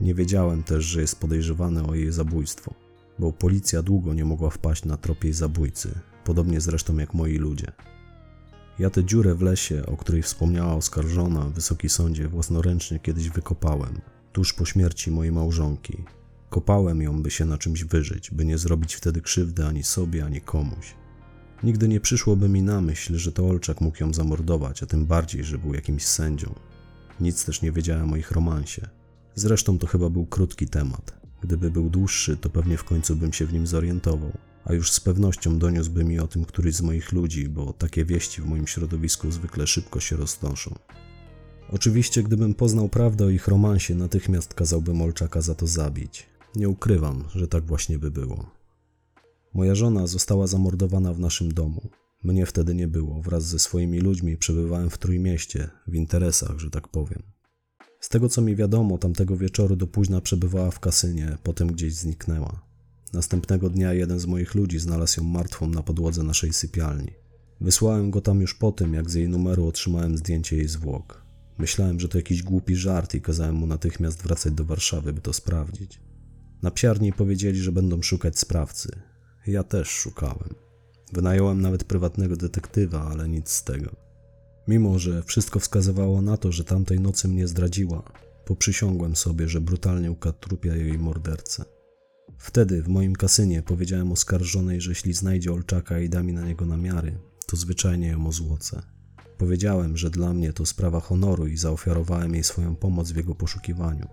Nie 0.00 0.14
wiedziałem 0.14 0.62
też, 0.62 0.84
że 0.84 1.00
jest 1.00 1.20
podejrzewany 1.20 1.86
o 1.86 1.94
jej 1.94 2.12
zabójstwo, 2.12 2.74
bo 3.18 3.32
policja 3.32 3.82
długo 3.82 4.14
nie 4.14 4.24
mogła 4.24 4.50
wpaść 4.50 4.84
na 4.84 4.96
trop 4.96 5.24
jej 5.24 5.32
zabójcy, 5.32 5.94
podobnie 6.24 6.60
zresztą 6.60 6.96
jak 6.96 7.14
moi 7.14 7.36
ludzie. 7.36 7.72
Ja 8.78 8.90
tę 8.90 9.04
dziurę 9.04 9.34
w 9.34 9.42
lesie, 9.42 9.86
o 9.86 9.96
której 9.96 10.22
wspomniała 10.22 10.74
oskarżona, 10.74 11.40
Wysoki 11.40 11.88
Sądzie, 11.88 12.28
własnoręcznie 12.28 12.98
kiedyś 12.98 13.30
wykopałem, 13.30 14.00
tuż 14.36 14.52
po 14.52 14.64
śmierci 14.64 15.10
mojej 15.10 15.32
małżonki. 15.32 16.04
Kopałem 16.50 17.02
ją, 17.02 17.22
by 17.22 17.30
się 17.30 17.44
na 17.44 17.58
czymś 17.58 17.84
wyżyć, 17.84 18.30
by 18.30 18.44
nie 18.44 18.58
zrobić 18.58 18.94
wtedy 18.94 19.20
krzywdy 19.20 19.66
ani 19.66 19.82
sobie, 19.82 20.24
ani 20.24 20.40
komuś. 20.40 20.94
Nigdy 21.62 21.88
nie 21.88 22.00
przyszłoby 22.00 22.48
mi 22.48 22.62
na 22.62 22.80
myśl, 22.80 23.16
że 23.16 23.32
to 23.32 23.48
Olczak 23.48 23.80
mógł 23.80 23.96
ją 24.00 24.14
zamordować, 24.14 24.82
a 24.82 24.86
tym 24.86 25.06
bardziej, 25.06 25.44
że 25.44 25.58
był 25.58 25.74
jakimś 25.74 26.06
sędzią. 26.06 26.54
Nic 27.20 27.44
też 27.44 27.62
nie 27.62 27.72
wiedziałem 27.72 28.12
o 28.12 28.16
ich 28.16 28.30
romansie. 28.30 28.88
Zresztą 29.34 29.78
to 29.78 29.86
chyba 29.86 30.10
był 30.10 30.26
krótki 30.26 30.68
temat. 30.68 31.20
Gdyby 31.40 31.70
był 31.70 31.90
dłuższy, 31.90 32.36
to 32.36 32.50
pewnie 32.50 32.76
w 32.76 32.84
końcu 32.84 33.16
bym 33.16 33.32
się 33.32 33.46
w 33.46 33.52
nim 33.52 33.66
zorientował, 33.66 34.32
a 34.64 34.72
już 34.72 34.92
z 34.92 35.00
pewnością 35.00 35.58
doniósłby 35.58 36.04
mi 36.04 36.18
o 36.18 36.26
tym 36.26 36.44
któryś 36.44 36.74
z 36.74 36.82
moich 36.82 37.12
ludzi, 37.12 37.48
bo 37.48 37.72
takie 37.72 38.04
wieści 38.04 38.42
w 38.42 38.46
moim 38.46 38.66
środowisku 38.66 39.30
zwykle 39.30 39.66
szybko 39.66 40.00
się 40.00 40.16
roznoszą. 40.16 40.74
Oczywiście, 41.72 42.22
gdybym 42.22 42.54
poznał 42.54 42.88
prawdę 42.88 43.24
o 43.24 43.30
ich 43.30 43.48
romansie, 43.48 43.94
natychmiast 43.94 44.54
kazałbym 44.54 45.02
Olczaka 45.02 45.40
za 45.40 45.54
to 45.54 45.66
zabić. 45.66 46.26
Nie 46.56 46.68
ukrywam, 46.68 47.24
że 47.34 47.48
tak 47.48 47.64
właśnie 47.64 47.98
by 47.98 48.10
było. 48.10 48.50
Moja 49.54 49.74
żona 49.74 50.06
została 50.06 50.46
zamordowana 50.46 51.12
w 51.12 51.20
naszym 51.20 51.52
domu. 51.52 51.90
Mnie 52.24 52.46
wtedy 52.46 52.74
nie 52.74 52.88
było. 52.88 53.22
Wraz 53.22 53.44
ze 53.44 53.58
swoimi 53.58 54.00
ludźmi 54.00 54.36
przebywałem 54.36 54.90
w 54.90 54.98
Trójmieście, 54.98 55.70
w 55.86 55.94
interesach, 55.94 56.58
że 56.58 56.70
tak 56.70 56.88
powiem. 56.88 57.22
Z 58.00 58.08
tego 58.08 58.28
co 58.28 58.42
mi 58.42 58.56
wiadomo, 58.56 58.98
tamtego 58.98 59.36
wieczoru 59.36 59.76
do 59.76 59.86
późna 59.86 60.20
przebywała 60.20 60.70
w 60.70 60.80
kasynie, 60.80 61.38
potem 61.42 61.68
gdzieś 61.72 61.94
zniknęła. 61.94 62.62
Następnego 63.12 63.70
dnia 63.70 63.92
jeden 63.92 64.18
z 64.18 64.26
moich 64.26 64.54
ludzi 64.54 64.78
znalazł 64.78 65.20
ją 65.20 65.26
martwą 65.26 65.68
na 65.68 65.82
podłodze 65.82 66.22
naszej 66.22 66.52
sypialni. 66.52 67.12
Wysłałem 67.60 68.10
go 68.10 68.20
tam 68.20 68.40
już 68.40 68.54
po 68.54 68.72
tym, 68.72 68.94
jak 68.94 69.10
z 69.10 69.14
jej 69.14 69.28
numeru 69.28 69.66
otrzymałem 69.66 70.18
zdjęcie 70.18 70.56
jej 70.56 70.68
zwłok. 70.68 71.25
Myślałem, 71.58 72.00
że 72.00 72.08
to 72.08 72.18
jakiś 72.18 72.42
głupi 72.42 72.76
żart 72.76 73.14
i 73.14 73.20
kazałem 73.20 73.54
mu 73.54 73.66
natychmiast 73.66 74.22
wracać 74.22 74.52
do 74.52 74.64
Warszawy, 74.64 75.12
by 75.12 75.20
to 75.20 75.32
sprawdzić. 75.32 76.00
Na 76.62 76.70
psiarni 76.70 77.12
powiedzieli, 77.12 77.58
że 77.58 77.72
będą 77.72 78.02
szukać 78.02 78.38
sprawcy. 78.38 78.88
Ja 79.46 79.62
też 79.62 79.88
szukałem. 79.88 80.54
Wynająłem 81.12 81.60
nawet 81.60 81.84
prywatnego 81.84 82.36
detektywa, 82.36 83.08
ale 83.10 83.28
nic 83.28 83.50
z 83.50 83.64
tego. 83.64 83.96
Mimo, 84.68 84.98
że 84.98 85.22
wszystko 85.22 85.60
wskazywało 85.60 86.22
na 86.22 86.36
to, 86.36 86.52
że 86.52 86.64
tamtej 86.64 87.00
nocy 87.00 87.28
mnie 87.28 87.48
zdradziła, 87.48 88.02
poprzysiągłem 88.44 89.16
sobie, 89.16 89.48
że 89.48 89.60
brutalnie 89.60 90.10
ukradł 90.10 90.38
trupia 90.38 90.76
jej 90.76 90.98
mordercę. 90.98 91.64
Wtedy 92.38 92.82
w 92.82 92.88
moim 92.88 93.16
kasynie 93.16 93.62
powiedziałem 93.62 94.12
oskarżonej, 94.12 94.80
że 94.80 94.90
jeśli 94.90 95.12
znajdzie 95.12 95.52
Olczaka 95.52 96.00
i 96.00 96.08
da 96.08 96.22
mi 96.22 96.32
na 96.32 96.46
niego 96.46 96.66
namiary, 96.66 97.18
to 97.46 97.56
zwyczajnie 97.56 98.08
ją 98.08 98.26
ozłocę. 98.26 98.82
Powiedziałem, 99.38 99.96
że 99.96 100.10
dla 100.10 100.34
mnie 100.34 100.52
to 100.52 100.66
sprawa 100.66 101.00
honoru 101.00 101.46
i 101.46 101.56
zaofiarowałem 101.56 102.34
jej 102.34 102.44
swoją 102.44 102.76
pomoc 102.76 103.10
w 103.10 103.16
jego 103.16 103.34
poszukiwaniu. 103.34 104.08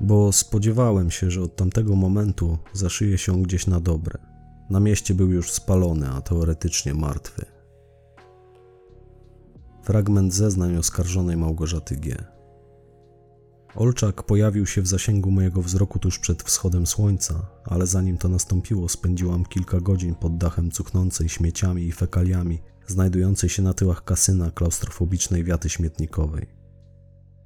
Bo 0.00 0.32
spodziewałem 0.32 1.10
się, 1.10 1.30
że 1.30 1.42
od 1.42 1.56
tamtego 1.56 1.96
momentu 1.96 2.58
zaszyje 2.72 3.18
się 3.18 3.42
gdzieś 3.42 3.66
na 3.66 3.80
dobre. 3.80 4.18
Na 4.70 4.80
mieście 4.80 5.14
był 5.14 5.32
już 5.32 5.52
spalony, 5.52 6.08
a 6.08 6.20
teoretycznie 6.20 6.94
martwy. 6.94 7.44
Fragment 9.82 10.34
zeznań 10.34 10.76
oskarżonej 10.76 11.36
Małgorzaty 11.36 11.96
G. 11.96 12.24
Olczak 13.74 14.22
pojawił 14.22 14.66
się 14.66 14.82
w 14.82 14.86
zasięgu 14.86 15.30
mojego 15.30 15.62
wzroku 15.62 15.98
tuż 15.98 16.18
przed 16.18 16.42
wschodem 16.42 16.86
słońca, 16.86 17.46
ale 17.64 17.86
zanim 17.86 18.18
to 18.18 18.28
nastąpiło, 18.28 18.88
spędziłam 18.88 19.44
kilka 19.44 19.80
godzin 19.80 20.14
pod 20.14 20.36
dachem 20.36 20.70
cuchnącej 20.70 21.28
śmieciami 21.28 21.82
i 21.82 21.92
fekaliami, 21.92 22.58
znajdującej 22.86 23.50
się 23.50 23.62
na 23.62 23.74
tyłach 23.74 24.04
kasyna 24.04 24.50
klaustrofobicznej 24.50 25.44
wiaty 25.44 25.70
śmietnikowej. 25.70 26.46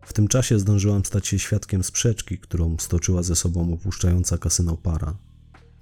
W 0.05 0.12
tym 0.12 0.28
czasie 0.28 0.59
zdążyłam 0.59 1.05
stać 1.05 1.28
się 1.28 1.38
świadkiem 1.38 1.84
sprzeczki, 1.84 2.38
którą 2.38 2.76
stoczyła 2.78 3.22
ze 3.22 3.36
sobą 3.36 3.74
opuszczająca 3.74 4.38
kasyno 4.38 4.76
para. 4.76 5.16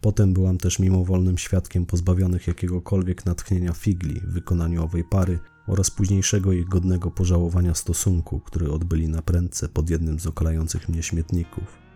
Potem 0.00 0.32
byłam 0.32 0.58
też 0.58 0.78
mimowolnym 0.78 1.38
świadkiem 1.38 1.86
pozbawionych 1.86 2.46
jakiegokolwiek 2.46 3.26
natchnienia 3.26 3.72
figli 3.72 4.20
w 4.20 4.32
wykonaniu 4.32 4.84
owej 4.84 5.04
pary 5.04 5.38
oraz 5.66 5.90
późniejszego 5.90 6.52
ich 6.52 6.68
godnego 6.68 7.10
pożałowania 7.10 7.74
stosunku, 7.74 8.40
który 8.40 8.70
odbyli 8.70 9.08
na 9.08 9.22
prędce 9.22 9.68
pod 9.68 9.90
jednym 9.90 10.20
z 10.20 10.26
okalających 10.26 10.88
mnie 10.88 11.02
śmietników. 11.02 11.87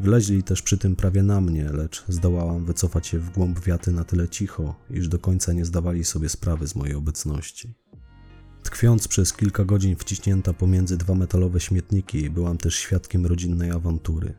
Wleźli 0.00 0.42
też 0.42 0.62
przy 0.62 0.78
tym 0.78 0.96
prawie 0.96 1.22
na 1.22 1.40
mnie, 1.40 1.64
lecz 1.72 2.04
zdołałam 2.08 2.64
wycofać 2.64 3.06
się 3.06 3.18
w 3.18 3.30
głąb 3.30 3.60
wiaty 3.60 3.92
na 3.92 4.04
tyle 4.04 4.28
cicho, 4.28 4.74
iż 4.90 5.08
do 5.08 5.18
końca 5.18 5.52
nie 5.52 5.64
zdawali 5.64 6.04
sobie 6.04 6.28
sprawy 6.28 6.68
z 6.68 6.74
mojej 6.74 6.94
obecności. 6.94 7.74
Tkwiąc 8.62 9.08
przez 9.08 9.32
kilka 9.32 9.64
godzin 9.64 9.96
wciśnięta 9.96 10.52
pomiędzy 10.52 10.96
dwa 10.96 11.14
metalowe 11.14 11.60
śmietniki, 11.60 12.30
byłam 12.30 12.58
też 12.58 12.74
świadkiem 12.74 13.26
rodzinnej 13.26 13.70
awantury. 13.70 14.34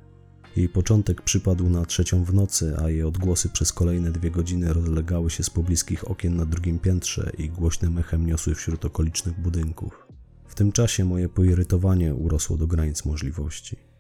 Jej 0.55 0.69
początek 0.69 1.21
przypadł 1.21 1.69
na 1.69 1.85
trzecią 1.85 2.23
w 2.23 2.33
nocy, 2.33 2.75
a 2.77 2.89
jej 2.89 3.03
odgłosy 3.03 3.49
przez 3.49 3.73
kolejne 3.73 4.11
dwie 4.11 4.31
godziny 4.31 4.73
rozlegały 4.73 5.29
się 5.29 5.43
z 5.43 5.49
pobliskich 5.49 6.11
okien 6.11 6.35
na 6.35 6.45
drugim 6.45 6.79
piętrze 6.79 7.31
i 7.37 7.49
głośnym 7.49 7.97
echem 7.97 8.25
niosły 8.25 8.55
wśród 8.55 8.85
okolicznych 8.85 9.41
budynków. 9.41 10.07
W 10.47 10.55
tym 10.55 10.71
czasie 10.71 11.05
moje 11.05 11.29
poirytowanie 11.29 12.15
urosło 12.15 12.57
do 12.57 12.67
granic 12.67 13.05
możliwości. 13.05 13.90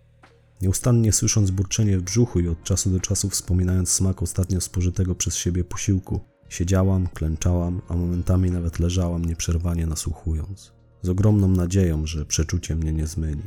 Nieustannie 0.61 1.11
słysząc 1.11 1.51
burczenie 1.51 1.97
w 1.97 2.01
brzuchu 2.01 2.39
i 2.39 2.47
od 2.47 2.63
czasu 2.63 2.89
do 2.89 2.99
czasu 2.99 3.29
wspominając 3.29 3.89
smak 3.89 4.21
ostatnio 4.21 4.61
spożytego 4.61 5.15
przez 5.15 5.35
siebie 5.35 5.63
posiłku, 5.63 6.19
siedziałam, 6.49 7.07
klęczałam, 7.07 7.81
a 7.89 7.95
momentami 7.95 8.51
nawet 8.51 8.79
leżałam 8.79 9.25
nieprzerwanie 9.25 9.87
nasłuchując, 9.87 10.71
z 11.01 11.09
ogromną 11.09 11.47
nadzieją, 11.47 12.05
że 12.05 12.25
przeczucie 12.25 12.75
mnie 12.75 12.93
nie 12.93 13.07
zmyli. 13.07 13.43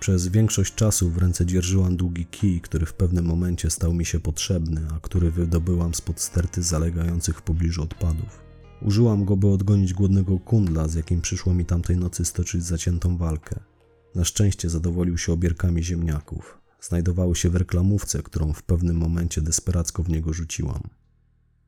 Przez 0.00 0.28
większość 0.28 0.74
czasu 0.74 1.10
w 1.10 1.18
ręce 1.18 1.46
dzierżyłam 1.46 1.96
długi 1.96 2.26
kij, 2.26 2.60
który 2.60 2.86
w 2.86 2.94
pewnym 2.94 3.24
momencie 3.24 3.70
stał 3.70 3.94
mi 3.94 4.04
się 4.04 4.20
potrzebny, 4.20 4.80
a 4.96 5.00
który 5.00 5.30
wydobyłam 5.30 5.94
spod 5.94 6.20
sterty 6.20 6.62
zalegających 6.62 7.38
w 7.38 7.42
pobliżu 7.42 7.82
odpadów. 7.82 8.42
Użyłam 8.82 9.24
go, 9.24 9.36
by 9.36 9.48
odgonić 9.48 9.94
głodnego 9.94 10.38
kundla, 10.38 10.88
z 10.88 10.94
jakim 10.94 11.20
przyszło 11.20 11.54
mi 11.54 11.64
tamtej 11.64 11.96
nocy 11.96 12.24
stoczyć 12.24 12.64
zaciętą 12.64 13.16
walkę. 13.16 13.71
Na 14.14 14.24
szczęście 14.24 14.70
zadowolił 14.70 15.18
się 15.18 15.32
obierkami 15.32 15.84
ziemniaków. 15.84 16.58
Znajdowały 16.80 17.36
się 17.36 17.50
w 17.50 17.56
reklamówce, 17.56 18.22
którą 18.22 18.52
w 18.52 18.62
pewnym 18.62 18.96
momencie 18.96 19.40
desperacko 19.40 20.02
w 20.02 20.08
niego 20.08 20.32
rzuciłam. 20.32 20.82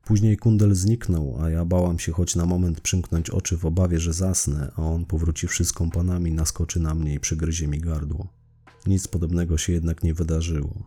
Później 0.05 0.37
kundel 0.37 0.75
zniknął, 0.75 1.37
a 1.41 1.49
ja 1.49 1.65
bałam 1.65 1.99
się 1.99 2.11
choć 2.11 2.35
na 2.35 2.45
moment 2.45 2.81
przymknąć 2.81 3.29
oczy 3.29 3.57
w 3.57 3.65
obawie, 3.65 3.99
że 3.99 4.13
zasnę, 4.13 4.71
a 4.75 4.81
on 4.81 5.05
powróciwszy 5.05 5.65
z 5.65 5.73
kompanami 5.73 6.31
naskoczy 6.31 6.79
na 6.79 6.95
mnie 6.95 7.13
i 7.13 7.19
przygryzie 7.19 7.67
mi 7.67 7.79
gardło. 7.79 8.27
Nic 8.87 9.07
podobnego 9.07 9.57
się 9.57 9.73
jednak 9.73 10.03
nie 10.03 10.13
wydarzyło. 10.13 10.83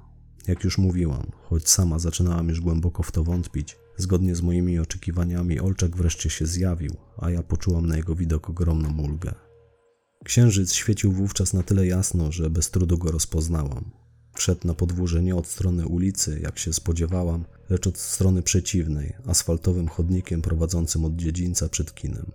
Jak 0.46 0.64
już 0.64 0.78
mówiłam, 0.78 1.26
choć 1.42 1.68
sama 1.68 1.98
zaczynałam 1.98 2.48
już 2.48 2.60
głęboko 2.60 3.02
w 3.02 3.12
to 3.12 3.24
wątpić, 3.24 3.76
zgodnie 3.96 4.34
z 4.34 4.42
moimi 4.42 4.78
oczekiwaniami 4.78 5.60
Olczak 5.60 5.96
wreszcie 5.96 6.30
się 6.30 6.46
zjawił, 6.46 6.96
a 7.16 7.30
ja 7.30 7.42
poczułam 7.42 7.86
na 7.86 7.96
jego 7.96 8.14
widok 8.14 8.50
ogromną 8.50 8.98
ulgę. 8.98 9.47
Księżyc 10.24 10.72
świecił 10.72 11.12
wówczas 11.12 11.52
na 11.52 11.62
tyle 11.62 11.86
jasno, 11.86 12.32
że 12.32 12.50
bez 12.50 12.70
trudu 12.70 12.98
go 12.98 13.10
rozpoznałam. 13.10 13.90
Wszedł 14.34 14.66
na 14.66 14.74
podwórze 14.74 15.22
nie 15.22 15.36
od 15.36 15.46
strony 15.46 15.86
ulicy, 15.86 16.40
jak 16.42 16.58
się 16.58 16.72
spodziewałam, 16.72 17.44
lecz 17.70 17.86
od 17.86 17.98
strony 17.98 18.42
przeciwnej, 18.42 19.12
asfaltowym 19.26 19.88
chodnikiem 19.88 20.42
prowadzącym 20.42 21.04
od 21.04 21.16
dziedzińca 21.16 21.68
przed 21.68 21.94
kinem. 21.94 22.26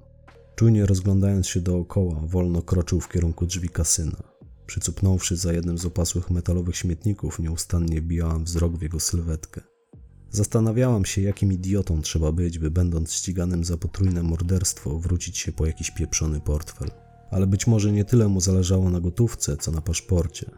Czujnie 0.56 0.86
rozglądając 0.86 1.48
się 1.48 1.62
dookoła, 1.62 2.22
wolno 2.28 2.62
kroczył 2.62 3.00
w 3.00 3.10
kierunku 3.10 3.46
drzwi 3.46 3.70
kasyna. 3.70 4.24
Przycupnąwszy 4.68 5.36
za 5.36 5.54
jednym 5.54 5.78
z 5.78 5.86
opasłych 5.86 6.32
metalowych 6.32 6.76
śmietników, 6.76 7.40
nieustannie 7.40 8.02
bijałam 8.02 8.44
wzrok 8.44 8.78
w 8.78 8.82
jego 8.82 9.00
sylwetkę. 9.00 9.62
Zastanawiałam 10.32 11.06
się, 11.06 11.22
jakim 11.22 11.54
idiotą 11.54 12.02
trzeba 12.02 12.32
być, 12.32 12.60
by 12.60 12.72
będąc 12.72 13.14
ściganym 13.14 13.64
za 13.64 13.78
potrójne 13.78 14.24
morderstwo, 14.24 15.00
wrócić 15.00 15.38
się 15.38 15.52
po 15.52 15.66
jakiś 15.66 15.92
pieprzony 15.92 16.42
portfel. 16.42 17.03
Ale 17.34 17.48
być 17.48 17.68
może 17.68 17.92
nie 17.92 18.06
tyle 18.06 18.28
mu 18.28 18.42
zależało 18.42 18.90
na 18.90 19.00
gotówce, 19.00 19.58
co 19.58 19.72
na 19.72 19.82
paszporcie. 19.82 20.52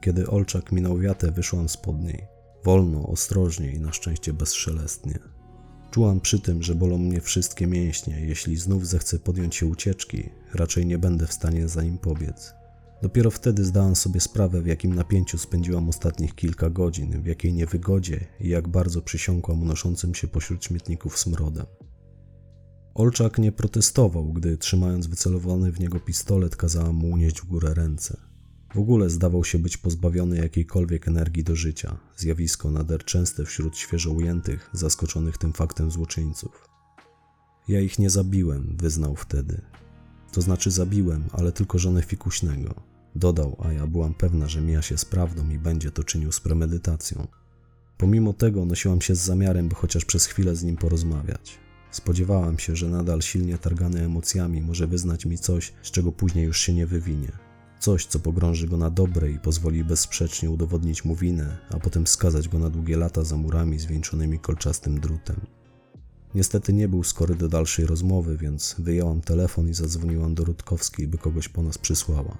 Kiedy 0.00 0.26
Olczak 0.26 0.72
minął 0.72 0.98
wiatę, 0.98 1.30
wyszłam 1.30 1.68
spod 1.68 2.02
niej. 2.02 2.26
Wolno, 2.64 3.06
ostrożnie 3.06 3.72
i 3.72 3.80
na 3.80 3.92
szczęście 3.92 4.32
bezszelestnie. 4.32 5.18
Czułam 5.90 6.20
przy 6.20 6.40
tym, 6.40 6.62
że 6.62 6.74
bolą 6.74 6.98
mnie 6.98 7.20
wszystkie 7.20 7.66
mięśnie. 7.66 8.20
Jeśli 8.20 8.56
znów 8.56 8.86
zechcę 8.86 9.18
podjąć 9.18 9.54
się 9.54 9.66
ucieczki, 9.66 10.30
raczej 10.54 10.86
nie 10.86 10.98
będę 10.98 11.26
w 11.26 11.32
stanie 11.32 11.68
za 11.68 11.82
nim 11.82 11.98
pobiec. 11.98 12.54
Dopiero 13.02 13.30
wtedy 13.30 13.64
zdałam 13.64 13.96
sobie 13.96 14.20
sprawę, 14.20 14.62
w 14.62 14.66
jakim 14.66 14.94
napięciu 14.94 15.38
spędziłam 15.38 15.88
ostatnich 15.88 16.34
kilka 16.34 16.70
godzin, 16.70 17.22
w 17.22 17.26
jakiej 17.26 17.52
niewygodzie 17.52 18.26
i 18.40 18.48
jak 18.48 18.68
bardzo 18.68 19.02
przysiąkłam 19.02 19.62
unoszącym 19.62 20.14
się 20.14 20.28
pośród 20.28 20.64
śmietników 20.64 21.18
smrodem. 21.18 21.66
Olczak 22.94 23.38
nie 23.38 23.52
protestował, 23.52 24.32
gdy 24.32 24.56
trzymając 24.56 25.06
wycelowany 25.06 25.72
w 25.72 25.80
niego 25.80 26.00
pistolet 26.00 26.56
kazałam 26.56 26.94
mu 26.94 27.10
unieść 27.10 27.40
w 27.40 27.46
górę 27.46 27.74
ręce. 27.74 28.16
W 28.74 28.78
ogóle 28.78 29.10
zdawał 29.10 29.44
się 29.44 29.58
być 29.58 29.76
pozbawiony 29.76 30.36
jakiejkolwiek 30.36 31.08
energii 31.08 31.44
do 31.44 31.56
życia, 31.56 31.98
zjawisko 32.16 32.70
nader 32.70 33.04
częste 33.04 33.44
wśród 33.44 33.76
świeżo 33.76 34.10
ujętych, 34.10 34.70
zaskoczonych 34.72 35.38
tym 35.38 35.52
faktem 35.52 35.90
złoczyńców. 35.90 36.68
Ja 37.68 37.80
ich 37.80 37.98
nie 37.98 38.10
zabiłem, 38.10 38.76
wyznał 38.76 39.16
wtedy. 39.16 39.60
To 40.32 40.40
znaczy 40.40 40.70
zabiłem, 40.70 41.24
ale 41.32 41.52
tylko 41.52 41.78
żonę 41.78 42.02
fikuśnego. 42.02 42.74
Dodał, 43.14 43.56
a 43.64 43.72
ja 43.72 43.86
byłam 43.86 44.14
pewna, 44.14 44.48
że 44.48 44.60
mija 44.60 44.82
się 44.82 44.98
z 44.98 45.04
prawdą 45.04 45.50
i 45.50 45.58
będzie 45.58 45.90
to 45.90 46.04
czynił 46.04 46.32
z 46.32 46.40
premedytacją. 46.40 47.26
Pomimo 47.98 48.32
tego 48.32 48.64
nosiłam 48.64 49.00
się 49.00 49.14
z 49.14 49.20
zamiarem, 49.20 49.68
by 49.68 49.74
chociaż 49.74 50.04
przez 50.04 50.26
chwilę 50.26 50.56
z 50.56 50.62
nim 50.62 50.76
porozmawiać. 50.76 51.58
Spodziewałam 51.90 52.58
się, 52.58 52.76
że 52.76 52.88
nadal 52.88 53.22
silnie 53.22 53.58
targany 53.58 54.00
emocjami 54.04 54.60
może 54.60 54.86
wyznać 54.86 55.26
mi 55.26 55.38
coś, 55.38 55.72
z 55.82 55.90
czego 55.90 56.12
później 56.12 56.44
już 56.44 56.60
się 56.60 56.72
nie 56.72 56.86
wywinie. 56.86 57.32
Coś, 57.80 58.06
co 58.06 58.18
pogrąży 58.18 58.68
go 58.68 58.76
na 58.76 58.90
dobre 58.90 59.30
i 59.30 59.38
pozwoli 59.38 59.84
bezsprzecznie 59.84 60.50
udowodnić 60.50 61.04
mu 61.04 61.16
winę, 61.16 61.58
a 61.70 61.78
potem 61.78 62.06
skazać 62.06 62.48
go 62.48 62.58
na 62.58 62.70
długie 62.70 62.96
lata 62.96 63.24
za 63.24 63.36
murami 63.36 63.78
zwieńczonymi 63.78 64.38
kolczastym 64.38 65.00
drutem. 65.00 65.36
Niestety 66.34 66.72
nie 66.72 66.88
był 66.88 67.04
skory 67.04 67.34
do 67.34 67.48
dalszej 67.48 67.86
rozmowy, 67.86 68.36
więc 68.36 68.76
wyjęłam 68.78 69.20
telefon 69.20 69.68
i 69.68 69.74
zadzwoniłam 69.74 70.34
do 70.34 70.44
Rutkowskiej, 70.44 71.08
by 71.08 71.18
kogoś 71.18 71.48
po 71.48 71.62
nas 71.62 71.78
przysłała. 71.78 72.38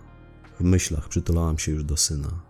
W 0.61 0.65
myślach 0.65 1.09
przytulałam 1.09 1.59
się 1.59 1.73
już 1.73 1.85
do 1.85 1.97
syna. 1.97 2.43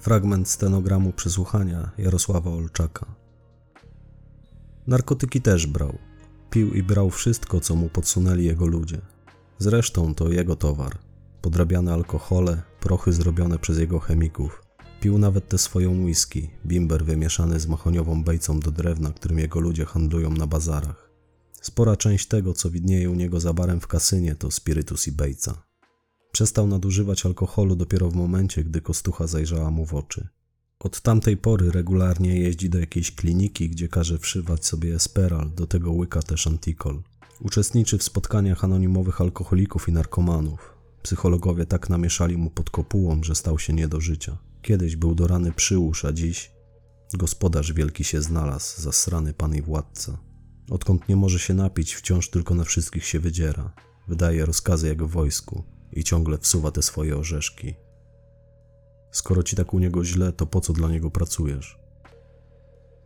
Fragment 0.00 0.48
stenogramu 0.48 1.12
przesłuchania 1.12 1.90
Jarosława 1.98 2.50
Olczaka. 2.50 3.23
Narkotyki 4.86 5.40
też 5.40 5.66
brał. 5.66 5.98
Pił 6.50 6.74
i 6.74 6.82
brał 6.82 7.10
wszystko, 7.10 7.60
co 7.60 7.76
mu 7.76 7.88
podsunęli 7.88 8.44
jego 8.44 8.66
ludzie. 8.66 9.00
Zresztą 9.58 10.14
to 10.14 10.28
jego 10.28 10.56
towar. 10.56 10.98
Podrabiane 11.42 11.92
alkohole, 11.92 12.62
prochy 12.80 13.12
zrobione 13.12 13.58
przez 13.58 13.78
jego 13.78 13.98
chemików. 13.98 14.62
Pił 15.00 15.18
nawet 15.18 15.48
tę 15.48 15.58
swoją 15.58 16.04
whisky, 16.04 16.50
bimber 16.66 17.04
wymieszany 17.04 17.60
z 17.60 17.66
mahoniową 17.66 18.24
bejcą 18.24 18.60
do 18.60 18.70
drewna, 18.70 19.12
którym 19.12 19.38
jego 19.38 19.60
ludzie 19.60 19.84
handlują 19.84 20.30
na 20.30 20.46
bazarach. 20.46 21.10
Spora 21.62 21.96
część 21.96 22.28
tego, 22.28 22.52
co 22.52 22.70
widnieje 22.70 23.10
u 23.10 23.14
niego 23.14 23.40
za 23.40 23.52
barem 23.52 23.80
w 23.80 23.86
kasynie, 23.86 24.34
to 24.34 24.50
spirytus 24.50 25.08
i 25.08 25.12
bejca. 25.12 25.62
Przestał 26.32 26.66
nadużywać 26.66 27.26
alkoholu 27.26 27.76
dopiero 27.76 28.10
w 28.10 28.14
momencie, 28.14 28.64
gdy 28.64 28.80
kostucha 28.80 29.26
zajrzała 29.26 29.70
mu 29.70 29.86
w 29.86 29.94
oczy. 29.94 30.28
Od 30.84 31.00
tamtej 31.00 31.36
pory 31.36 31.70
regularnie 31.70 32.40
jeździ 32.40 32.70
do 32.70 32.80
jakiejś 32.80 33.14
kliniki, 33.14 33.70
gdzie 33.70 33.88
każe 33.88 34.18
wszywać 34.18 34.66
sobie 34.66 34.94
esperal, 34.94 35.50
do 35.50 35.66
tego 35.66 35.92
łyka 35.92 36.22
też 36.22 36.46
antikol. 36.46 37.02
Uczestniczy 37.40 37.98
w 37.98 38.02
spotkaniach 38.02 38.64
anonimowych 38.64 39.20
alkoholików 39.20 39.88
i 39.88 39.92
narkomanów. 39.92 40.74
Psychologowie 41.02 41.66
tak 41.66 41.90
namieszali 41.90 42.36
mu 42.36 42.50
pod 42.50 42.70
kopułą, 42.70 43.22
że 43.22 43.34
stał 43.34 43.58
się 43.58 43.72
nie 43.72 43.88
do 43.88 44.00
życia. 44.00 44.38
Kiedyś 44.62 44.96
był 44.96 45.14
do 45.14 45.26
rany 45.26 45.52
przyłóż, 45.52 46.04
a 46.04 46.12
dziś 46.12 46.50
gospodarz 47.14 47.72
wielki 47.72 48.04
się 48.04 48.22
znalazł, 48.22 48.82
zasrany 48.82 49.34
pan 49.34 49.54
i 49.54 49.62
władca. 49.62 50.18
Odkąd 50.70 51.08
nie 51.08 51.16
może 51.16 51.38
się 51.38 51.54
napić, 51.54 51.94
wciąż 51.94 52.30
tylko 52.30 52.54
na 52.54 52.64
wszystkich 52.64 53.06
się 53.06 53.20
wydziera. 53.20 53.74
Wydaje 54.08 54.46
rozkazy 54.46 54.94
w 54.94 55.10
wojsku 55.10 55.64
i 55.92 56.04
ciągle 56.04 56.38
wsuwa 56.38 56.70
te 56.70 56.82
swoje 56.82 57.16
orzeszki. 57.16 57.74
Skoro 59.14 59.42
ci 59.42 59.56
tak 59.56 59.74
u 59.74 59.78
niego 59.78 60.04
źle, 60.04 60.32
to 60.32 60.46
po 60.46 60.60
co 60.60 60.72
dla 60.72 60.88
niego 60.88 61.10
pracujesz? 61.10 61.78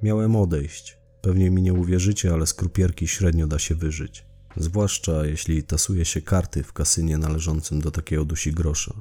Miałem 0.03 0.37
odejść. 0.37 0.99
Pewnie 1.21 1.51
mi 1.51 1.63
nie 1.63 1.73
uwierzycie, 1.73 2.33
ale 2.33 2.47
z 2.47 2.55
krupierki 2.55 3.09
średnio 3.09 3.47
da 3.47 3.59
się 3.59 3.75
wyżyć. 3.75 4.27
Zwłaszcza 4.57 5.27
jeśli 5.27 5.63
tasuje 5.63 6.05
się 6.05 6.23
karty 6.23 6.63
w 6.63 6.73
kasynie 6.73 7.19
należącym 7.19 7.81
do 7.81 7.91
takiego 7.91 8.25
dusi 8.25 8.53
grosza. 8.53 8.95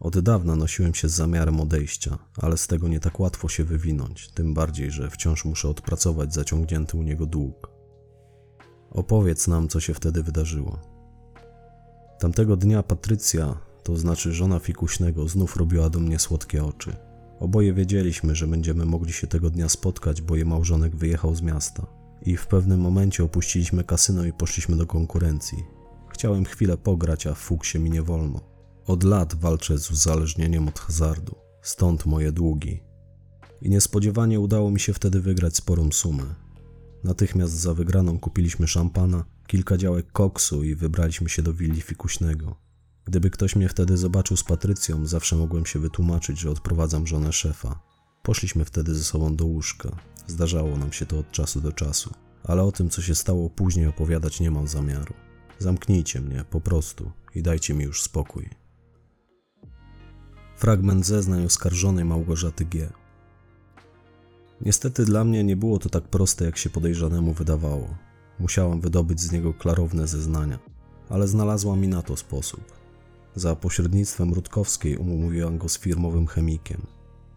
Od 0.00 0.18
dawna 0.18 0.56
nosiłem 0.56 0.94
się 0.94 1.08
z 1.08 1.12
zamiarem 1.12 1.60
odejścia, 1.60 2.18
ale 2.36 2.56
z 2.56 2.66
tego 2.66 2.88
nie 2.88 3.00
tak 3.00 3.20
łatwo 3.20 3.48
się 3.48 3.64
wywinąć, 3.64 4.28
tym 4.28 4.54
bardziej, 4.54 4.90
że 4.90 5.10
wciąż 5.10 5.44
muszę 5.44 5.68
odpracować 5.68 6.34
zaciągnięty 6.34 6.96
u 6.96 7.02
niego 7.02 7.26
dług. 7.26 7.70
Opowiedz 8.90 9.48
nam, 9.48 9.68
co 9.68 9.80
się 9.80 9.94
wtedy 9.94 10.22
wydarzyło. 10.22 10.78
Tamtego 12.18 12.56
dnia 12.56 12.82
Patrycja, 12.82 13.67
to 13.88 13.96
znaczy 13.96 14.32
żona 14.32 14.58
fikuśnego, 14.58 15.28
znów 15.28 15.56
robiła 15.56 15.90
do 15.90 16.00
mnie 16.00 16.18
słodkie 16.18 16.64
oczy. 16.64 16.96
Oboje 17.40 17.72
wiedzieliśmy, 17.72 18.34
że 18.34 18.46
będziemy 18.46 18.84
mogli 18.84 19.12
się 19.12 19.26
tego 19.26 19.50
dnia 19.50 19.68
spotkać, 19.68 20.22
bo 20.22 20.36
jej 20.36 20.44
małżonek 20.44 20.96
wyjechał 20.96 21.34
z 21.34 21.42
miasta. 21.42 21.86
I 22.22 22.36
w 22.36 22.46
pewnym 22.46 22.80
momencie 22.80 23.24
opuściliśmy 23.24 23.84
kasyno 23.84 24.24
i 24.24 24.32
poszliśmy 24.32 24.76
do 24.76 24.86
konkurencji. 24.86 25.64
Chciałem 26.08 26.44
chwilę 26.44 26.76
pograć, 26.76 27.26
a 27.26 27.34
w 27.34 27.38
fuksie 27.38 27.78
mi 27.78 27.90
nie 27.90 28.02
wolno. 28.02 28.40
Od 28.86 29.04
lat 29.04 29.34
walczę 29.34 29.78
z 29.78 29.90
uzależnieniem 29.90 30.68
od 30.68 30.78
hazardu, 30.78 31.34
stąd 31.62 32.06
moje 32.06 32.32
długi. 32.32 32.82
I 33.62 33.70
niespodziewanie 33.70 34.40
udało 34.40 34.70
mi 34.70 34.80
się 34.80 34.92
wtedy 34.92 35.20
wygrać 35.20 35.56
sporą 35.56 35.92
sumę. 35.92 36.34
Natychmiast 37.04 37.52
za 37.52 37.74
wygraną 37.74 38.18
kupiliśmy 38.18 38.68
szampana, 38.68 39.24
kilka 39.46 39.76
działek 39.76 40.12
koksu 40.12 40.64
i 40.64 40.74
wybraliśmy 40.74 41.28
się 41.28 41.42
do 41.42 41.54
willi 41.54 41.80
fikuśnego. 41.80 42.67
Gdyby 43.08 43.30
ktoś 43.30 43.56
mnie 43.56 43.68
wtedy 43.68 43.96
zobaczył 43.96 44.36
z 44.36 44.44
Patrycją, 44.44 45.06
zawsze 45.06 45.36
mogłem 45.36 45.66
się 45.66 45.78
wytłumaczyć, 45.78 46.38
że 46.38 46.50
odprowadzam 46.50 47.06
żonę 47.06 47.32
szefa. 47.32 47.80
Poszliśmy 48.22 48.64
wtedy 48.64 48.94
ze 48.94 49.04
sobą 49.04 49.36
do 49.36 49.44
łóżka. 49.44 49.96
Zdarzało 50.26 50.76
nam 50.76 50.92
się 50.92 51.06
to 51.06 51.18
od 51.18 51.30
czasu 51.30 51.60
do 51.60 51.72
czasu, 51.72 52.14
ale 52.44 52.62
o 52.62 52.72
tym, 52.72 52.90
co 52.90 53.02
się 53.02 53.14
stało 53.14 53.50
później, 53.50 53.86
opowiadać 53.86 54.40
nie 54.40 54.50
mam 54.50 54.68
zamiaru. 54.68 55.14
Zamknijcie 55.58 56.20
mnie, 56.20 56.44
po 56.50 56.60
prostu, 56.60 57.10
i 57.34 57.42
dajcie 57.42 57.74
mi 57.74 57.84
już 57.84 58.02
spokój. 58.02 58.50
Fragment 60.56 61.06
zeznań 61.06 61.44
oskarżonej 61.44 62.04
Małgorzaty 62.04 62.64
G. 62.64 62.92
Niestety 64.60 65.04
dla 65.04 65.24
mnie 65.24 65.44
nie 65.44 65.56
było 65.56 65.78
to 65.78 65.88
tak 65.88 66.04
proste, 66.04 66.44
jak 66.44 66.58
się 66.58 66.70
podejrzanemu 66.70 67.32
wydawało. 67.32 67.96
Musiałam 68.38 68.80
wydobyć 68.80 69.20
z 69.20 69.32
niego 69.32 69.54
klarowne 69.54 70.06
zeznania, 70.06 70.58
ale 71.08 71.28
znalazłam 71.28 71.80
mi 71.80 71.88
na 71.88 72.02
to 72.02 72.16
sposób. 72.16 72.77
Za 73.34 73.56
pośrednictwem 73.56 74.34
Rutkowskiej 74.34 74.96
umówiłam 74.96 75.58
go 75.58 75.68
z 75.68 75.78
firmowym 75.78 76.26
chemikiem. 76.26 76.86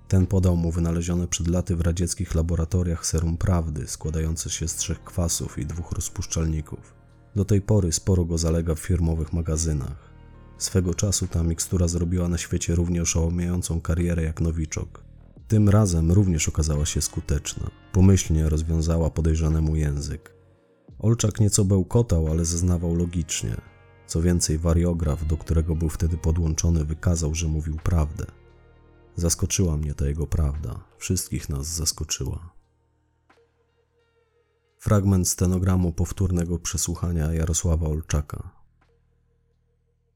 Ten 0.07 0.27
podał 0.27 0.57
mu 0.57 0.71
wynalezione 0.71 1.27
przed 1.27 1.47
laty 1.47 1.75
w 1.75 1.81
radzieckich 1.81 2.35
laboratoriach 2.35 3.05
serum 3.05 3.37
prawdy, 3.37 3.87
składające 3.87 4.49
się 4.49 4.67
z 4.67 4.75
trzech 4.75 5.03
kwasów 5.03 5.57
i 5.57 5.65
dwóch 5.65 5.91
rozpuszczalników. 5.91 6.93
Do 7.35 7.45
tej 7.45 7.61
pory 7.61 7.91
sporo 7.91 8.25
go 8.25 8.37
zalega 8.37 8.75
w 8.75 8.79
firmowych 8.79 9.33
magazynach. 9.33 10.11
Swego 10.57 10.93
czasu 10.93 11.27
ta 11.27 11.43
mikstura 11.43 11.87
zrobiła 11.87 12.27
na 12.27 12.37
świecie 12.37 12.75
równie 12.75 13.01
oszałamiającą 13.01 13.81
karierę 13.81 14.23
jak 14.23 14.41
nowiczok. 14.41 15.03
Tym 15.47 15.69
razem 15.69 16.11
również 16.11 16.49
okazała 16.49 16.85
się 16.85 17.01
skuteczna. 17.01 17.69
Pomyślnie 17.91 18.49
rozwiązała 18.49 19.09
podejrzanemu 19.09 19.75
język. 19.75 20.35
Olczak 20.99 21.39
nieco 21.39 21.65
bełkotał, 21.65 22.27
ale 22.27 22.45
zeznawał 22.45 22.95
logicznie. 22.95 23.70
Co 24.11 24.21
więcej, 24.21 24.57
wariograf, 24.57 25.27
do 25.27 25.37
którego 25.37 25.75
był 25.75 25.89
wtedy 25.89 26.17
podłączony, 26.17 26.85
wykazał, 26.85 27.35
że 27.35 27.47
mówił 27.47 27.77
prawdę. 27.83 28.25
Zaskoczyła 29.15 29.77
mnie 29.77 29.93
ta 29.93 30.07
jego 30.07 30.27
prawda. 30.27 30.83
Wszystkich 30.97 31.49
nas 31.49 31.67
zaskoczyła. 31.67 32.53
Fragment 34.79 35.27
stenogramu 35.27 35.93
powtórnego 35.93 36.59
przesłuchania 36.59 37.33
Jarosława 37.33 37.87
Olczaka. 37.87 38.49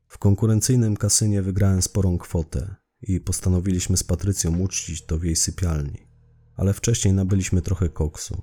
W 0.07 0.17
konkurencyjnym 0.17 0.97
kasynie 0.97 1.41
wygrałem 1.41 1.81
sporą 1.81 2.17
kwotę 2.17 2.75
i 3.01 3.19
postanowiliśmy 3.19 3.97
z 3.97 4.03
Patrycją 4.03 4.59
uczcić 4.59 5.05
to 5.05 5.17
w 5.17 5.23
jej 5.23 5.35
sypialni. 5.35 6.07
Ale 6.55 6.73
wcześniej 6.73 7.13
nabyliśmy 7.13 7.61
trochę 7.61 7.89
koksu. 7.89 8.41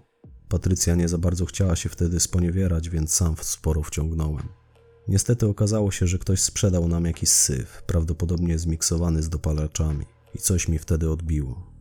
Patrycja 0.48 0.94
nie 0.94 1.08
za 1.08 1.18
bardzo 1.18 1.46
chciała 1.46 1.76
się 1.76 1.88
wtedy 1.88 2.20
sponiewierać, 2.20 2.88
więc 2.88 3.14
sam 3.14 3.34
sporo 3.40 3.82
wciągnąłem. 3.82 4.61
Niestety 5.08 5.46
okazało 5.46 5.90
się, 5.90 6.06
że 6.06 6.18
ktoś 6.18 6.40
sprzedał 6.40 6.88
nam 6.88 7.04
jakiś 7.04 7.28
syf, 7.28 7.82
prawdopodobnie 7.86 8.58
zmiksowany 8.58 9.22
z 9.22 9.28
dopalaczami, 9.28 10.06
i 10.34 10.38
coś 10.38 10.68
mi 10.68 10.78
wtedy 10.78 11.10
odbiło. 11.10 11.72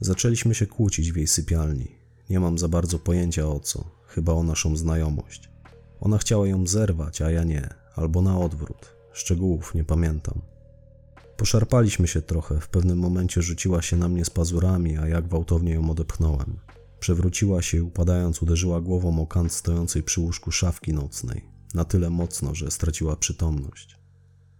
Zaczęliśmy 0.00 0.54
się 0.54 0.66
kłócić 0.66 1.12
w 1.12 1.16
jej 1.16 1.26
sypialni. 1.26 1.88
Nie 2.30 2.40
mam 2.40 2.58
za 2.58 2.68
bardzo 2.68 2.98
pojęcia 2.98 3.48
o 3.48 3.60
co, 3.60 3.84
chyba 4.06 4.32
o 4.32 4.42
naszą 4.42 4.76
znajomość. 4.76 5.50
Ona 6.00 6.18
chciała 6.18 6.48
ją 6.48 6.66
zerwać, 6.66 7.22
a 7.22 7.30
ja 7.30 7.44
nie, 7.44 7.68
albo 7.96 8.22
na 8.22 8.38
odwrót. 8.38 8.96
Szczegółów 9.12 9.74
nie 9.74 9.84
pamiętam. 9.84 10.40
Poszarpaliśmy 11.36 12.08
się 12.08 12.22
trochę, 12.22 12.60
w 12.60 12.68
pewnym 12.68 12.98
momencie 12.98 13.42
rzuciła 13.42 13.82
się 13.82 13.96
na 13.96 14.08
mnie 14.08 14.24
z 14.24 14.30
pazurami, 14.30 14.98
a 14.98 15.08
ja 15.08 15.22
gwałtownie 15.22 15.72
ją 15.72 15.90
odepchnąłem. 15.90 16.58
Przewróciła 17.00 17.62
się 17.62 17.78
i 17.78 17.80
upadając 17.80 18.42
uderzyła 18.42 18.80
głową 18.80 19.22
o 19.22 19.26
kant 19.26 19.52
stojącej 19.52 20.02
przy 20.02 20.20
łóżku 20.20 20.52
szafki 20.52 20.92
nocnej, 20.92 21.44
na 21.74 21.84
tyle 21.84 22.10
mocno, 22.10 22.54
że 22.54 22.70
straciła 22.70 23.16
przytomność. 23.16 23.98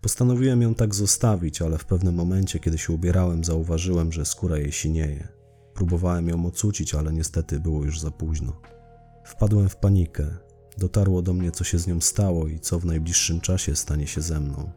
Postanowiłem 0.00 0.62
ją 0.62 0.74
tak 0.74 0.94
zostawić, 0.94 1.62
ale 1.62 1.78
w 1.78 1.84
pewnym 1.84 2.14
momencie, 2.14 2.58
kiedy 2.58 2.78
się 2.78 2.92
ubierałem, 2.92 3.44
zauważyłem, 3.44 4.12
że 4.12 4.24
skóra 4.24 4.58
jej 4.58 4.72
sinieje. 4.72 5.28
Próbowałem 5.74 6.28
ją 6.28 6.46
ocucić, 6.46 6.94
ale 6.94 7.12
niestety 7.12 7.60
było 7.60 7.84
już 7.84 8.00
za 8.00 8.10
późno. 8.10 8.60
Wpadłem 9.24 9.68
w 9.68 9.76
panikę. 9.76 10.26
Dotarło 10.78 11.22
do 11.22 11.32
mnie, 11.32 11.50
co 11.50 11.64
się 11.64 11.78
z 11.78 11.86
nią 11.86 12.00
stało 12.00 12.48
i 12.48 12.60
co 12.60 12.78
w 12.78 12.84
najbliższym 12.84 13.40
czasie 13.40 13.76
stanie 13.76 14.06
się 14.06 14.20
ze 14.20 14.40
mną. 14.40 14.70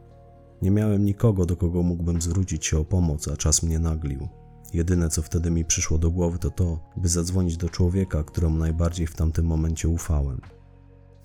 Nie 0.62 0.70
miałem 0.70 1.04
nikogo, 1.04 1.46
do 1.46 1.56
kogo 1.56 1.82
mógłbym 1.82 2.22
zwrócić 2.22 2.66
się 2.66 2.78
o 2.78 2.84
pomoc, 2.84 3.28
a 3.28 3.36
czas 3.36 3.62
mnie 3.62 3.78
naglił. 3.78 4.28
Jedyne, 4.72 5.08
co 5.08 5.22
wtedy 5.22 5.50
mi 5.50 5.64
przyszło 5.64 5.98
do 5.98 6.10
głowy, 6.10 6.38
to 6.38 6.50
to, 6.50 6.80
by 6.96 7.08
zadzwonić 7.08 7.56
do 7.56 7.68
człowieka, 7.68 8.24
któremu 8.24 8.58
najbardziej 8.58 9.06
w 9.06 9.16
tamtym 9.16 9.46
momencie 9.46 9.88
ufałem. 9.88 10.40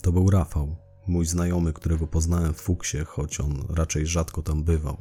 To 0.02 0.12
był 0.12 0.30
Rafał, 0.30 0.76
mój 1.10 1.26
znajomy, 1.26 1.74
którego 1.74 2.08
poznałem 2.08 2.54
w 2.54 2.62
Fuksie, 2.62 2.98
choć 3.06 3.40
on 3.40 3.64
raczej 3.70 4.08
rzadko 4.08 4.42
tam 4.42 4.64
bywał. 4.64 4.98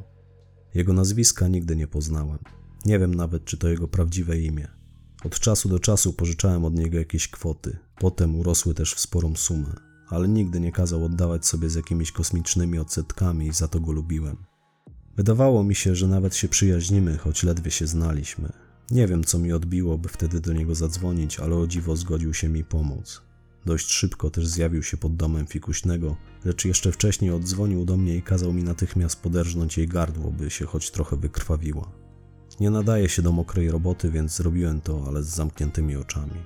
Jego 0.73 0.93
nazwiska 0.93 1.47
nigdy 1.47 1.75
nie 1.75 1.87
poznałem. 1.87 2.39
Nie 2.85 2.99
wiem 2.99 3.15
nawet, 3.15 3.45
czy 3.45 3.57
to 3.57 3.67
jego 3.67 3.87
prawdziwe 3.87 4.39
imię. 4.39 4.67
Od 5.23 5.39
czasu 5.39 5.69
do 5.69 5.79
czasu 5.79 6.13
pożyczałem 6.13 6.65
od 6.65 6.75
niego 6.75 6.97
jakieś 6.97 7.27
kwoty, 7.27 7.77
potem 7.99 8.35
urosły 8.35 8.73
też 8.73 8.93
w 8.93 8.99
sporą 8.99 9.35
sumę, 9.35 9.73
ale 10.09 10.27
nigdy 10.27 10.59
nie 10.59 10.71
kazał 10.71 11.05
oddawać 11.05 11.45
sobie 11.45 11.69
z 11.69 11.75
jakimiś 11.75 12.11
kosmicznymi 12.11 12.79
odsetkami 12.79 13.47
i 13.47 13.53
za 13.53 13.67
to 13.67 13.79
go 13.79 13.91
lubiłem. 13.91 14.37
Wydawało 15.15 15.63
mi 15.63 15.75
się, 15.75 15.95
że 15.95 16.07
nawet 16.07 16.35
się 16.35 16.47
przyjaźnimy, 16.47 17.17
choć 17.17 17.43
ledwie 17.43 17.71
się 17.71 17.87
znaliśmy. 17.87 18.51
Nie 18.91 19.07
wiem, 19.07 19.23
co 19.23 19.39
mi 19.39 19.53
odbiło, 19.53 19.97
by 19.97 20.09
wtedy 20.09 20.39
do 20.41 20.53
niego 20.53 20.75
zadzwonić, 20.75 21.39
ale 21.39 21.55
o 21.55 21.67
dziwo 21.67 21.95
zgodził 21.95 22.33
się 22.33 22.49
mi 22.49 22.63
pomóc. 22.63 23.21
Dość 23.65 23.91
szybko 23.91 24.29
też 24.29 24.47
zjawił 24.47 24.83
się 24.83 24.97
pod 24.97 25.15
domem 25.15 25.47
fikuśnego, 25.47 26.15
lecz 26.45 26.65
jeszcze 26.65 26.91
wcześniej 26.91 27.31
odzwonił 27.31 27.85
do 27.85 27.97
mnie 27.97 28.15
i 28.15 28.21
kazał 28.21 28.53
mi 28.53 28.63
natychmiast 28.63 29.21
poderżnąć 29.21 29.77
jej 29.77 29.87
gardło, 29.87 30.31
by 30.31 30.49
się 30.49 30.65
choć 30.65 30.91
trochę 30.91 31.15
wykrwawiła. 31.15 31.91
Nie 32.59 32.69
nadaje 32.69 33.09
się 33.09 33.21
do 33.21 33.31
mokrej 33.31 33.71
roboty, 33.71 34.11
więc 34.11 34.35
zrobiłem 34.35 34.81
to, 34.81 35.03
ale 35.07 35.23
z 35.23 35.27
zamkniętymi 35.27 35.95
oczami. 35.95 36.41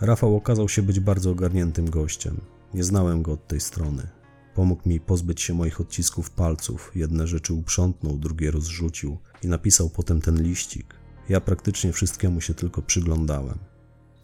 Rafał 0.00 0.36
okazał 0.36 0.68
się 0.68 0.82
być 0.82 1.00
bardzo 1.00 1.30
ogarniętym 1.30 1.90
gościem. 1.90 2.40
Nie 2.74 2.84
znałem 2.84 3.22
go 3.22 3.32
od 3.32 3.46
tej 3.46 3.60
strony. 3.60 4.08
Pomógł 4.54 4.88
mi 4.88 5.00
pozbyć 5.00 5.40
się 5.40 5.54
moich 5.54 5.80
odcisków 5.80 6.30
palców, 6.30 6.92
jedne 6.94 7.26
rzeczy 7.26 7.54
uprzątnął, 7.54 8.18
drugie 8.18 8.50
rozrzucił 8.50 9.18
i 9.42 9.48
napisał 9.48 9.90
potem 9.90 10.20
ten 10.20 10.42
liścik. 10.42 10.94
Ja 11.28 11.40
praktycznie 11.40 11.92
wszystkiemu 11.92 12.40
się 12.40 12.54
tylko 12.54 12.82
przyglądałem. 12.82 13.58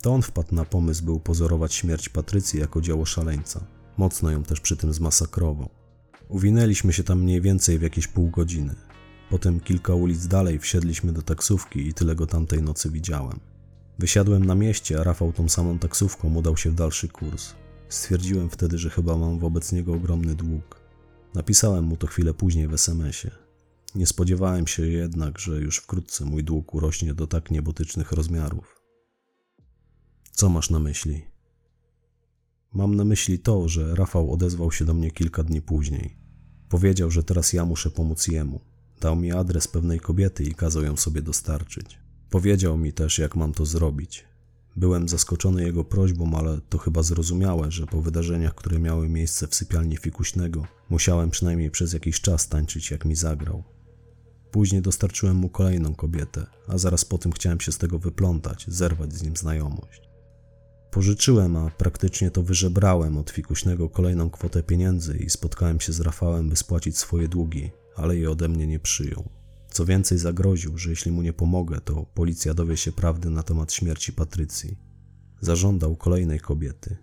To 0.03 0.14
on 0.14 0.22
wpadł 0.22 0.55
na 0.55 0.64
pomysł, 0.64 1.05
by 1.05 1.12
upozorować 1.12 1.74
śmierć 1.74 2.09
Patrycji 2.09 2.61
jako 2.61 2.80
dzieło 2.80 3.07
szaleńca. 3.07 3.66
Mocno 3.96 4.30
ją 4.30 4.42
też 4.42 4.61
przy 4.61 4.76
tym 4.76 4.92
zmasakrował. 4.92 5.68
Uwinęliśmy 6.28 6.92
się 6.92 7.05
tam 7.05 7.22
mniej 7.22 7.40
więcej 7.40 7.78
w 7.78 7.82
jakieś 7.82 8.07
pół 8.07 8.30
godziny. 8.30 8.74
Potem 9.30 9.61
kilka 9.61 9.94
ulic 9.94 10.26
dalej 10.26 10.59
wsiedliśmy 10.59 11.12
do 11.12 11.22
taksówki 11.22 11.88
i 11.88 11.94
tyle 11.94 12.14
go 12.14 12.26
tamtej 12.26 12.62
nocy 12.62 12.90
widziałem. 12.90 13.40
Wysiadłem 13.98 14.44
na 14.44 14.55
mieście, 14.55 15.01
a 15.01 15.05
Rafał 15.05 15.32
tą 15.32 15.48
samą 15.48 15.78
taksówką 15.78 16.34
udał 16.34 16.57
się 16.57 16.70
w 16.70 16.74
dalszy 16.74 17.09
kurs. 17.09 17.55
Stwierdziłem 17.88 18.51
wtedy, 18.51 18.78
że 18.78 18.90
chyba 18.90 19.16
mam 19.16 19.38
wobec 19.38 19.72
niego 19.72 19.94
ogromny 19.94 20.34
dług. 20.34 20.80
Napisałem 21.34 21.84
mu 21.84 21.96
to 21.96 22.07
chwilę 22.07 22.34
później 22.34 22.68
w 22.68 22.74
SMS-ie. 22.74 23.34
Nie 23.94 24.07
spodziewałem 24.07 24.66
się 24.66 24.86
jednak, 24.86 25.38
że 25.38 25.61
już 25.61 25.76
wkrótce 25.76 26.24
mój 26.24 26.44
dług 26.44 26.74
urośnie 26.74 27.14
do 27.14 27.26
tak 27.26 27.51
niebotycznych 27.51 28.12
rozmiarów. 28.12 28.80
Co 30.31 30.49
masz 30.49 30.70
na 30.70 30.78
myśli? 30.78 31.22
Mam 32.72 32.95
na 32.95 33.05
myśli 33.05 33.39
to, 33.39 33.68
że 33.68 33.95
Rafał 33.95 34.33
odezwał 34.33 34.72
się 34.72 34.85
do 34.85 34.95
mnie 34.95 35.11
kilka 35.11 35.43
dni 35.43 35.62
później. 35.62 36.16
Powiedział, 36.68 37.11
że 37.11 37.22
teraz 37.22 37.53
ja 37.53 37.64
muszę 37.64 37.91
pomóc 37.91 38.28
jemu. 38.28 38.61
Dał 39.01 39.16
mi 39.16 39.33
adres 39.33 39.68
pewnej 39.68 40.01
kobiety 40.01 40.45
i 40.45 40.55
kazał 40.55 40.83
ją 40.83 40.97
sobie 40.97 41.22
dostarczyć. 41.22 41.99
Powiedział 42.31 42.78
mi 42.78 42.93
też, 42.93 43.18
jak 43.18 43.37
mam 43.37 43.53
to 43.53 43.66
zrobić. 43.66 44.24
Byłem 44.76 45.09
zaskoczony 45.09 45.64
jego 45.64 45.85
prośbą, 45.85 46.35
ale 46.35 46.61
to 46.68 46.78
chyba 46.78 47.03
zrozumiałe, 47.03 47.70
że 47.70 47.87
po 47.87 48.03
wydarzeniach, 48.03 48.55
które 48.55 48.78
miały 48.78 49.09
miejsce 49.09 49.47
w 49.47 49.55
sypialni 49.55 49.97
fikuśnego, 49.97 50.66
musiałem 50.91 51.31
przynajmniej 51.31 51.70
przez 51.70 51.93
jakiś 51.93 52.20
czas 52.20 52.49
tańczyć, 52.49 52.91
jak 52.91 53.05
mi 53.05 53.16
zagrał. 53.16 53.64
Później 54.51 54.83
dostarczyłem 54.83 55.37
mu 55.37 55.49
kolejną 55.49 55.95
kobietę, 55.95 56.47
a 56.68 56.78
zaraz 56.78 57.05
po 57.05 57.18
tym 57.18 57.33
chciałem 57.33 57.61
się 57.61 57.72
z 57.72 57.78
tego 57.78 57.99
wyplątać, 57.99 58.64
zerwać 58.68 59.12
z 59.12 59.22
nim 59.22 59.37
znajomość. 59.37 60.09
Pożyczyłem, 60.91 61.57
a 61.57 61.70
praktycznie 61.70 62.30
to 62.30 62.43
wyżebrałem 62.43 63.18
od 63.18 63.30
fikuśnego 63.30 63.88
kolejną 63.88 64.30
kwotę 64.30 64.62
pieniędzy 64.62 65.16
i 65.16 65.30
spotkałem 65.30 65.80
się 65.80 65.93
z 65.93 66.01
Rafałem, 66.01 66.49
by 66.49 66.57
spłacić 66.57 66.99
swoje 66.99 67.28
długi, 67.28 67.70
ale 67.97 68.16
je 68.16 68.30
ode 68.30 68.49
mnie 68.49 68.66
nie 68.66 68.78
przyjął. 68.78 69.28
Co 69.70 69.84
więcej, 69.84 70.18
zagroził, 70.18 70.78
że 70.78 70.91
jeśli 70.91 71.12
mu 71.12 71.22
nie 71.22 71.32
pomogę, 71.32 71.80
to 71.80 72.07
policja 72.14 72.55
dowie 72.55 72.76
się 72.76 72.93
prawdy 72.93 73.30
na 73.30 73.43
temat 73.43 73.72
śmierci 73.72 74.12
Patrycji. 74.12 74.78
Zażądał 75.41 75.97
kolejnej 75.97 76.41
kobiety 76.41 76.97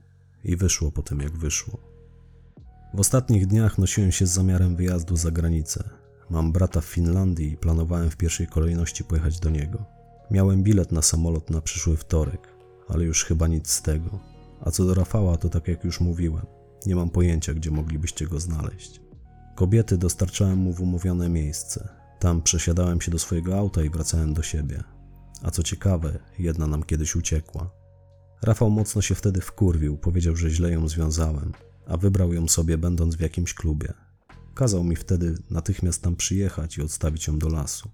i 0.43 0.55
wyszło 0.55 0.91
po 0.91 1.01
tym, 1.03 1.19
jak 1.19 1.37
wyszło. 1.37 1.79
W 2.93 2.99
ostatnich 2.99 3.47
dniach 3.47 3.77
nosiłem 3.77 4.11
się 4.11 4.25
z 4.25 4.33
zamiarem 4.33 4.75
wyjazdu 4.75 5.17
za 5.17 5.31
granicę. 5.31 5.89
Mam 6.29 6.51
brata 6.51 6.81
w 6.81 6.85
Finlandii 6.85 7.51
i 7.51 7.57
planowałem 7.57 8.09
w 8.09 8.17
pierwszej 8.17 8.47
kolejności 8.47 9.03
pojechać 9.03 9.39
do 9.39 9.49
niego. 9.49 9.85
Miałem 10.31 10.63
bilet 10.63 10.91
na 10.91 11.01
samolot 11.01 11.49
na 11.49 11.61
przyszły 11.61 11.97
wtorek, 11.97 12.56
ale 12.87 13.03
już 13.03 13.25
chyba 13.25 13.47
nic 13.47 13.69
z 13.69 13.81
tego. 13.81 14.19
A 14.61 14.71
co 14.71 14.85
do 14.85 14.93
Rafała, 14.93 15.37
to 15.37 15.49
tak 15.49 15.67
jak 15.67 15.83
już 15.83 16.01
mówiłem. 16.01 16.45
Nie 16.85 16.95
mam 16.95 17.09
pojęcia, 17.09 17.53
gdzie 17.53 17.71
moglibyście 17.71 18.27
go 18.27 18.39
znaleźć. 18.39 19.01
Kobiety 19.55 19.97
dostarczałem 19.97 20.57
mu 20.57 20.73
w 20.73 20.81
umówione 20.81 21.29
miejsce. 21.29 21.89
Tam 22.19 22.41
przesiadałem 22.41 23.01
się 23.01 23.11
do 23.11 23.19
swojego 23.19 23.57
auta 23.57 23.83
i 23.83 23.89
wracałem 23.89 24.33
do 24.33 24.43
siebie. 24.43 24.83
A 25.43 25.51
co 25.51 25.63
ciekawe, 25.63 26.19
jedna 26.39 26.67
nam 26.67 26.83
kiedyś 26.83 27.15
uciekła. 27.15 27.69
Rafał 28.41 28.69
mocno 28.69 29.01
się 29.01 29.15
wtedy 29.15 29.41
wkurwił, 29.41 29.97
powiedział, 29.97 30.35
że 30.35 30.49
źle 30.49 30.71
ją 30.71 30.87
związałem, 30.87 31.51
a 31.87 31.97
wybrał 31.97 32.33
ją 32.33 32.47
sobie 32.47 32.77
będąc 32.77 33.15
w 33.15 33.19
jakimś 33.19 33.53
klubie. 33.53 33.93
Kazał 34.53 34.83
mi 34.83 34.95
wtedy 34.95 35.37
natychmiast 35.49 36.01
tam 36.01 36.15
przyjechać 36.15 36.77
i 36.77 36.81
odstawić 36.81 37.27
ją 37.27 37.39
do 37.39 37.49
lasu. 37.49 37.89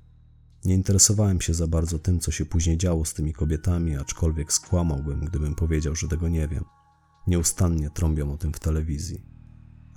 Nie 0.66 0.76
interesowałem 0.76 1.41
się 1.41 1.53
za 1.53 1.68
bardzo 1.68 1.99
tym, 1.99 2.20
co 2.20 2.32
się 2.32 2.45
później 2.45 2.78
działo 2.78 3.05
z 3.05 3.14
tymi 3.14 3.34
kobietami, 3.34 3.95
aczkolwiek 3.95 4.53
skłamałbym, 4.53 5.26
gdybym 5.26 5.55
powiedział, 5.55 5.95
że 5.95 6.07
tego 6.07 6.30
nie 6.30 6.47
wiem. 6.47 6.66
Nieustannie 7.28 7.89
trąbią 7.89 8.34
o 8.34 8.38
tym 8.38 8.53
w 8.53 8.59
telewizji. 8.59 9.26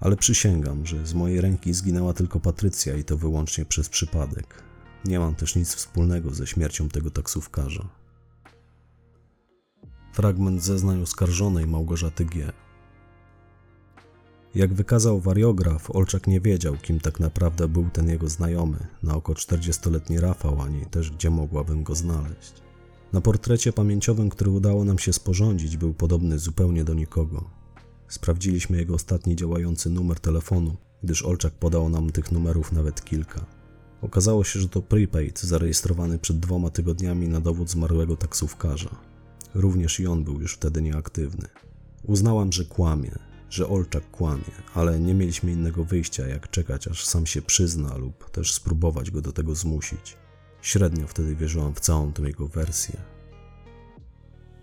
Ale 0.01 0.17
przysięgam, 0.17 0.87
że 0.87 1.07
z 1.07 1.15
mojej 1.15 1.41
ręki 1.41 1.75
zginęła 1.75 2.13
tylko 2.13 2.41
Patrycja 2.41 2.97
i 2.97 3.05
to 3.05 3.17
wyłącznie 3.17 3.65
przez 3.65 3.89
przypadek. 3.89 4.63
Nie 5.05 5.19
mam 5.19 5.35
też 5.35 5.57
nic 5.57 5.75
wspólnego 5.75 6.31
ze 6.31 6.47
śmiercią 6.47 6.89
tego 6.89 7.11
taksówkarza. 7.11 7.89
Fragment 10.13 10.63
zeznań 10.63 11.03
oskarżonej 11.03 11.67
Małgorzaty 11.67 12.25
G. 12.25 12.53
Jak 14.57 14.75
wykazał 14.75 15.21
wariograf, 15.21 15.91
Olczak 15.91 16.27
nie 16.27 16.41
wiedział, 16.41 16.77
kim 16.77 17.01
tak 17.01 17.21
naprawdę 17.21 17.69
był 17.69 17.91
ten 17.93 18.09
jego 18.09 18.29
znajomy, 18.29 18.87
na 19.03 19.15
oko 19.15 19.33
40-letni 19.33 20.21
Rafał, 20.21 20.63
ani 20.63 20.87
też 20.87 21.11
gdzie 21.11 21.31
mogłabym 21.31 21.83
go 21.83 21.95
znaleźć. 21.95 22.53
Na 23.13 23.21
portrecie 23.21 23.73
pamięciowym, 23.73 24.31
który 24.31 24.51
udało 24.51 24.85
nam 24.85 24.99
się 24.99 25.13
sporządzić, 25.13 25.77
był 25.77 25.95
podobny 25.95 26.39
zupełnie 26.39 26.85
do 26.85 26.95
nikogo. 26.95 27.51
Sprawdziliśmy 28.09 28.77
jego 28.77 28.95
ostatni 28.95 29.37
działający 29.37 29.91
numer 29.91 30.21
telefonu, 30.21 30.77
gdyż 31.03 31.23
Olczak 31.23 31.53
podał 31.53 31.89
nam 31.89 32.11
tych 32.11 32.33
numerów 32.33 32.73
nawet 32.73 33.05
kilka. 33.05 33.47
Okazało 34.03 34.45
się, 34.45 34.61
że 34.61 34.69
to 34.69 34.83
prepaid 34.83 35.41
zarejestrowany 35.41 36.19
przed 36.19 36.39
dwoma 36.39 36.71
tygodniami 36.71 37.29
na 37.29 37.41
dowód 37.41 37.71
zmarłego 37.71 38.17
taksówkarza. 38.17 38.91
Również 39.55 40.01
i 40.01 40.07
on 40.07 40.25
był 40.25 40.41
już 40.41 40.55
wtedy 40.55 40.83
nieaktywny. 40.83 41.49
Uznałam, 42.05 42.53
że 42.53 42.65
kłamie, 42.65 43.19
że 43.57 43.69
Olczak 43.69 44.11
kłamie, 44.11 44.53
ale 44.75 45.01
nie 45.01 45.15
mieliśmy 45.15 45.53
innego 45.53 45.85
wyjścia, 45.85 46.27
jak 46.27 46.51
czekać, 46.51 46.89
aż 46.89 47.05
sam 47.05 47.27
się 47.27 47.43
przyzna, 47.43 47.97
lub 47.97 48.31
też 48.31 48.53
spróbować 48.53 49.11
go 49.11 49.21
do 49.21 49.33
tego 49.33 49.55
zmusić. 49.55 50.17
Średnio 50.63 51.07
wtedy 51.07 51.37
wierzyłam 51.37 51.75
w 51.75 51.81
całą 51.81 52.13
tę 52.13 52.23
jego 52.23 52.49
wersję. 52.49 52.97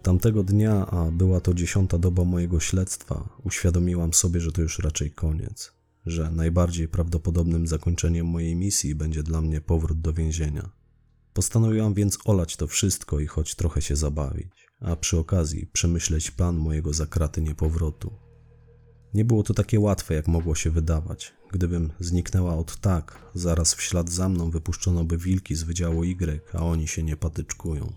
Tamtego 0.04 0.44
dnia, 0.44 0.86
a 0.86 1.12
była 1.12 1.42
to 1.42 1.54
dziesiąta 1.54 1.98
doba 1.98 2.24
mojego 2.24 2.60
śledztwa, 2.60 3.30
uświadomiłam 3.44 4.14
sobie, 4.14 4.40
że 4.40 4.52
to 4.52 4.62
już 4.62 4.80
raczej 4.80 5.12
koniec, 5.12 5.74
że 6.06 6.32
najbardziej 6.32 6.88
prawdopodobnym 6.88 7.68
zakończeniem 7.68 8.28
mojej 8.28 8.56
misji 8.56 8.96
będzie 8.96 9.24
dla 9.24 9.42
mnie 9.42 9.62
powrót 9.62 10.02
do 10.02 10.14
więzienia. 10.14 10.70
Postanowiłam 11.34 11.94
więc 11.94 12.18
olać 12.26 12.56
to 12.56 12.68
wszystko 12.68 13.20
i 13.20 13.28
choć 13.28 13.56
trochę 13.56 13.82
się 13.82 13.96
zabawić, 13.96 14.68
a 14.80 14.96
przy 14.96 15.18
okazji 15.18 15.68
przemyśleć 15.74 16.32
plan 16.32 16.58
mojego 16.58 16.94
zakraty 16.94 17.42
niepowrotu. 17.42 18.12
Nie 19.14 19.26
było 19.26 19.44
to 19.44 19.54
takie 19.54 19.80
łatwe, 19.80 20.14
jak 20.14 20.28
mogło 20.28 20.56
się 20.56 20.72
wydawać. 20.72 21.34
Gdybym 21.52 21.92
zniknęła 22.00 22.56
od 22.56 22.78
tak, 22.78 23.20
zaraz 23.34 23.74
w 23.74 23.82
ślad 23.82 24.10
za 24.10 24.30
mną 24.30 24.50
wypuszczono 24.50 25.04
by 25.04 25.18
wilki 25.18 25.56
z 25.56 25.64
Wydziału 25.64 26.04
Y, 26.04 26.42
a 26.54 26.58
oni 26.58 26.88
się 26.88 27.04
nie 27.04 27.18
patyczkują. 27.18 27.94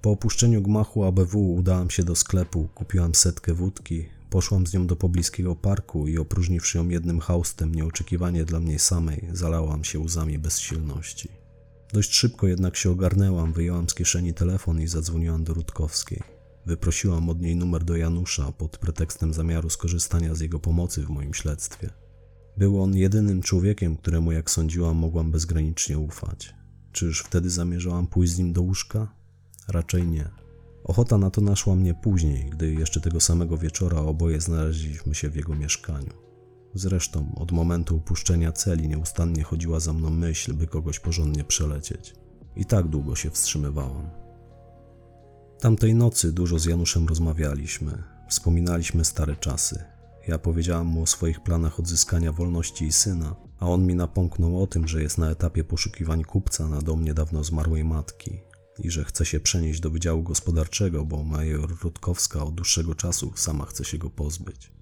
Po 0.00 0.10
opuszczeniu 0.10 0.62
gmachu 0.62 1.04
ABW 1.04 1.54
udałam 1.54 1.90
się 1.90 2.04
do 2.04 2.16
sklepu, 2.16 2.68
kupiłam 2.74 3.14
setkę 3.14 3.54
wódki, 3.54 4.08
poszłam 4.30 4.66
z 4.66 4.74
nią 4.74 4.86
do 4.86 4.96
pobliskiego 4.96 5.56
parku 5.56 6.08
i 6.08 6.18
opróżniwszy 6.18 6.78
ją 6.78 6.88
jednym 6.88 7.20
haustem 7.20 7.74
nieoczekiwanie 7.74 8.44
dla 8.44 8.60
mnie 8.60 8.78
samej, 8.78 9.28
zalałam 9.32 9.84
się 9.84 9.98
łzami 9.98 10.38
bezsilności. 10.38 11.28
Dość 11.92 12.14
szybko 12.14 12.46
jednak 12.46 12.76
się 12.76 12.90
ogarnęłam, 12.90 13.52
wyjęłam 13.52 13.88
z 13.88 13.94
kieszeni 13.94 14.34
telefon 14.34 14.80
i 14.80 14.88
zadzwoniłam 14.88 15.44
do 15.44 15.54
Rutkowskiej. 15.54 16.22
Wyprosiłam 16.66 17.28
od 17.28 17.40
niej 17.40 17.56
numer 17.56 17.84
do 17.84 17.96
Janusza 17.96 18.52
pod 18.52 18.78
pretekstem 18.78 19.34
zamiaru 19.34 19.70
skorzystania 19.70 20.34
z 20.34 20.40
jego 20.40 20.60
pomocy 20.60 21.02
w 21.02 21.08
moim 21.08 21.34
śledztwie. 21.34 21.90
Był 22.56 22.82
on 22.82 22.96
jedynym 22.96 23.42
człowiekiem, 23.42 23.96
któremu, 23.96 24.32
jak 24.32 24.50
sądziłam, 24.50 24.96
mogłam 24.96 25.30
bezgranicznie 25.30 25.98
ufać. 25.98 26.54
Czyż 26.92 27.20
wtedy 27.20 27.50
zamierzałam 27.50 28.06
pójść 28.06 28.32
z 28.32 28.38
nim 28.38 28.52
do 28.52 28.62
łóżka? 28.62 29.14
Raczej 29.68 30.06
nie. 30.06 30.30
Ochota 30.84 31.18
na 31.18 31.30
to 31.30 31.40
naszła 31.40 31.74
mnie 31.74 31.94
później, 31.94 32.50
gdy 32.50 32.72
jeszcze 32.72 33.00
tego 33.00 33.20
samego 33.20 33.58
wieczora 33.58 33.98
oboje 33.98 34.40
znaleźliśmy 34.40 35.14
się 35.14 35.30
w 35.30 35.36
jego 35.36 35.54
mieszkaniu. 35.54 36.12
Zresztą 36.74 37.34
od 37.36 37.52
momentu 37.52 37.96
upuszczenia 37.96 38.52
celi 38.52 38.88
nieustannie 38.88 39.42
chodziła 39.42 39.80
za 39.80 39.92
mną 39.92 40.10
myśl, 40.10 40.54
by 40.54 40.66
kogoś 40.66 41.00
porządnie 41.00 41.44
przelecieć. 41.44 42.14
I 42.56 42.64
tak 42.64 42.88
długo 42.88 43.16
się 43.16 43.30
wstrzymywałam. 43.30 44.21
Tamtej 45.62 45.94
nocy 45.94 46.32
dużo 46.32 46.58
z 46.58 46.64
Januszem 46.64 47.08
rozmawialiśmy, 47.08 48.02
wspominaliśmy 48.28 49.04
stare 49.04 49.36
czasy. 49.36 49.84
Ja 50.28 50.38
powiedziałam 50.38 50.86
mu 50.86 51.02
o 51.02 51.06
swoich 51.06 51.40
planach 51.40 51.80
odzyskania 51.80 52.32
wolności 52.32 52.84
i 52.84 52.92
syna, 52.92 53.36
a 53.60 53.66
on 53.66 53.86
mi 53.86 53.94
napomknął 53.94 54.62
o 54.62 54.66
tym, 54.66 54.88
że 54.88 55.02
jest 55.02 55.18
na 55.18 55.30
etapie 55.30 55.64
poszukiwań 55.64 56.24
kupca 56.24 56.68
na 56.68 56.80
dom 56.80 57.04
niedawno 57.04 57.44
zmarłej 57.44 57.84
matki 57.84 58.40
i 58.78 58.90
że 58.90 59.04
chce 59.04 59.24
się 59.24 59.40
przenieść 59.40 59.80
do 59.80 59.90
Wydziału 59.90 60.22
Gospodarczego, 60.22 61.04
bo 61.04 61.24
major 61.24 61.76
Rutkowska 61.82 62.44
od 62.44 62.54
dłuższego 62.54 62.94
czasu 62.94 63.32
sama 63.36 63.64
chce 63.64 63.84
się 63.84 63.98
go 63.98 64.10
pozbyć. 64.10 64.72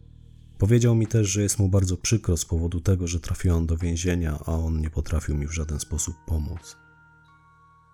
Powiedział 0.59 0.95
mi 0.95 1.07
też, 1.07 1.29
że 1.29 1.43
jest 1.43 1.59
mu 1.59 1.69
bardzo 1.69 1.97
przykro 1.97 2.37
z 2.37 2.45
powodu 2.45 2.81
tego, 2.81 3.07
że 3.07 3.21
trafiłam 3.21 3.67
do 3.67 3.77
więzienia, 3.77 4.39
a 4.47 4.53
on 4.53 4.81
nie 4.81 4.91
potrafił 4.91 5.37
mi 5.37 5.47
w 5.47 5.53
żaden 5.55 5.81
sposób 5.81 6.15
pomóc. 6.27 6.77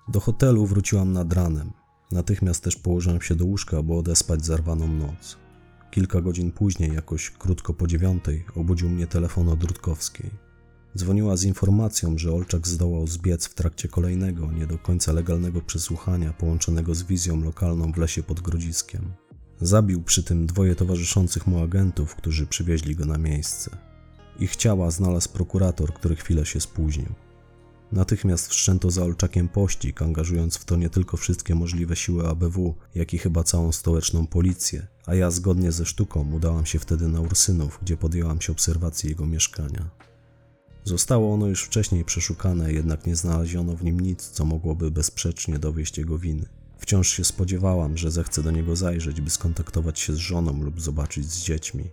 Do 0.08 0.20
hotelu 0.20 0.66
wróciłam 0.66 1.12
nad 1.12 1.32
ranem. 1.32 1.85
Natychmiast 2.12 2.64
też 2.64 2.76
położyłem 2.76 3.22
się 3.22 3.34
do 3.34 3.44
łóżka, 3.44 3.82
by 3.82 3.94
odespać 3.94 4.44
zarwaną 4.44 4.88
noc. 4.88 5.36
Kilka 5.90 6.20
godzin 6.20 6.52
później, 6.52 6.94
jakoś 6.94 7.30
krótko 7.30 7.74
po 7.74 7.86
dziewiątej, 7.86 8.44
obudził 8.54 8.88
mnie 8.88 9.06
telefon 9.06 9.48
od 9.48 9.64
Rutkowskiej. 9.64 10.30
Dzwoniła 10.96 11.36
z 11.36 11.44
informacją, 11.44 12.18
że 12.18 12.32
Olczak 12.32 12.68
zdołał 12.68 13.06
zbiec 13.06 13.46
w 13.46 13.54
trakcie 13.54 13.88
kolejnego, 13.88 14.52
nie 14.52 14.66
do 14.66 14.78
końca 14.78 15.12
legalnego 15.12 15.60
przesłuchania 15.60 16.32
połączonego 16.32 16.94
z 16.94 17.02
wizją 17.02 17.44
lokalną 17.44 17.92
w 17.92 17.96
lesie 17.96 18.22
pod 18.22 18.40
Grodziskiem. 18.40 19.12
Zabił 19.60 20.02
przy 20.02 20.22
tym 20.22 20.46
dwoje 20.46 20.74
towarzyszących 20.74 21.46
mu 21.46 21.62
agentów, 21.62 22.14
którzy 22.14 22.46
przywieźli 22.46 22.96
go 22.96 23.04
na 23.04 23.18
miejsce. 23.18 23.70
Ich 24.38 24.56
ciała 24.56 24.90
znalazł 24.90 25.28
prokurator, 25.28 25.94
który 25.94 26.16
chwilę 26.16 26.46
się 26.46 26.60
spóźnił. 26.60 27.25
Natychmiast 27.92 28.48
wszczęto 28.48 28.90
za 28.90 29.04
Olczakiem 29.04 29.48
pościg, 29.48 30.02
angażując 30.02 30.56
w 30.56 30.64
to 30.64 30.76
nie 30.76 30.90
tylko 30.90 31.16
wszystkie 31.16 31.54
możliwe 31.54 31.96
siły 31.96 32.28
ABW, 32.28 32.74
jak 32.94 33.14
i 33.14 33.18
chyba 33.18 33.44
całą 33.44 33.72
stołeczną 33.72 34.26
policję, 34.26 34.86
a 35.06 35.14
ja 35.14 35.30
zgodnie 35.30 35.72
ze 35.72 35.86
sztuką 35.86 36.32
udałam 36.32 36.66
się 36.66 36.78
wtedy 36.78 37.08
na 37.08 37.20
Ursynów, 37.20 37.78
gdzie 37.82 37.96
podjęłam 37.96 38.40
się 38.40 38.52
obserwacji 38.52 39.08
jego 39.08 39.26
mieszkania. 39.26 39.90
Zostało 40.84 41.34
ono 41.34 41.46
już 41.46 41.64
wcześniej 41.64 42.04
przeszukane, 42.04 42.72
jednak 42.72 43.06
nie 43.06 43.16
znaleziono 43.16 43.76
w 43.76 43.84
nim 43.84 44.00
nic, 44.00 44.28
co 44.28 44.44
mogłoby 44.44 44.90
bezsprzecznie 44.90 45.58
dowieść 45.58 45.98
jego 45.98 46.18
winy. 46.18 46.48
Wciąż 46.78 47.08
się 47.08 47.24
spodziewałam, 47.24 47.96
że 47.96 48.10
zechce 48.10 48.42
do 48.42 48.50
niego 48.50 48.76
zajrzeć, 48.76 49.20
by 49.20 49.30
skontaktować 49.30 50.00
się 50.00 50.12
z 50.12 50.16
żoną 50.16 50.62
lub 50.62 50.80
zobaczyć 50.80 51.32
z 51.32 51.42
dziećmi. 51.42 51.90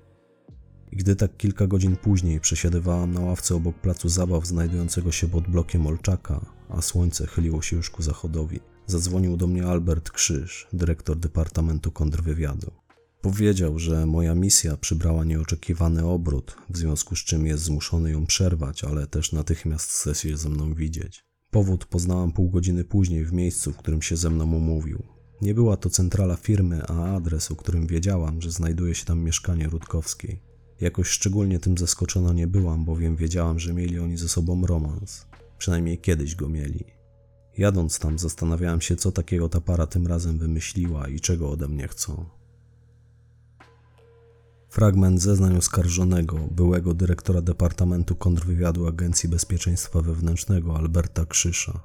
Gdy 0.96 1.16
tak 1.16 1.38
kilka 1.38 1.68
godzin 1.68 1.96
później 1.96 2.40
przesiadywałam 2.40 3.14
na 3.14 3.20
ławce 3.20 3.56
obok 3.56 3.76
placu 3.76 4.10
zabaw 4.10 4.48
znajdującego 4.48 5.12
się 5.12 5.28
pod 5.28 5.48
blokiem 5.48 5.88
Olczaka, 5.88 6.46
a 6.70 6.82
słońce 6.82 7.28
chyliło 7.28 7.62
się 7.62 7.76
już 7.76 7.90
ku 7.90 8.04
zachodowi, 8.04 8.60
zadzwonił 8.88 9.38
do 9.38 9.48
mnie 9.48 9.66
Albert 9.66 10.12
Krzyż, 10.12 10.68
dyrektor 10.74 11.18
Departamentu 11.18 11.92
Kontrwywiadu. 11.92 12.72
Powiedział, 13.22 13.80
że 13.80 14.06
moja 14.06 14.36
misja 14.36 14.78
przybrała 14.78 15.24
nieoczekiwany 15.24 16.06
obrót, 16.06 16.56
w 16.70 16.78
związku 16.78 17.16
z 17.16 17.20
czym 17.20 17.46
jest 17.46 17.64
zmuszony 17.64 18.12
ją 18.12 18.26
przerwać, 18.26 18.84
ale 18.84 19.08
też 19.08 19.32
natychmiast 19.32 19.92
chce 19.92 20.16
się 20.16 20.38
ze 20.38 20.50
mną 20.50 20.74
widzieć. 20.74 21.26
Powód 21.52 21.86
poznałam 21.86 22.32
pół 22.32 22.50
godziny 22.50 22.84
później 22.84 23.26
w 23.26 23.34
miejscu, 23.34 23.72
w 23.72 23.78
którym 23.78 24.02
się 24.02 24.18
ze 24.18 24.30
mną 24.30 24.44
umówił. 24.54 25.04
Nie 25.42 25.54
była 25.54 25.78
to 25.78 25.90
centrala 25.90 26.36
firmy, 26.36 26.84
a 26.88 27.16
adres, 27.16 27.52
o 27.52 27.56
którym 27.56 27.88
wiedziałam, 27.88 28.42
że 28.42 28.52
znajduje 28.52 28.96
się 28.96 29.06
tam 29.06 29.20
mieszkanie 29.20 29.68
Rutkowskiej. 29.68 30.53
Jakoś 30.82 31.08
szczególnie 31.08 31.60
tym 31.60 31.78
zaskoczona 31.78 32.34
nie 32.34 32.48
byłam, 32.48 32.86
bowiem 32.86 33.16
wiedziałam, 33.16 33.60
że 33.60 33.74
mieli 33.74 34.00
oni 34.00 34.18
ze 34.18 34.30
sobą 34.30 34.66
romans. 34.66 35.26
Przynajmniej 35.58 35.98
kiedyś 35.98 36.36
go 36.36 36.50
mieli. 36.50 36.86
Jadąc 37.58 38.00
tam, 38.00 38.20
zastanawiałam 38.20 38.82
się, 38.82 38.96
co 38.96 39.12
takiego 39.12 39.50
ta 39.50 39.62
para 39.62 39.88
tym 39.88 40.08
razem 40.08 40.38
wymyśliła 40.38 41.08
i 41.08 41.20
czego 41.20 41.50
ode 41.50 41.68
mnie 41.68 41.88
chcą. 41.88 42.26
Fragment 44.70 45.22
zeznań 45.22 45.58
oskarżonego, 45.58 46.38
byłego 46.52 46.94
dyrektora 46.94 47.42
Departamentu 47.42 48.16
Kontrwywiadu 48.16 48.88
Agencji 48.88 49.30
Bezpieczeństwa 49.30 50.02
Wewnętrznego 50.02 50.78
Alberta 50.78 51.26
Krzysza. 51.26 51.80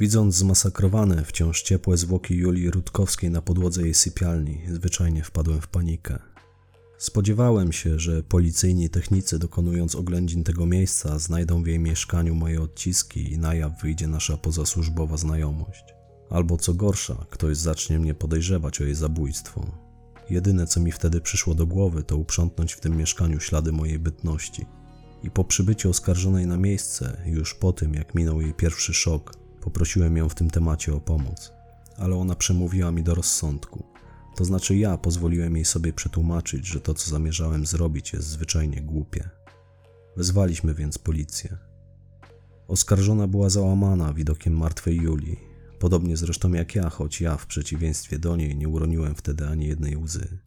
Widząc 0.00 0.34
zmasakrowane, 0.34 1.24
wciąż 1.24 1.62
ciepłe 1.62 1.96
zwłoki 1.96 2.34
Julii 2.34 2.70
Rutkowskiej 2.70 3.30
na 3.30 3.42
podłodze 3.42 3.82
jej 3.82 3.94
sypialni, 3.94 4.62
zwyczajnie 4.72 5.24
wpadłem 5.24 5.60
w 5.60 5.68
panikę. 5.68 6.33
Spodziewałem 7.04 7.72
się, 7.72 7.98
że 7.98 8.22
policyjni 8.22 8.90
technicy 8.90 9.38
dokonując 9.38 9.94
oględzin 9.94 10.44
tego 10.44 10.66
miejsca 10.66 11.18
znajdą 11.18 11.62
w 11.62 11.66
jej 11.66 11.78
mieszkaniu 11.78 12.34
moje 12.34 12.62
odciski 12.62 13.32
i 13.32 13.38
na 13.38 13.54
jaw 13.54 13.82
wyjdzie 13.82 14.08
nasza 14.08 14.36
pozasłużbowa 14.36 15.16
znajomość. 15.16 15.84
Albo 16.30 16.56
co 16.56 16.74
gorsza, 16.74 17.26
ktoś 17.30 17.56
zacznie 17.56 17.98
mnie 17.98 18.14
podejrzewać 18.14 18.80
o 18.80 18.84
jej 18.84 18.94
zabójstwo. 18.94 19.66
Jedyne 20.30 20.66
co 20.66 20.80
mi 20.80 20.92
wtedy 20.92 21.20
przyszło 21.20 21.54
do 21.54 21.66
głowy 21.66 22.02
to 22.02 22.16
uprzątnąć 22.16 22.72
w 22.72 22.80
tym 22.80 22.96
mieszkaniu 22.96 23.40
ślady 23.40 23.72
mojej 23.72 23.98
bytności. 23.98 24.66
I 25.22 25.30
po 25.30 25.44
przybyciu 25.44 25.90
oskarżonej 25.90 26.46
na 26.46 26.56
miejsce, 26.56 27.22
już 27.26 27.54
po 27.54 27.72
tym 27.72 27.94
jak 27.94 28.14
minął 28.14 28.40
jej 28.40 28.54
pierwszy 28.54 28.94
szok, 28.94 29.34
poprosiłem 29.60 30.16
ją 30.16 30.28
w 30.28 30.34
tym 30.34 30.50
temacie 30.50 30.94
o 30.94 31.00
pomoc. 31.00 31.52
Ale 31.96 32.16
ona 32.16 32.34
przemówiła 32.34 32.90
mi 32.90 33.02
do 33.02 33.14
rozsądku. 33.14 33.93
To 34.36 34.44
znaczy 34.44 34.76
ja 34.76 34.98
pozwoliłem 34.98 35.56
jej 35.56 35.64
sobie 35.64 35.92
przetłumaczyć, 35.92 36.66
że 36.66 36.80
to 36.80 36.94
co 36.94 37.10
zamierzałem 37.10 37.66
zrobić 37.66 38.12
jest 38.12 38.28
zwyczajnie 38.28 38.82
głupie. 38.82 39.30
Wezwaliśmy 40.16 40.74
więc 40.74 40.98
policję. 40.98 41.58
Oskarżona 42.68 43.26
była 43.26 43.50
załamana 43.50 44.12
widokiem 44.12 44.56
martwej 44.56 44.96
Julii, 44.96 45.40
podobnie 45.78 46.16
zresztą 46.16 46.52
jak 46.52 46.74
ja, 46.74 46.90
choć 46.90 47.20
ja 47.20 47.36
w 47.36 47.46
przeciwieństwie 47.46 48.18
do 48.18 48.36
niej 48.36 48.56
nie 48.56 48.68
uroniłem 48.68 49.14
wtedy 49.14 49.46
ani 49.46 49.66
jednej 49.66 49.96
łzy. 49.96 50.38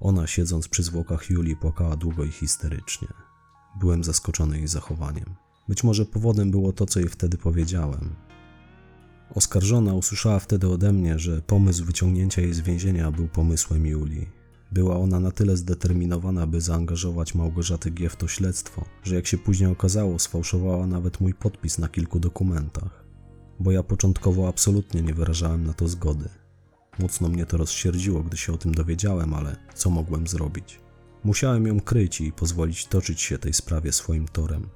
Ona, 0.00 0.26
siedząc 0.26 0.68
przy 0.68 0.82
zwłokach 0.82 1.30
Julii, 1.30 1.56
płakała 1.56 1.96
długo 1.96 2.24
i 2.24 2.30
histerycznie. 2.30 3.08
Byłem 3.80 4.04
zaskoczony 4.04 4.58
jej 4.58 4.68
zachowaniem. 4.68 5.34
Być 5.68 5.84
może 5.84 6.06
powodem 6.06 6.50
było 6.50 6.72
to, 6.72 6.86
co 6.86 7.00
jej 7.00 7.08
wtedy 7.08 7.38
powiedziałem. 7.38 8.27
Oskarżona 9.34 9.94
usłyszała 9.94 10.38
wtedy 10.38 10.68
ode 10.68 10.92
mnie, 10.92 11.18
że 11.18 11.42
pomysł 11.42 11.84
wyciągnięcia 11.84 12.42
jej 12.42 12.54
z 12.54 12.60
więzienia 12.60 13.10
był 13.10 13.28
pomysłem 13.28 13.86
Julii. 13.86 14.28
Była 14.72 14.96
ona 14.96 15.20
na 15.20 15.30
tyle 15.30 15.56
zdeterminowana, 15.56 16.46
by 16.46 16.60
zaangażować 16.60 17.34
Małgorzaty 17.34 17.90
G 17.90 18.08
w 18.08 18.16
to 18.16 18.28
śledztwo, 18.28 18.84
że 19.02 19.14
jak 19.14 19.26
się 19.26 19.38
później 19.38 19.70
okazało, 19.70 20.18
sfałszowała 20.18 20.86
nawet 20.86 21.20
mój 21.20 21.34
podpis 21.34 21.78
na 21.78 21.88
kilku 21.88 22.20
dokumentach. 22.20 23.04
Bo 23.60 23.72
ja 23.72 23.82
początkowo 23.82 24.48
absolutnie 24.48 25.02
nie 25.02 25.14
wyrażałem 25.14 25.66
na 25.66 25.72
to 25.72 25.88
zgody. 25.88 26.28
Mocno 26.98 27.28
mnie 27.28 27.46
to 27.46 27.56
rozsierdziło, 27.56 28.22
gdy 28.22 28.36
się 28.36 28.52
o 28.52 28.58
tym 28.58 28.74
dowiedziałem, 28.74 29.34
ale 29.34 29.56
co 29.74 29.90
mogłem 29.90 30.26
zrobić? 30.26 30.80
Musiałem 31.24 31.66
ją 31.66 31.80
kryć 31.80 32.20
i 32.20 32.32
pozwolić 32.32 32.86
toczyć 32.86 33.20
się 33.20 33.38
tej 33.38 33.52
sprawie 33.52 33.92
swoim 33.92 34.28
torem. 34.28 34.68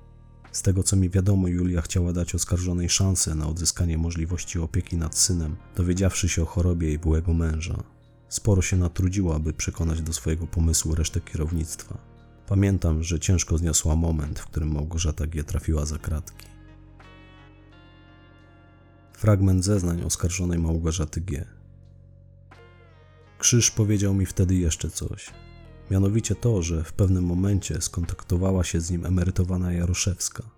Z 0.53 0.62
tego 0.62 0.82
co 0.82 0.96
mi 0.96 1.11
wiadomo, 1.11 1.48
Julia 1.48 1.80
chciała 1.82 2.12
dać 2.12 2.34
oskarżonej 2.34 2.88
szansę 2.88 3.34
na 3.34 3.48
odzyskanie 3.48 3.98
możliwości 3.98 4.59
opieki 4.59 4.96
nad 4.96 5.18
synem, 5.18 5.57
dowiedziawszy 5.76 6.28
się 6.28 6.42
o 6.42 6.46
chorobie 6.46 6.88
jej 6.88 6.98
byłego 6.98 7.34
męża. 7.34 7.82
Sporo 8.28 8.62
się 8.62 8.76
natrudziła, 8.76 9.38
by 9.38 9.53
przekonać 9.53 10.03
do 10.03 10.12
swojego 10.12 10.46
pomysłu 10.46 10.94
resztę 10.94 11.20
kierownictwa. 11.20 11.98
Pamiętam, 12.46 13.03
że 13.03 13.20
ciężko 13.20 13.59
zniosła 13.59 13.96
moment, 13.96 14.38
w 14.38 14.46
którym 14.46 14.72
Małgorzata 14.72 15.26
G. 15.26 15.44
trafiła 15.44 15.86
za 15.86 15.98
kratki. 15.98 16.46
Fragment 19.12 19.64
zeznań 19.64 20.03
oskarżonej 20.03 20.59
Małgorzaty 20.59 21.20
G. 21.20 21.44
Krzyż 23.38 23.70
powiedział 23.70 24.14
mi 24.14 24.26
wtedy 24.26 24.55
jeszcze 24.55 24.90
coś. 24.90 25.30
Mianowicie 25.93 26.34
to, 26.34 26.62
że 26.62 26.84
w 26.84 26.93
pewnym 26.93 27.24
momencie 27.24 27.80
skontaktowała 27.80 28.64
się 28.64 28.80
z 28.80 28.90
nim 28.90 29.07
emerytowana 29.07 29.72
Jaroszewska. 29.72 30.51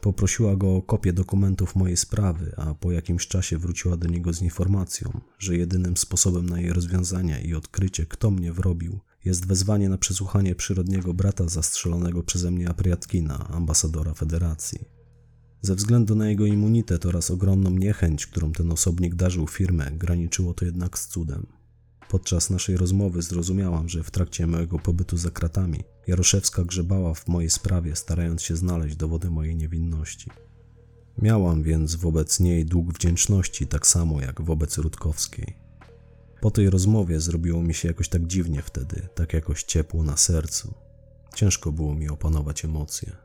Poprosiła 0.00 0.56
go 0.56 0.76
o 0.76 0.82
kopię 0.82 1.12
dokumentów 1.12 1.76
mojej 1.76 1.96
sprawy, 1.96 2.54
a 2.56 2.74
po 2.74 2.92
jakimś 2.92 3.26
czasie 3.26 3.58
wróciła 3.58 3.96
do 3.96 4.08
niego 4.08 4.32
z 4.32 4.42
informacją, 4.42 5.20
że 5.38 5.56
jedynym 5.56 5.96
sposobem 5.96 6.48
na 6.48 6.60
jej 6.60 6.72
rozwiązanie 6.72 7.40
i 7.40 7.54
odkrycie, 7.54 8.06
kto 8.06 8.30
mnie 8.30 8.52
wrobił, 8.52 9.00
jest 9.24 9.46
wezwanie 9.46 9.88
na 9.88 9.98
przesłuchanie 9.98 10.54
przyrodniego 10.54 11.14
brata 11.14 11.48
zastrzelonego 11.48 12.22
przeze 12.22 12.50
mnie 12.50 12.68
Apriatkina, 12.68 13.48
ambasadora 13.48 14.14
Federacji. 14.14 14.84
Ze 15.62 15.74
względu 15.74 16.14
na 16.14 16.28
jego 16.28 16.46
immunitet 16.46 17.06
oraz 17.06 17.30
ogromną 17.30 17.70
niechęć, 17.70 18.26
którą 18.26 18.52
ten 18.52 18.72
osobnik 18.72 19.14
darzył 19.14 19.46
firmę, 19.46 19.90
graniczyło 19.90 20.54
to 20.54 20.64
jednak 20.64 20.98
z 20.98 21.08
cudem. 21.08 21.61
Podczas 22.08 22.50
naszej 22.50 22.76
rozmowy 22.76 23.22
zrozumiałam, 23.22 23.88
że 23.88 24.02
w 24.02 24.10
trakcie 24.10 24.46
mojego 24.46 24.78
pobytu 24.78 25.16
za 25.16 25.30
kratami 25.30 25.84
Jaroszewska 26.06 26.64
grzebała 26.64 27.14
w 27.14 27.28
mojej 27.28 27.50
sprawie, 27.50 27.96
starając 27.96 28.42
się 28.42 28.56
znaleźć 28.56 28.96
dowody 28.96 29.30
mojej 29.30 29.56
niewinności. 29.56 30.30
Miałam 31.18 31.62
więc 31.62 31.94
wobec 31.94 32.40
niej 32.40 32.64
dług 32.64 32.92
wdzięczności, 32.92 33.66
tak 33.66 33.86
samo 33.86 34.20
jak 34.20 34.42
wobec 34.42 34.78
Rutkowskiej. 34.78 35.56
Po 36.40 36.50
tej 36.50 36.70
rozmowie 36.70 37.20
zrobiło 37.20 37.62
mi 37.62 37.74
się 37.74 37.88
jakoś 37.88 38.08
tak 38.08 38.26
dziwnie 38.26 38.62
wtedy, 38.62 39.08
tak 39.14 39.32
jakoś 39.32 39.62
ciepło 39.62 40.02
na 40.02 40.16
sercu. 40.16 40.74
Ciężko 41.34 41.72
było 41.72 41.94
mi 41.94 42.08
opanować 42.08 42.64
emocje. 42.64 43.16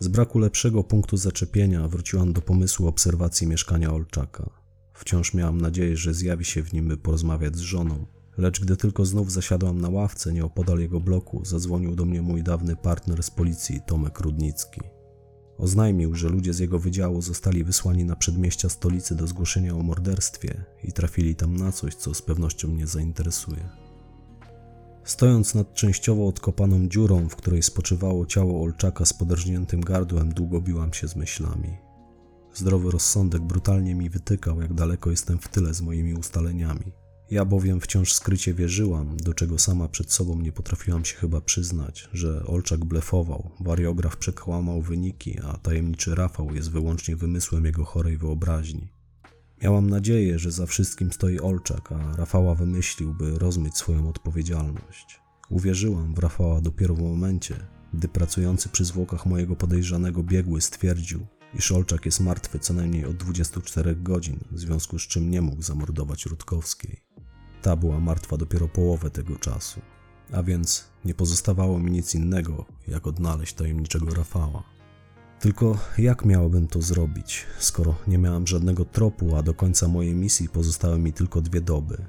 Z 0.00 0.08
braku 0.08 0.38
lepszego 0.38 0.84
punktu 0.84 1.16
zaczepienia 1.16 1.88
wróciłam 1.88 2.32
do 2.32 2.40
pomysłu 2.40 2.86
obserwacji 2.86 3.46
mieszkania 3.46 3.92
Olczaka. 3.92 4.61
Wciąż 4.94 5.34
miałam 5.34 5.60
nadzieję, 5.60 5.96
że 5.96 6.14
zjawi 6.14 6.44
się 6.44 6.62
w 6.62 6.72
nim, 6.72 6.88
by 6.88 6.96
porozmawiać 6.96 7.56
z 7.56 7.60
żoną. 7.60 8.06
Lecz 8.38 8.60
gdy 8.60 8.76
tylko 8.76 9.04
znów 9.04 9.32
zasiadłam 9.32 9.80
na 9.80 9.88
ławce 9.88 10.32
nieopodal 10.32 10.78
jego 10.78 11.00
bloku, 11.00 11.44
zadzwonił 11.44 11.94
do 11.94 12.04
mnie 12.04 12.22
mój 12.22 12.42
dawny 12.42 12.76
partner 12.76 13.22
z 13.22 13.30
policji, 13.30 13.80
Tomek 13.86 14.20
Rudnicki. 14.20 14.80
Oznajmił, 15.58 16.14
że 16.14 16.28
ludzie 16.28 16.52
z 16.52 16.58
jego 16.58 16.78
wydziału 16.78 17.22
zostali 17.22 17.64
wysłani 17.64 18.04
na 18.04 18.16
przedmieścia 18.16 18.68
stolicy 18.68 19.14
do 19.14 19.26
zgłoszenia 19.26 19.74
o 19.74 19.82
morderstwie 19.82 20.64
i 20.84 20.92
trafili 20.92 21.36
tam 21.36 21.56
na 21.56 21.72
coś, 21.72 21.94
co 21.94 22.14
z 22.14 22.22
pewnością 22.22 22.68
mnie 22.68 22.86
zainteresuje. 22.86 23.68
Stojąc 25.04 25.54
nad 25.54 25.74
częściowo 25.74 26.26
odkopaną 26.26 26.88
dziurą, 26.88 27.28
w 27.28 27.36
której 27.36 27.62
spoczywało 27.62 28.26
ciało 28.26 28.62
Olczaka 28.62 29.04
z 29.04 29.12
poderżniętym 29.12 29.80
gardłem, 29.80 30.34
długo 30.34 30.60
biłam 30.60 30.92
się 30.92 31.08
z 31.08 31.16
myślami. 31.16 31.76
Zdrowy 32.54 32.90
rozsądek 32.90 33.42
brutalnie 33.42 33.94
mi 33.94 34.10
wytykał, 34.10 34.60
jak 34.60 34.74
daleko 34.74 35.10
jestem 35.10 35.38
w 35.38 35.48
tyle 35.48 35.74
z 35.74 35.82
moimi 35.82 36.14
ustaleniami. 36.14 36.92
Ja 37.30 37.44
bowiem 37.44 37.80
wciąż 37.80 38.12
skrycie 38.12 38.54
wierzyłam, 38.54 39.16
do 39.16 39.34
czego 39.34 39.58
sama 39.58 39.88
przed 39.88 40.12
sobą 40.12 40.38
nie 40.38 40.52
potrafiłam 40.52 41.04
się 41.04 41.16
chyba 41.16 41.40
przyznać, 41.40 42.08
że 42.12 42.46
Olczak 42.46 42.84
blefował, 42.84 43.50
wariograf 43.60 44.16
przekłamał 44.16 44.82
wyniki, 44.82 45.38
a 45.44 45.56
tajemniczy 45.56 46.14
Rafał 46.14 46.54
jest 46.54 46.70
wyłącznie 46.70 47.16
wymysłem 47.16 47.64
jego 47.64 47.84
chorej 47.84 48.16
wyobraźni. 48.16 48.88
Miałam 49.62 49.90
nadzieję, 49.90 50.38
że 50.38 50.50
za 50.50 50.66
wszystkim 50.66 51.12
stoi 51.12 51.40
Olczak, 51.40 51.92
a 51.92 52.16
Rafała 52.16 52.54
wymyślił, 52.54 53.14
by 53.14 53.38
rozmyć 53.38 53.76
swoją 53.76 54.08
odpowiedzialność. 54.08 55.20
Uwierzyłam 55.50 56.14
w 56.14 56.18
Rafała 56.18 56.60
dopiero 56.60 56.94
w 56.94 57.02
momencie, 57.02 57.54
gdy 57.94 58.08
pracujący 58.08 58.68
przy 58.68 58.84
zwłokach 58.84 59.26
mojego 59.26 59.56
podejrzanego 59.56 60.22
biegły 60.22 60.60
stwierdził, 60.60 61.26
iż 61.54 61.72
Olczak 61.72 62.06
jest 62.06 62.20
martwy 62.20 62.58
co 62.58 62.74
najmniej 62.74 63.06
od 63.06 63.16
24 63.16 63.96
godzin, 63.96 64.38
w 64.50 64.58
związku 64.58 64.98
z 64.98 65.02
czym 65.02 65.30
nie 65.30 65.42
mógł 65.42 65.62
zamordować 65.62 66.26
Rutkowskiej. 66.26 67.00
Ta 67.62 67.76
była 67.76 68.00
martwa 68.00 68.36
dopiero 68.36 68.68
połowę 68.68 69.10
tego 69.10 69.36
czasu, 69.36 69.80
a 70.32 70.42
więc 70.42 70.84
nie 71.04 71.14
pozostawało 71.14 71.78
mi 71.78 71.90
nic 71.90 72.14
innego, 72.14 72.64
jak 72.88 73.06
odnaleźć 73.06 73.54
tajemniczego 73.54 74.14
Rafała. 74.14 74.62
Tylko 75.40 75.78
jak 75.98 76.24
miałbym 76.24 76.68
to 76.68 76.82
zrobić, 76.82 77.46
skoro 77.58 77.94
nie 78.06 78.18
miałem 78.18 78.46
żadnego 78.46 78.84
tropu, 78.84 79.36
a 79.36 79.42
do 79.42 79.54
końca 79.54 79.88
mojej 79.88 80.14
misji 80.14 80.48
pozostały 80.48 80.98
mi 80.98 81.12
tylko 81.12 81.40
dwie 81.40 81.60
doby? 81.60 82.04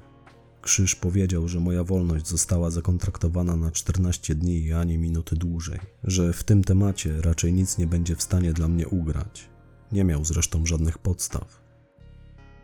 Krzyż 0.64 0.94
powiedział, 0.94 1.48
że 1.48 1.60
moja 1.60 1.84
wolność 1.84 2.28
została 2.28 2.70
zakontraktowana 2.70 3.56
na 3.56 3.70
14 3.70 4.34
dni 4.34 4.64
i 4.64 4.72
ani 4.72 4.98
minuty 4.98 5.36
dłużej, 5.36 5.80
że 6.04 6.32
w 6.32 6.44
tym 6.44 6.64
temacie 6.64 7.22
raczej 7.22 7.52
nic 7.52 7.78
nie 7.78 7.86
będzie 7.86 8.16
w 8.16 8.22
stanie 8.22 8.52
dla 8.52 8.68
mnie 8.68 8.88
ugrać. 8.88 9.48
Nie 9.92 10.04
miał 10.04 10.24
zresztą 10.24 10.66
żadnych 10.66 10.98
podstaw. 10.98 11.60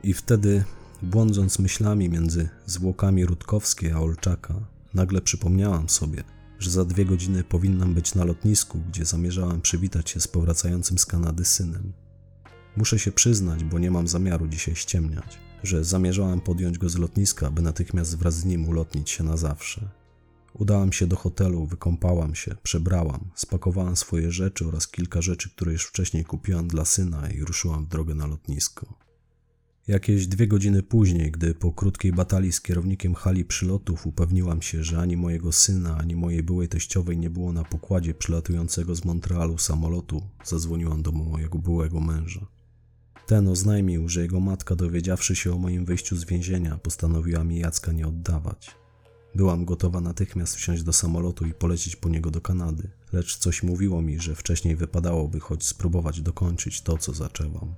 I 0.03 0.14
wtedy, 0.14 0.64
błądząc 1.03 1.59
myślami 1.59 2.09
między 2.09 2.48
zwłokami 2.66 3.26
Rutkowskiej 3.26 3.92
a 3.92 4.01
Olczaka, 4.01 4.55
nagle 4.94 5.20
przypomniałam 5.20 5.88
sobie, 5.88 6.24
że 6.59 6.70
za 6.70 6.84
dwie 6.84 7.05
godziny 7.05 7.44
powinnam 7.44 7.94
być 7.94 8.14
na 8.14 8.24
lotnisku, 8.24 8.80
gdzie 8.88 9.05
zamierzałam 9.05 9.61
przywitać 9.61 10.11
się 10.11 10.20
z 10.20 10.28
powracającym 10.28 10.98
z 10.98 11.07
Kanady 11.07 11.44
synem. 11.44 11.92
Muszę 12.76 12.98
się 12.98 13.12
przyznać, 13.12 13.64
bo 13.64 13.78
nie 13.78 13.90
mam 13.90 14.09
zamiaru 14.09 14.48
dzisiaj 14.48 14.76
ściemniać 14.76 15.49
że 15.62 15.84
zamierzałam 15.84 16.40
podjąć 16.40 16.78
go 16.78 16.88
z 16.88 16.98
lotniska, 16.98 17.50
by 17.50 17.62
natychmiast 17.62 18.18
wraz 18.18 18.34
z 18.34 18.44
nim 18.44 18.68
ulotnić 18.68 19.11
się 19.11 19.24
na 19.24 19.36
zawsze. 19.36 19.88
Udałam 20.54 20.92
się 20.92 21.06
do 21.06 21.16
hotelu, 21.16 21.66
wykąpałam 21.66 22.34
się, 22.34 22.56
przebrałam, 22.62 23.30
spakowałam 23.34 23.96
swoje 23.96 24.30
rzeczy 24.30 24.66
oraz 24.68 24.88
kilka 24.88 25.22
rzeczy, 25.22 25.50
które 25.50 25.72
już 25.72 25.86
wcześniej 25.86 26.24
kupiłam 26.24 26.68
dla 26.68 26.84
syna 26.84 27.30
i 27.30 27.40
ruszyłam 27.40 27.84
w 27.84 27.88
drogę 27.88 28.14
na 28.14 28.26
lotnisko. 28.26 28.94
Jakieś 29.88 30.26
dwie 30.26 30.48
godziny 30.48 30.82
później, 30.82 31.30
gdy 31.30 31.54
po 31.54 31.72
krótkiej 31.72 32.12
batalii 32.12 32.52
z 32.52 32.61
kierownikiem 32.61 33.14
hali 33.14 33.44
przylotów 33.44 34.06
upewniłam 34.06 34.62
się, 34.62 34.84
że 34.84 34.98
ani 34.98 35.16
mojego 35.16 35.52
syna, 35.52 35.96
ani 35.98 36.16
mojej 36.16 36.42
byłej 36.42 36.68
teściowej 36.68 37.18
nie 37.18 37.30
było 37.30 37.52
na 37.52 37.64
pokładzie 37.64 38.14
przylatującego 38.14 38.94
z 38.94 39.04
Montrealu 39.04 39.58
samolotu, 39.58 40.22
zadzwoniłam 40.44 41.02
do 41.02 41.12
mojego 41.12 41.58
byłego 41.58 42.00
męża. 42.00 42.59
Ten 43.30 43.48
oznajmił, 43.48 44.08
że 44.08 44.22
jego 44.22 44.40
matka, 44.40 44.76
dowiedziawszy 44.76 45.36
się 45.36 45.52
o 45.52 45.58
moim 45.58 45.84
wyjściu 45.84 46.16
z 46.16 46.24
więzienia, 46.24 46.78
postanowiła 46.78 47.44
mi 47.44 47.58
Jacka 47.58 47.92
nie 47.92 48.06
oddawać. 48.06 48.76
Byłam 49.34 49.64
gotowa 49.64 50.00
natychmiast 50.00 50.56
wsiąść 50.56 50.82
do 50.82 50.92
samolotu 50.92 51.46
i 51.46 51.54
polecieć 51.54 51.96
po 51.96 52.08
niego 52.08 52.30
do 52.30 52.40
Kanady, 52.40 52.90
lecz 53.12 53.36
coś 53.36 53.62
mówiło 53.62 54.02
mi, 54.02 54.20
że 54.20 54.34
wcześniej 54.34 54.76
wypadałoby 54.76 55.40
choć 55.40 55.66
spróbować 55.66 56.20
dokończyć 56.20 56.82
to, 56.82 56.98
co 56.98 57.12
zaczęłam. 57.12 57.74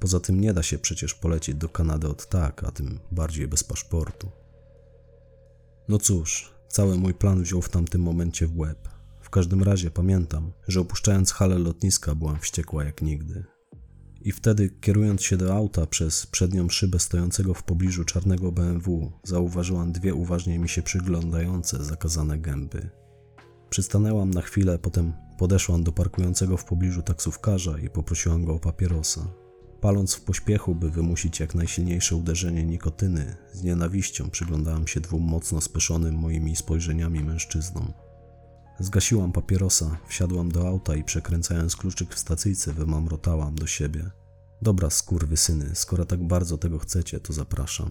Poza 0.00 0.20
tym 0.20 0.40
nie 0.40 0.54
da 0.54 0.62
się 0.62 0.78
przecież 0.78 1.14
polecieć 1.14 1.54
do 1.54 1.68
Kanady 1.68 2.08
od 2.08 2.28
tak, 2.28 2.64
a 2.64 2.70
tym 2.70 3.00
bardziej 3.12 3.48
bez 3.48 3.64
paszportu. 3.64 4.30
No 5.88 5.98
cóż, 5.98 6.54
cały 6.68 6.98
mój 6.98 7.14
plan 7.14 7.42
wziął 7.42 7.62
w 7.62 7.68
tamtym 7.68 8.02
momencie 8.02 8.46
w 8.46 8.58
łeb. 8.58 8.88
W 9.20 9.30
każdym 9.30 9.62
razie 9.62 9.90
pamiętam, 9.90 10.52
że 10.68 10.80
opuszczając 10.80 11.32
halę 11.32 11.58
lotniska 11.58 12.14
byłam 12.14 12.38
wściekła 12.38 12.84
jak 12.84 13.02
nigdy. 13.02 13.44
I 14.20 14.32
wtedy, 14.32 14.70
kierując 14.80 15.22
się 15.22 15.36
do 15.36 15.54
auta 15.54 15.86
przez 15.86 16.26
przednią 16.26 16.68
szybę 16.68 16.98
stojącego 16.98 17.54
w 17.54 17.62
pobliżu 17.62 18.04
czarnego 18.04 18.52
BMW, 18.52 19.12
zauważyłam 19.24 19.92
dwie 19.92 20.14
uważnie 20.14 20.58
mi 20.58 20.68
się 20.68 20.82
przyglądające 20.82 21.84
zakazane 21.84 22.38
gęby. 22.38 22.90
Przystanęłam 23.70 24.30
na 24.30 24.42
chwilę, 24.42 24.78
potem 24.78 25.12
podeszłam 25.38 25.84
do 25.84 25.92
parkującego 25.92 26.56
w 26.56 26.64
pobliżu 26.64 27.02
taksówkarza 27.02 27.78
i 27.78 27.90
poprosiłam 27.90 28.44
go 28.44 28.54
o 28.54 28.58
papierosa. 28.58 29.26
Paląc 29.80 30.14
w 30.14 30.20
pośpiechu, 30.20 30.74
by 30.74 30.90
wymusić 30.90 31.40
jak 31.40 31.54
najsilniejsze 31.54 32.16
uderzenie 32.16 32.64
nikotyny, 32.64 33.36
z 33.52 33.62
nienawiścią 33.62 34.30
przyglądałam 34.30 34.86
się 34.86 35.00
dwóm 35.00 35.22
mocno 35.22 35.60
speszonym 35.60 36.14
moimi 36.14 36.56
spojrzeniami 36.56 37.24
mężczyznom. 37.24 37.92
Zgasiłam 38.80 39.32
papierosa, 39.32 39.98
wsiadłam 40.06 40.52
do 40.52 40.68
auta 40.68 40.96
i 40.96 41.04
przekręcając 41.04 41.76
kluczyk 41.76 42.14
w 42.14 42.18
stacyjce 42.18 42.72
wymamrotałam 42.72 43.54
do 43.54 43.66
siebie. 43.66 44.10
Dobra, 44.62 44.88
syny, 45.36 45.70
skoro 45.74 46.04
tak 46.04 46.26
bardzo 46.26 46.58
tego 46.58 46.78
chcecie, 46.78 47.20
to 47.20 47.32
zapraszam. 47.32 47.90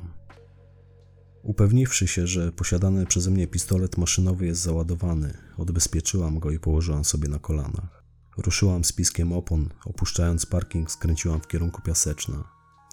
Upewniwszy 1.44 2.08
się, 2.08 2.28
że 2.28 2.52
posiadany 2.52 3.06
przeze 3.06 3.32
mnie 3.32 3.48
pistolet 3.48 3.98
maszynowy 3.98 4.46
jest 4.46 4.62
załadowany, 4.62 5.34
odbezpieczyłam 5.58 6.40
go 6.40 6.52
i 6.52 6.60
położyłam 6.60 7.06
sobie 7.06 7.30
na 7.30 7.40
kolanach. 7.40 8.04
Ruszyłam 8.38 8.84
z 8.84 8.92
piskiem 8.92 9.34
opon, 9.34 9.70
opuszczając 9.86 10.46
parking 10.46 10.92
skręciłam 10.92 11.42
w 11.42 11.48
kierunku 11.48 11.82
Piaseczna. 11.82 12.44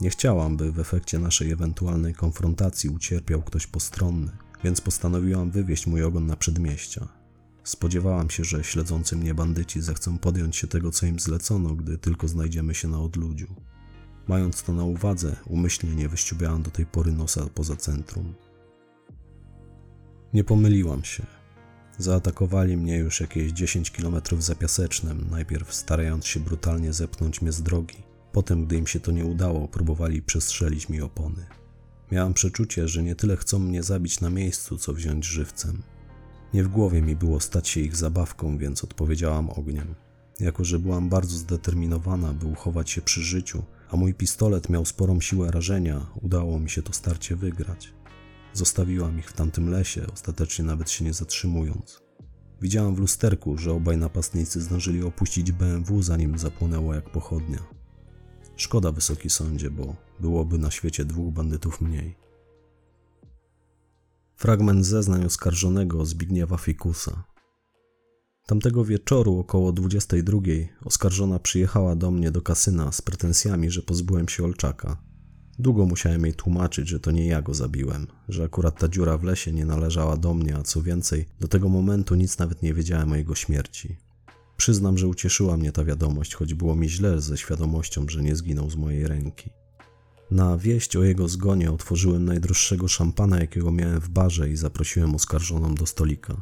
Nie 0.00 0.10
chciałam, 0.10 0.56
by 0.56 0.72
w 0.72 0.78
efekcie 0.78 1.18
naszej 1.18 1.50
ewentualnej 1.50 2.14
konfrontacji 2.14 2.90
ucierpiał 2.90 3.42
ktoś 3.42 3.66
postronny, 3.66 4.32
więc 4.64 4.80
postanowiłam 4.80 5.50
wywieźć 5.50 5.86
mój 5.86 6.02
ogon 6.02 6.26
na 6.26 6.36
przedmieścia. 6.36 7.25
Spodziewałam 7.66 8.30
się, 8.30 8.44
że 8.44 8.64
śledzący 8.64 9.16
mnie 9.16 9.34
bandyci 9.34 9.80
zechcą 9.80 10.18
podjąć 10.18 10.56
się 10.56 10.66
tego, 10.66 10.90
co 10.90 11.06
im 11.06 11.20
zlecono, 11.20 11.74
gdy 11.74 11.98
tylko 11.98 12.28
znajdziemy 12.28 12.74
się 12.74 12.88
na 12.88 13.00
odludziu. 13.00 13.46
Mając 14.28 14.62
to 14.62 14.72
na 14.72 14.84
uwadze, 14.84 15.36
umyślnie 15.46 15.94
nie 15.94 16.08
wyściubiałam 16.08 16.62
do 16.62 16.70
tej 16.70 16.86
pory 16.86 17.12
nosa 17.12 17.46
poza 17.54 17.76
centrum. 17.76 18.34
Nie 20.32 20.44
pomyliłam 20.44 21.04
się. 21.04 21.26
Zaatakowali 21.98 22.76
mnie 22.76 22.96
już 22.96 23.20
jakieś 23.20 23.52
10 23.52 23.90
km 23.90 24.20
za 24.38 24.54
piasecznem, 24.54 25.26
najpierw 25.30 25.74
starając 25.74 26.26
się 26.26 26.40
brutalnie 26.40 26.92
zepchnąć 26.92 27.42
mnie 27.42 27.52
z 27.52 27.62
drogi. 27.62 28.02
Potem, 28.32 28.66
gdy 28.66 28.76
im 28.76 28.86
się 28.86 29.00
to 29.00 29.12
nie 29.12 29.24
udało, 29.24 29.68
próbowali 29.68 30.22
przestrzelić 30.22 30.88
mi 30.88 31.00
opony. 31.00 31.46
Miałam 32.12 32.34
przeczucie, 32.34 32.88
że 32.88 33.02
nie 33.02 33.14
tyle 33.14 33.36
chcą 33.36 33.58
mnie 33.58 33.82
zabić 33.82 34.20
na 34.20 34.30
miejscu, 34.30 34.78
co 34.78 34.92
wziąć 34.92 35.24
żywcem. 35.24 35.82
Nie 36.54 36.64
w 36.64 36.68
głowie 36.68 37.02
mi 37.02 37.16
było 37.16 37.40
stać 37.40 37.68
się 37.68 37.80
ich 37.80 37.96
zabawką, 37.96 38.58
więc 38.58 38.84
odpowiedziałam 38.84 39.50
ogniem. 39.50 39.94
Jako, 40.40 40.64
że 40.64 40.78
byłam 40.78 41.08
bardzo 41.08 41.36
zdeterminowana, 41.36 42.32
by 42.32 42.46
uchować 42.46 42.90
się 42.90 43.02
przy 43.02 43.22
życiu, 43.22 43.62
a 43.90 43.96
mój 43.96 44.14
pistolet 44.14 44.68
miał 44.68 44.84
sporą 44.84 45.20
siłę 45.20 45.50
rażenia, 45.50 46.06
udało 46.22 46.60
mi 46.60 46.70
się 46.70 46.82
to 46.82 46.92
starcie 46.92 47.36
wygrać. 47.36 47.94
Zostawiłam 48.52 49.18
ich 49.18 49.30
w 49.30 49.32
tamtym 49.32 49.70
lesie, 49.70 50.06
ostatecznie 50.12 50.64
nawet 50.64 50.90
się 50.90 51.04
nie 51.04 51.12
zatrzymując. 51.12 52.02
Widziałam 52.62 52.94
w 52.94 52.98
lusterku, 52.98 53.58
że 53.58 53.72
obaj 53.72 53.96
napastnicy 53.96 54.60
zdążyli 54.60 55.02
opuścić 55.02 55.52
BMW, 55.52 56.02
zanim 56.02 56.38
zapłonęło 56.38 56.94
jak 56.94 57.10
pochodnia. 57.10 57.58
Szkoda, 58.56 58.92
wysoki 58.92 59.30
sądzie, 59.30 59.70
bo 59.70 59.96
byłoby 60.20 60.58
na 60.58 60.70
świecie 60.70 61.04
dwóch 61.04 61.32
bandytów 61.32 61.80
mniej. 61.80 62.25
Fragment 64.38 64.86
zeznań 64.86 65.24
oskarżonego 65.24 66.06
Zbigniewa 66.06 66.56
Fikusa. 66.56 67.24
Tamtego 68.46 68.84
wieczoru 68.84 69.38
około 69.38 69.72
22 69.72 70.38
oskarżona 70.84 71.38
przyjechała 71.38 71.96
do 71.96 72.10
mnie 72.10 72.30
do 72.30 72.42
kasyna 72.42 72.92
z 72.92 73.02
pretensjami, 73.02 73.70
że 73.70 73.82
pozbyłem 73.82 74.28
się 74.28 74.44
Olczaka. 74.44 75.02
Długo 75.58 75.86
musiałem 75.86 76.24
jej 76.24 76.34
tłumaczyć, 76.34 76.88
że 76.88 77.00
to 77.00 77.10
nie 77.10 77.26
ja 77.26 77.42
go 77.42 77.54
zabiłem, 77.54 78.06
że 78.28 78.44
akurat 78.44 78.78
ta 78.78 78.88
dziura 78.88 79.18
w 79.18 79.24
lesie 79.24 79.52
nie 79.52 79.64
należała 79.64 80.16
do 80.16 80.34
mnie, 80.34 80.56
a 80.56 80.62
co 80.62 80.82
więcej, 80.82 81.26
do 81.40 81.48
tego 81.48 81.68
momentu 81.68 82.14
nic 82.14 82.38
nawet 82.38 82.62
nie 82.62 82.74
wiedziałem 82.74 83.12
o 83.12 83.16
jego 83.16 83.34
śmierci. 83.34 83.96
Przyznam, 84.56 84.98
że 84.98 85.08
ucieszyła 85.08 85.56
mnie 85.56 85.72
ta 85.72 85.84
wiadomość, 85.84 86.34
choć 86.34 86.54
było 86.54 86.76
mi 86.76 86.88
źle 86.88 87.20
ze 87.20 87.36
świadomością, 87.36 88.06
że 88.08 88.22
nie 88.22 88.36
zginął 88.36 88.70
z 88.70 88.76
mojej 88.76 89.08
ręki. 89.08 89.50
Na 90.30 90.58
wieść 90.58 90.96
o 90.96 91.04
jego 91.04 91.28
zgonie 91.28 91.72
otworzyłem 91.72 92.24
najdroższego 92.24 92.88
szampana, 92.88 93.40
jakiego 93.40 93.72
miałem 93.72 94.00
w 94.00 94.08
barze 94.08 94.50
i 94.50 94.56
zaprosiłem 94.56 95.14
oskarżoną 95.14 95.74
do 95.74 95.86
stolika. 95.86 96.40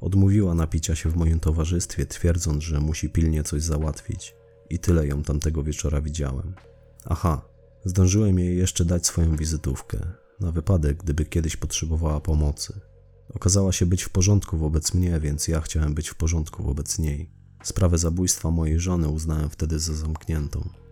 Odmówiła 0.00 0.54
napicia 0.54 0.94
się 0.94 1.10
w 1.10 1.16
moim 1.16 1.40
towarzystwie, 1.40 2.06
twierdząc, 2.06 2.64
że 2.64 2.80
musi 2.80 3.10
pilnie 3.10 3.42
coś 3.42 3.62
załatwić. 3.62 4.34
I 4.70 4.78
tyle 4.78 5.06
ją 5.06 5.22
tamtego 5.22 5.62
wieczora 5.62 6.00
widziałem. 6.00 6.54
Aha, 7.04 7.48
zdążyłem 7.84 8.38
jej 8.38 8.58
jeszcze 8.58 8.84
dać 8.84 9.06
swoją 9.06 9.36
wizytówkę, 9.36 9.98
na 10.40 10.52
wypadek, 10.52 10.96
gdyby 10.96 11.24
kiedyś 11.24 11.56
potrzebowała 11.56 12.20
pomocy. 12.20 12.80
Okazała 13.34 13.72
się 13.72 13.86
być 13.86 14.02
w 14.02 14.10
porządku 14.10 14.58
wobec 14.58 14.94
mnie, 14.94 15.20
więc 15.20 15.48
ja 15.48 15.60
chciałem 15.60 15.94
być 15.94 16.08
w 16.08 16.14
porządku 16.14 16.62
wobec 16.62 16.98
niej. 16.98 17.30
Sprawę 17.62 17.98
zabójstwa 17.98 18.50
mojej 18.50 18.80
żony 18.80 19.08
uznałem 19.08 19.50
wtedy 19.50 19.78
za 19.78 19.94
zamkniętą. 19.94 20.83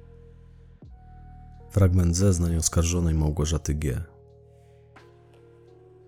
Fragment 1.72 2.16
zeznań 2.16 2.56
oskarżonej 2.56 3.14
Małgorzaty 3.14 3.74
G. 3.74 4.00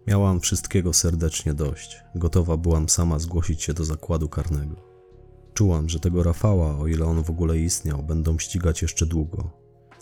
Miałam 0.06 0.40
wszystkiego 0.40 0.92
serdecznie 0.92 1.54
dość. 1.54 1.96
Gotowa 2.14 2.56
byłam 2.56 2.88
sama 2.88 3.18
zgłosić 3.18 3.62
się 3.62 3.74
do 3.74 3.84
zakładu 3.84 4.28
karnego. 4.28 4.76
Czułam, 5.54 5.88
że 5.88 6.00
tego 6.00 6.22
Rafała, 6.22 6.78
o 6.78 6.86
ile 6.86 7.06
on 7.06 7.24
w 7.24 7.30
ogóle 7.30 7.58
istniał, 7.58 8.02
będą 8.02 8.38
ścigać 8.38 8.82
jeszcze 8.82 9.06
długo. 9.06 9.50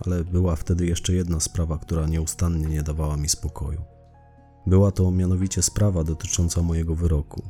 Ale 0.07 0.25
była 0.25 0.57
wtedy 0.57 0.87
jeszcze 0.87 1.13
jedna 1.13 1.41
sprawa, 1.41 1.79
która 1.79 2.07
nieustannie 2.07 2.67
nie 2.67 2.83
dawała 2.83 3.17
mi 3.17 3.29
spokoju. 3.29 3.83
Była 4.67 4.91
to 4.91 5.11
mianowicie 5.11 5.63
sprawa 5.63 6.05
dotycząca 6.05 6.63
mojego 6.63 6.95
wyroku. 6.95 7.43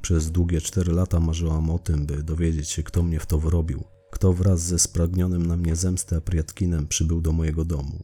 Przez 0.00 0.30
długie 0.30 0.60
cztery 0.60 0.92
lata 0.92 1.20
marzyłam 1.20 1.70
o 1.70 1.78
tym, 1.78 2.06
by 2.06 2.22
dowiedzieć 2.22 2.68
się, 2.68 2.82
kto 2.82 3.02
mnie 3.02 3.20
w 3.20 3.26
to 3.26 3.38
wyrobił, 3.38 3.84
kto 4.14 4.32
wraz 4.32 4.60
ze 4.60 4.78
spragnionym 4.78 5.46
na 5.46 5.56
mnie 5.56 5.76
zemsty 5.76 6.16
Apriatkinem 6.16 6.86
przybył 6.86 7.20
do 7.20 7.32
mojego 7.32 7.64
domu. 7.64 8.02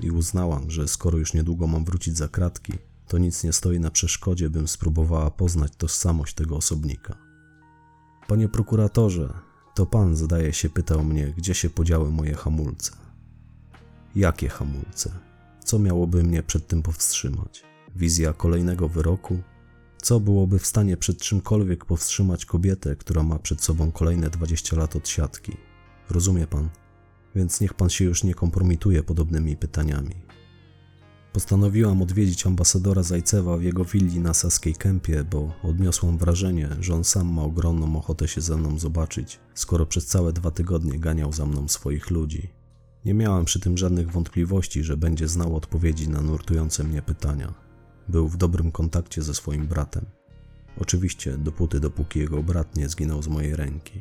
I 0.00 0.10
uznałam, 0.10 0.70
że 0.70 0.88
skoro 0.88 1.18
już 1.18 1.34
niedługo 1.34 1.66
mam 1.66 1.84
wrócić 1.84 2.16
za 2.16 2.28
kratki, 2.28 2.72
to 3.08 3.18
nic 3.18 3.44
nie 3.44 3.52
stoi 3.52 3.80
na 3.80 3.90
przeszkodzie, 3.90 4.50
bym 4.50 4.68
spróbowała 4.68 5.30
poznać 5.30 5.72
tożsamość 5.76 6.34
tego 6.34 6.56
osobnika. 6.56 7.16
Panie 8.28 8.48
prokuratorze, 8.48 9.34
to 9.74 9.86
pan, 9.86 10.16
zdaje 10.16 10.52
się, 10.52 10.70
pytał 10.70 11.04
mnie, 11.04 11.34
gdzie 11.36 11.54
się 11.54 11.70
podziały 11.70 12.10
moje 12.10 12.34
hamulce. 12.34 12.92
Jakie 14.14 14.48
hamulce? 14.48 15.10
Co 15.64 15.78
miałoby 15.78 16.22
mnie 16.22 16.42
przed 16.42 16.66
tym 16.66 16.82
powstrzymać? 16.82 17.64
Wizja 17.96 18.32
kolejnego 18.32 18.88
wyroku? 18.88 19.38
Co 20.02 20.20
byłoby 20.20 20.58
w 20.58 20.66
stanie 20.66 20.96
przed 20.96 21.18
czymkolwiek 21.18 21.84
powstrzymać 21.84 22.46
kobietę, 22.46 22.96
która 22.96 23.22
ma 23.22 23.38
przed 23.38 23.62
sobą 23.62 23.92
kolejne 23.92 24.30
20 24.30 24.76
lat 24.76 24.96
od 24.96 25.08
siatki? 25.08 25.56
Rozumie 26.10 26.46
pan? 26.46 26.68
Więc 27.34 27.60
niech 27.60 27.74
pan 27.74 27.90
się 27.90 28.04
już 28.04 28.24
nie 28.24 28.34
kompromituje 28.34 29.02
podobnymi 29.02 29.56
pytaniami. 29.56 30.14
Postanowiłam 31.32 32.02
odwiedzić 32.02 32.46
ambasadora 32.46 33.02
Zajcewa 33.02 33.56
w 33.56 33.62
jego 33.62 33.84
willi 33.84 34.20
na 34.20 34.34
Saskiej 34.34 34.74
Kępie, 34.74 35.24
bo 35.24 35.54
odniosłam 35.62 36.18
wrażenie, 36.18 36.68
że 36.80 36.94
on 36.94 37.04
sam 37.04 37.32
ma 37.32 37.42
ogromną 37.42 37.96
ochotę 37.96 38.28
się 38.28 38.40
ze 38.40 38.56
mną 38.56 38.78
zobaczyć, 38.78 39.40
skoro 39.54 39.86
przez 39.86 40.06
całe 40.06 40.32
dwa 40.32 40.50
tygodnie 40.50 40.98
ganiał 40.98 41.32
za 41.32 41.46
mną 41.46 41.68
swoich 41.68 42.10
ludzi. 42.10 42.48
Nie 43.04 43.14
miałam 43.14 43.44
przy 43.44 43.60
tym 43.60 43.78
żadnych 43.78 44.10
wątpliwości, 44.10 44.82
że 44.82 44.96
będzie 44.96 45.28
znał 45.28 45.56
odpowiedzi 45.56 46.08
na 46.08 46.20
nurtujące 46.20 46.84
mnie 46.84 47.02
pytania. 47.02 47.61
Był 48.12 48.28
w 48.28 48.36
dobrym 48.36 48.72
kontakcie 48.72 49.22
ze 49.22 49.34
swoim 49.34 49.66
bratem. 49.66 50.06
Oczywiście 50.78 51.38
dopóty, 51.38 51.80
dopóki 51.80 52.18
jego 52.18 52.42
brat 52.42 52.76
nie 52.76 52.88
zginął 52.88 53.22
z 53.22 53.28
mojej 53.28 53.56
ręki. 53.56 54.00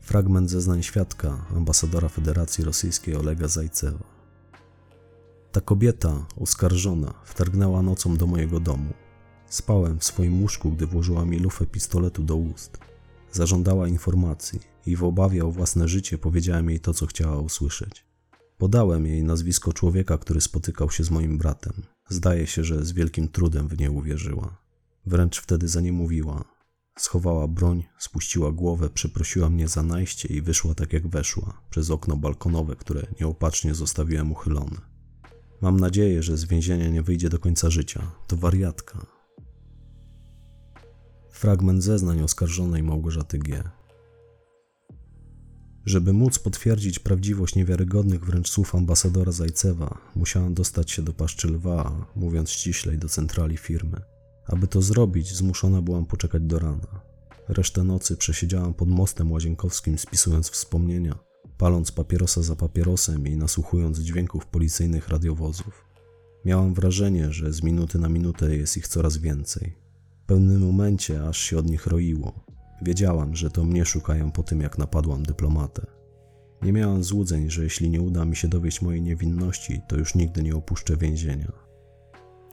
Fragment 0.00 0.50
zeznań 0.50 0.82
świadka 0.82 1.46
ambasadora 1.56 2.08
Federacji 2.08 2.64
Rosyjskiej 2.64 3.16
Olega 3.16 3.48
Zajcewa. 3.48 4.04
Ta 5.52 5.60
kobieta, 5.60 6.26
oskarżona, 6.36 7.14
wtargnęła 7.24 7.82
nocą 7.82 8.16
do 8.16 8.26
mojego 8.26 8.60
domu. 8.60 8.92
Spałem 9.46 9.98
w 9.98 10.04
swoim 10.04 10.42
łóżku, 10.42 10.70
gdy 10.70 10.86
włożyła 10.86 11.24
mi 11.24 11.38
lufę 11.38 11.66
pistoletu 11.66 12.22
do 12.22 12.36
ust. 12.36 12.78
Zażądała 13.32 13.88
informacji 13.88 14.60
i 14.86 14.96
w 14.96 15.04
obawie 15.04 15.44
o 15.44 15.50
własne 15.50 15.88
życie 15.88 16.18
powiedziałem 16.18 16.70
jej 16.70 16.80
to, 16.80 16.94
co 16.94 17.06
chciała 17.06 17.38
usłyszeć. 17.38 18.11
Podałem 18.62 19.06
jej 19.06 19.24
nazwisko 19.24 19.72
człowieka, 19.72 20.18
który 20.18 20.40
spotykał 20.40 20.90
się 20.90 21.04
z 21.04 21.10
moim 21.10 21.38
bratem. 21.38 21.72
Zdaje 22.08 22.46
się, 22.46 22.64
że 22.64 22.84
z 22.84 22.92
wielkim 22.92 23.28
trudem 23.28 23.68
w 23.68 23.78
nie 23.78 23.90
uwierzyła. 23.90 24.62
Wręcz 25.06 25.40
wtedy 25.40 25.68
za 25.68 25.80
nie 25.80 25.92
mówiła. 25.92 26.44
Schowała 26.98 27.48
broń, 27.48 27.84
spuściła 27.98 28.52
głowę, 28.52 28.90
przeprosiła 28.90 29.50
mnie 29.50 29.68
za 29.68 29.82
najście 29.82 30.28
i 30.28 30.42
wyszła 30.42 30.74
tak 30.74 30.92
jak 30.92 31.08
weszła, 31.08 31.62
przez 31.70 31.90
okno 31.90 32.16
balkonowe, 32.16 32.76
które 32.76 33.06
nieopatrznie 33.20 33.74
zostawiłem 33.74 34.32
uchylone. 34.32 34.76
Mam 35.60 35.80
nadzieję, 35.80 36.22
że 36.22 36.36
z 36.36 36.44
więzienia 36.44 36.88
nie 36.88 37.02
wyjdzie 37.02 37.28
do 37.28 37.38
końca 37.38 37.70
życia. 37.70 38.10
To 38.26 38.36
wariatka. 38.36 39.06
Fragment 41.30 41.82
zeznań 41.82 42.22
oskarżonej 42.22 42.82
Małgorzaty 42.82 43.38
G. 43.38 43.70
Żeby 45.86 46.12
móc 46.12 46.38
potwierdzić 46.38 46.98
prawdziwość 46.98 47.54
niewiarygodnych 47.54 48.24
wręcz 48.24 48.50
słów 48.50 48.74
ambasadora 48.74 49.32
Zajcewa, 49.32 49.98
musiałam 50.16 50.54
dostać 50.54 50.90
się 50.90 51.02
do 51.02 51.12
paszczy 51.12 51.48
lwa, 51.48 52.06
mówiąc 52.16 52.50
ściślej 52.50 52.98
do 52.98 53.08
centrali 53.08 53.56
firmy. 53.56 54.00
Aby 54.46 54.66
to 54.66 54.82
zrobić, 54.82 55.34
zmuszona 55.34 55.82
byłam 55.82 56.06
poczekać 56.06 56.42
do 56.42 56.58
rana. 56.58 57.00
Resztę 57.48 57.84
nocy 57.84 58.16
przesiedziałam 58.16 58.74
pod 58.74 58.88
mostem 58.88 59.32
łazienkowskim, 59.32 59.98
spisując 59.98 60.50
wspomnienia, 60.50 61.18
paląc 61.58 61.92
papierosa 61.92 62.42
za 62.42 62.56
papierosem 62.56 63.26
i 63.26 63.36
nasłuchując 63.36 63.98
dźwięków 63.98 64.46
policyjnych 64.46 65.08
radiowozów. 65.08 65.84
Miałam 66.44 66.74
wrażenie, 66.74 67.32
że 67.32 67.52
z 67.52 67.62
minuty 67.62 67.98
na 67.98 68.08
minutę 68.08 68.56
jest 68.56 68.76
ich 68.76 68.88
coraz 68.88 69.16
więcej. 69.16 69.76
W 70.22 70.26
pewnym 70.26 70.66
momencie 70.66 71.28
aż 71.28 71.38
się 71.38 71.58
od 71.58 71.70
nich 71.70 71.86
roiło. 71.86 72.51
Wiedziałam, 72.82 73.36
że 73.36 73.50
to 73.50 73.64
mnie 73.64 73.84
szukają 73.84 74.32
po 74.32 74.42
tym, 74.42 74.60
jak 74.60 74.78
napadłam 74.78 75.22
dyplomatę. 75.22 75.86
Nie 76.62 76.72
miałam 76.72 77.04
złudzeń, 77.04 77.50
że 77.50 77.64
jeśli 77.64 77.90
nie 77.90 78.00
uda 78.00 78.24
mi 78.24 78.36
się 78.36 78.48
dowieść 78.48 78.82
mojej 78.82 79.02
niewinności, 79.02 79.80
to 79.88 79.96
już 79.96 80.14
nigdy 80.14 80.42
nie 80.42 80.56
opuszczę 80.56 80.96
więzienia. 80.96 81.52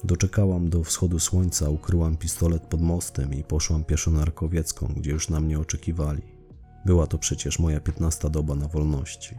Doczekałam 0.03 0.69
do 0.69 0.84
wschodu 0.84 1.19
słońca, 1.19 1.69
ukryłam 1.69 2.17
pistolet 2.17 2.63
pod 2.63 2.82
mostem 2.82 3.34
i 3.34 3.43
poszłam 3.43 3.84
pieszo 3.84 4.11
na 4.11 4.25
Rakowiecką, 4.25 4.93
gdzie 4.97 5.11
już 5.11 5.30
na 5.30 5.39
mnie 5.39 5.59
oczekiwali. 5.59 6.21
Była 6.86 7.07
to 7.07 7.17
przecież 7.17 7.59
moja 7.59 7.80
piętnasta 7.80 8.30
doba 8.30 8.55
na 8.55 8.67
wolności. 8.67 9.36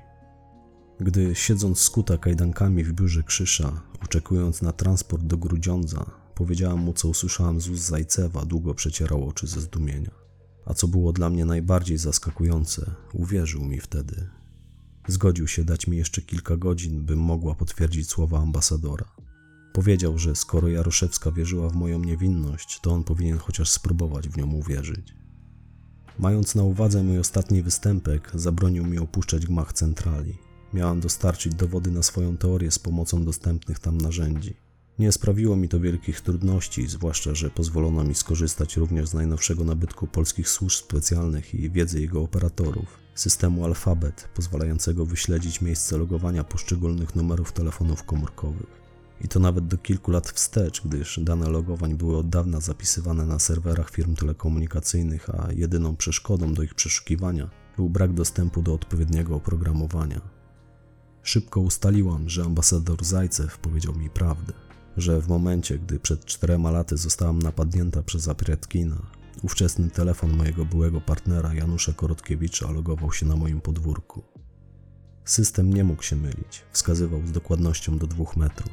Gdy 1.00 1.34
siedząc 1.34 1.78
skuta 1.78 2.18
kajdankami 2.18 2.84
w 2.84 2.92
biurze 2.92 3.22
Krzysza, 3.22 3.80
oczekując 4.04 4.62
na 4.62 4.72
transport 4.72 5.22
do 5.22 5.36
Grudziądza, 5.36 6.10
powiedziałam 6.34 6.80
mu, 6.80 6.92
co 6.92 7.08
usłyszałam 7.08 7.60
z 7.60 7.68
ust 7.68 7.86
Zajcewa, 7.86 8.44
długo 8.44 8.74
przecierał 8.74 9.28
oczy 9.28 9.46
ze 9.46 9.60
zdumienia. 9.60 10.19
A 10.66 10.74
co 10.74 10.88
było 10.88 11.12
dla 11.12 11.30
mnie 11.30 11.44
najbardziej 11.44 11.98
zaskakujące, 11.98 12.94
uwierzył 13.12 13.64
mi 13.64 13.80
wtedy. 13.80 14.30
Zgodził 15.08 15.48
się 15.48 15.64
dać 15.64 15.86
mi 15.86 15.96
jeszcze 15.96 16.22
kilka 16.22 16.56
godzin, 16.56 17.04
bym 17.04 17.18
mogła 17.18 17.54
potwierdzić 17.54 18.08
słowa 18.08 18.38
ambasadora. 18.38 19.04
Powiedział, 19.72 20.18
że 20.18 20.36
skoro 20.36 20.68
Jaroszewska 20.68 21.32
wierzyła 21.32 21.68
w 21.68 21.74
moją 21.74 21.98
niewinność, 21.98 22.80
to 22.82 22.92
on 22.92 23.04
powinien 23.04 23.38
chociaż 23.38 23.70
spróbować 23.70 24.28
w 24.28 24.36
nią 24.36 24.52
uwierzyć. 24.52 25.14
Mając 26.18 26.54
na 26.54 26.62
uwadze 26.62 27.02
mój 27.02 27.18
ostatni 27.18 27.62
występek, 27.62 28.30
zabronił 28.34 28.86
mi 28.86 28.98
opuszczać 28.98 29.46
gmach 29.46 29.72
centrali. 29.72 30.38
Miałam 30.74 31.00
dostarczyć 31.00 31.54
dowody 31.54 31.90
na 31.90 32.02
swoją 32.02 32.36
teorię 32.36 32.70
z 32.70 32.78
pomocą 32.78 33.24
dostępnych 33.24 33.78
tam 33.78 33.98
narzędzi. 33.98 34.54
Nie 35.00 35.12
sprawiło 35.12 35.56
mi 35.56 35.68
to 35.68 35.80
wielkich 35.80 36.20
trudności, 36.20 36.88
zwłaszcza, 36.88 37.34
że 37.34 37.50
pozwolono 37.50 38.04
mi 38.04 38.14
skorzystać 38.14 38.76
również 38.76 39.08
z 39.08 39.14
najnowszego 39.14 39.64
nabytku 39.64 40.06
polskich 40.06 40.48
służb 40.48 40.76
specjalnych 40.76 41.54
i 41.54 41.70
wiedzy 41.70 42.00
jego 42.00 42.22
operatorów, 42.22 42.98
systemu 43.14 43.64
Alfabet, 43.64 44.28
pozwalającego 44.34 45.06
wyśledzić 45.06 45.60
miejsce 45.60 45.98
logowania 45.98 46.44
poszczególnych 46.44 47.16
numerów 47.16 47.52
telefonów 47.52 48.04
komórkowych. 48.04 48.80
I 49.20 49.28
to 49.28 49.40
nawet 49.40 49.66
do 49.66 49.78
kilku 49.78 50.10
lat 50.10 50.28
wstecz, 50.28 50.82
gdyż 50.84 51.20
dane 51.22 51.48
logowań 51.48 51.94
były 51.94 52.16
od 52.16 52.28
dawna 52.28 52.60
zapisywane 52.60 53.26
na 53.26 53.38
serwerach 53.38 53.90
firm 53.90 54.14
telekomunikacyjnych, 54.14 55.30
a 55.30 55.52
jedyną 55.52 55.96
przeszkodą 55.96 56.54
do 56.54 56.62
ich 56.62 56.74
przeszukiwania 56.74 57.50
był 57.76 57.90
brak 57.90 58.12
dostępu 58.12 58.62
do 58.62 58.74
odpowiedniego 58.74 59.36
oprogramowania. 59.36 60.20
Szybko 61.22 61.60
ustaliłam, 61.60 62.28
że 62.28 62.44
ambasador 62.44 63.04
Zajcew 63.04 63.58
powiedział 63.58 63.94
mi 63.94 64.10
prawdę 64.10 64.69
że 65.00 65.20
w 65.20 65.28
momencie, 65.28 65.78
gdy 65.78 66.00
przed 66.00 66.24
czterema 66.24 66.70
laty 66.70 66.96
zostałam 66.96 67.38
napadnięta 67.38 68.02
przez 68.02 68.28
Apriatkina, 68.28 69.02
ówczesny 69.42 69.90
telefon 69.90 70.36
mojego 70.36 70.64
byłego 70.64 71.00
partnera 71.00 71.54
Janusza 71.54 71.92
Korotkiewicza 71.92 72.70
logował 72.70 73.12
się 73.12 73.26
na 73.26 73.36
moim 73.36 73.60
podwórku. 73.60 74.22
System 75.24 75.72
nie 75.72 75.84
mógł 75.84 76.02
się 76.02 76.16
mylić, 76.16 76.64
wskazywał 76.72 77.26
z 77.26 77.32
dokładnością 77.32 77.98
do 77.98 78.06
dwóch 78.06 78.36
metrów. 78.36 78.72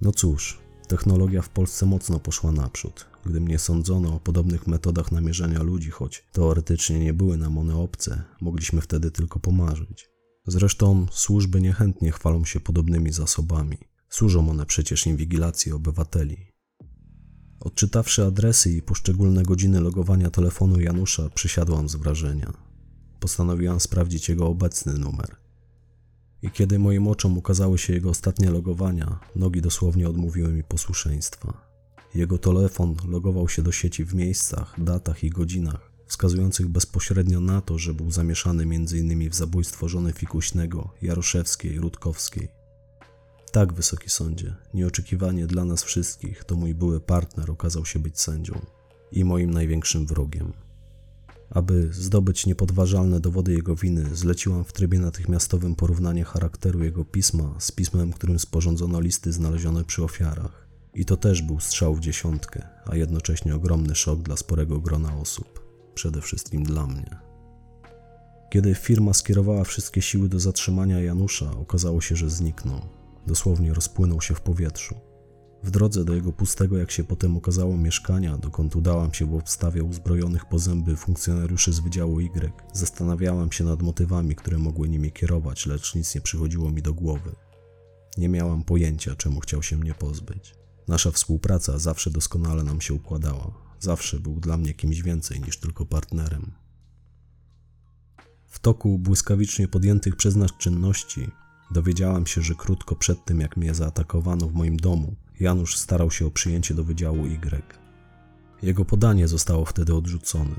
No 0.00 0.12
cóż, 0.12 0.58
technologia 0.88 1.42
w 1.42 1.48
Polsce 1.48 1.86
mocno 1.86 2.20
poszła 2.20 2.52
naprzód. 2.52 3.06
Gdy 3.26 3.40
mnie 3.40 3.58
sądzono 3.58 4.14
o 4.14 4.20
podobnych 4.20 4.66
metodach 4.66 5.12
namierzania 5.12 5.62
ludzi, 5.62 5.90
choć 5.90 6.24
teoretycznie 6.32 6.98
nie 6.98 7.14
były 7.14 7.36
nam 7.36 7.58
one 7.58 7.76
obce, 7.76 8.22
mogliśmy 8.40 8.80
wtedy 8.80 9.10
tylko 9.10 9.40
pomarzyć. 9.40 10.08
Zresztą 10.46 11.06
służby 11.10 11.60
niechętnie 11.60 12.12
chwalą 12.12 12.44
się 12.44 12.60
podobnymi 12.60 13.12
zasobami. 13.12 13.78
Służą 14.12 14.50
one 14.50 14.66
przecież 14.66 15.06
inwigilacji 15.06 15.72
obywateli. 15.72 16.36
Odczytawszy 17.60 18.24
adresy 18.24 18.72
i 18.72 18.82
poszczególne 18.82 19.42
godziny 19.42 19.80
logowania 19.80 20.30
telefonu 20.30 20.80
Janusza, 20.80 21.30
przysiadłam 21.30 21.88
z 21.88 21.94
wrażenia. 21.94 22.52
Postanowiłam 23.20 23.80
sprawdzić 23.80 24.28
jego 24.28 24.46
obecny 24.46 24.92
numer. 24.92 25.36
I 26.42 26.50
kiedy 26.50 26.78
moim 26.78 27.08
oczom 27.08 27.38
ukazały 27.38 27.78
się 27.78 27.92
jego 27.92 28.10
ostatnie 28.10 28.50
logowania, 28.50 29.20
nogi 29.36 29.62
dosłownie 29.62 30.08
odmówiły 30.08 30.52
mi 30.52 30.64
posłuszeństwa. 30.64 31.66
Jego 32.14 32.38
telefon 32.38 32.96
logował 33.08 33.48
się 33.48 33.62
do 33.62 33.72
sieci 33.72 34.04
w 34.04 34.14
miejscach, 34.14 34.74
datach 34.84 35.24
i 35.24 35.30
godzinach, 35.30 35.92
wskazujących 36.06 36.68
bezpośrednio 36.68 37.40
na 37.40 37.60
to, 37.60 37.78
że 37.78 37.94
był 37.94 38.10
zamieszany 38.10 38.62
m.in. 38.62 39.30
w 39.30 39.34
zabójstwo 39.34 39.88
żony 39.88 40.12
Fikuśnego, 40.12 40.94
Jaroszewskiej, 41.02 41.78
Rutkowskiej. 41.78 42.61
Tak, 43.52 43.72
wysoki 43.72 44.10
sądzie, 44.10 44.54
nieoczekiwanie 44.74 45.46
dla 45.46 45.64
nas 45.64 45.82
wszystkich, 45.82 46.44
to 46.44 46.56
mój 46.56 46.74
były 46.74 47.00
partner 47.00 47.50
okazał 47.50 47.84
się 47.84 47.98
być 47.98 48.20
sędzią 48.20 48.60
i 49.12 49.24
moim 49.24 49.50
największym 49.50 50.06
wrogiem. 50.06 50.52
Aby 51.50 51.88
zdobyć 51.92 52.46
niepodważalne 52.46 53.20
dowody 53.20 53.52
jego 53.52 53.76
winy, 53.76 54.16
zleciłam 54.16 54.64
w 54.64 54.72
trybie 54.72 54.98
natychmiastowym 54.98 55.74
porównanie 55.74 56.24
charakteru 56.24 56.84
jego 56.84 57.04
pisma 57.04 57.54
z 57.58 57.72
pismem, 57.72 58.12
którym 58.12 58.38
sporządzono 58.38 59.00
listy 59.00 59.32
znalezione 59.32 59.84
przy 59.84 60.04
ofiarach. 60.04 60.68
I 60.94 61.04
to 61.04 61.16
też 61.16 61.42
był 61.42 61.60
strzał 61.60 61.94
w 61.94 62.00
dziesiątkę, 62.00 62.68
a 62.86 62.96
jednocześnie 62.96 63.54
ogromny 63.54 63.94
szok 63.94 64.22
dla 64.22 64.36
sporego 64.36 64.80
grona 64.80 65.16
osób, 65.16 65.66
przede 65.94 66.20
wszystkim 66.20 66.62
dla 66.62 66.86
mnie. 66.86 67.18
Kiedy 68.50 68.74
firma 68.74 69.12
skierowała 69.12 69.64
wszystkie 69.64 70.02
siły 70.02 70.28
do 70.28 70.40
zatrzymania 70.40 71.00
Janusza, 71.00 71.50
okazało 71.50 72.00
się, 72.00 72.16
że 72.16 72.30
zniknął. 72.30 73.01
Dosłownie 73.26 73.74
rozpłynął 73.74 74.20
się 74.20 74.34
w 74.34 74.40
powietrzu. 74.40 74.94
W 75.62 75.70
drodze 75.70 76.04
do 76.04 76.14
jego 76.14 76.32
pustego, 76.32 76.78
jak 76.78 76.90
się 76.90 77.04
potem 77.04 77.36
okazało, 77.36 77.76
mieszkania, 77.76 78.38
dokąd 78.38 78.76
udałam 78.76 79.14
się 79.14 79.26
w 79.26 79.34
obstawie 79.34 79.82
uzbrojonych 79.82 80.44
po 80.44 80.58
zęby 80.58 80.96
funkcjonariuszy 80.96 81.72
z 81.72 81.80
Wydziału 81.80 82.20
Y, 82.20 82.52
zastanawiałam 82.72 83.52
się 83.52 83.64
nad 83.64 83.82
motywami, 83.82 84.36
które 84.36 84.58
mogły 84.58 84.88
nimi 84.88 85.12
kierować, 85.12 85.66
lecz 85.66 85.94
nic 85.94 86.14
nie 86.14 86.20
przychodziło 86.20 86.70
mi 86.70 86.82
do 86.82 86.94
głowy. 86.94 87.32
Nie 88.18 88.28
miałam 88.28 88.64
pojęcia, 88.64 89.16
czemu 89.16 89.40
chciał 89.40 89.62
się 89.62 89.76
mnie 89.76 89.94
pozbyć. 89.94 90.54
Nasza 90.88 91.10
współpraca 91.10 91.78
zawsze 91.78 92.10
doskonale 92.10 92.64
nam 92.64 92.80
się 92.80 92.94
układała. 92.94 93.52
Zawsze 93.80 94.20
był 94.20 94.40
dla 94.40 94.56
mnie 94.56 94.74
kimś 94.74 95.02
więcej 95.02 95.40
niż 95.40 95.60
tylko 95.60 95.86
partnerem. 95.86 96.52
W 98.46 98.58
toku 98.58 98.98
błyskawicznie 98.98 99.68
podjętych 99.68 100.16
przez 100.16 100.36
nas 100.36 100.50
czynności 100.58 101.30
Dowiedziałam 101.72 102.26
się, 102.26 102.42
że 102.42 102.54
krótko 102.54 102.96
przed 102.96 103.24
tym, 103.24 103.40
jak 103.40 103.56
mnie 103.56 103.74
zaatakowano 103.74 104.48
w 104.48 104.54
moim 104.54 104.76
domu, 104.76 105.14
Janusz 105.40 105.76
starał 105.76 106.10
się 106.10 106.26
o 106.26 106.30
przyjęcie 106.30 106.74
do 106.74 106.84
Wydziału 106.84 107.26
Y. 107.26 107.62
Jego 108.62 108.84
podanie 108.84 109.28
zostało 109.28 109.64
wtedy 109.64 109.94
odrzucone. 109.94 110.56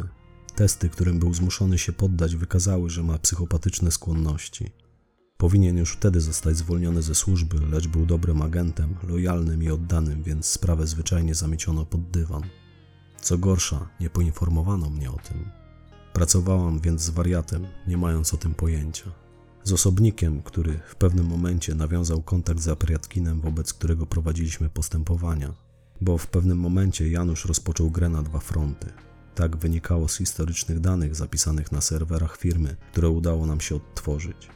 Testy, 0.56 0.90
którym 0.90 1.20
był 1.20 1.34
zmuszony 1.34 1.78
się 1.78 1.94
poddać, 1.94 2.36
wykazały, 2.36 2.90
że 2.90 3.04
ma 3.04 3.18
psychopatyczne 3.18 3.92
skłonności. 3.92 4.72
Powinien 5.38 5.78
już 5.78 5.92
wtedy 5.92 6.22
zostać 6.22 6.58
zwolniony 6.58 7.02
ze 7.02 7.16
służby, 7.16 7.58
lecz 7.72 7.88
był 7.88 8.06
dobrym 8.06 8.42
agentem, 8.42 8.96
lojalnym 9.04 9.64
i 9.64 9.70
oddanym, 9.70 10.24
więc 10.24 10.46
sprawę 10.46 10.88
zwyczajnie 10.88 11.36
zamieciono 11.36 11.86
pod 11.86 12.10
dywan. 12.12 12.44
Co 13.22 13.38
gorsza, 13.38 13.90
nie 14.00 14.10
poinformowano 14.10 14.90
mnie 14.90 15.12
o 15.12 15.18
tym. 15.18 15.50
Pracowałam 16.14 16.80
więc 16.80 17.02
z 17.02 17.10
wariatem, 17.10 17.68
nie 17.88 17.98
mając 17.98 18.34
o 18.34 18.38
tym 18.38 18.54
pojęcia 18.54 19.23
z 19.64 19.74
osobnikiem, 19.74 20.42
który 20.42 20.80
w 20.88 20.96
pewnym 20.96 21.26
momencie 21.26 21.76
nawiązał 21.76 22.22
kontakt 22.22 22.60
z 22.60 22.68
Apriatkinem, 22.68 23.42
wobec 23.42 23.74
którego 23.74 24.06
prowadziliśmy 24.06 24.70
postępowania, 24.70 25.54
bo 26.02 26.18
w 26.18 26.28
pewnym 26.28 26.58
momencie 26.58 27.10
Janusz 27.10 27.46
rozpoczął 27.46 27.92
grę 27.92 28.10
na 28.10 28.24
dwa 28.24 28.40
fronty. 28.40 28.88
Tak 29.36 29.58
wynikało 29.58 30.08
z 30.08 30.18
historycznych 30.18 30.80
danych 30.80 31.16
zapisanych 31.16 31.72
na 31.72 31.82
serwerach 31.82 32.38
firmy, 32.38 32.76
które 32.92 33.10
udało 33.10 33.46
nam 33.46 33.62
się 33.62 33.76
odtworzyć. 33.76 34.50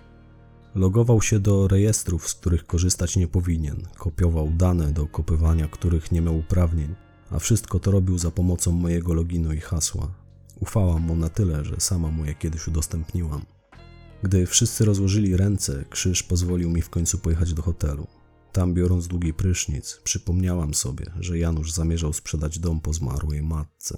Logował 0.76 1.22
się 1.22 1.39
do 1.39 1.68
rejestrów, 1.68 2.30
z 2.30 2.34
których 2.34 2.66
korzystać 2.66 3.16
nie 3.16 3.28
powinien, 3.28 3.88
kopiował 3.97 4.49
dane 4.49 4.91
do 4.91 5.08
kopywania, 5.08 5.68
których 5.68 6.12
nie 6.12 6.22
miał 6.22 6.38
uprawnień, 6.38 6.95
a 7.32 7.39
wszystko 7.39 7.80
to 7.80 7.91
robił 7.91 8.18
za 8.18 8.32
pomocą 8.32 8.72
mojego 8.72 9.14
loginu 9.14 9.53
i 9.53 9.60
hasła. 9.60 10.12
Ufałam 10.60 11.01
mu 11.01 11.16
na 11.16 11.30
tyle, 11.30 11.66
że 11.66 11.76
sama 11.80 12.08
mu 12.08 12.26
je 12.26 12.36
kiedyś 12.36 12.68
udostępniłam. 12.68 13.57
Gdy 14.24 14.45
wszyscy 14.45 14.86
rozłożyli 14.86 15.38
ręce, 15.38 15.86
Krzyż 15.89 16.24
pozwolił 16.24 16.70
mi 16.70 16.82
w 16.82 16.89
końcu 16.89 17.18
pojechać 17.18 17.53
do 17.53 17.61
hotelu. 17.61 18.07
Tam, 18.51 18.74
biorąc 18.74 19.07
długi 19.07 19.34
prysznic, 19.34 19.99
przypomniałam 20.03 20.74
sobie, 20.74 21.05
że 21.20 21.38
Janusz 21.38 21.72
zamierzał 21.72 22.13
sprzedać 22.13 22.59
dom 22.59 22.80
po 22.80 22.93
zmarłej 22.93 23.41
matce. 23.41 23.97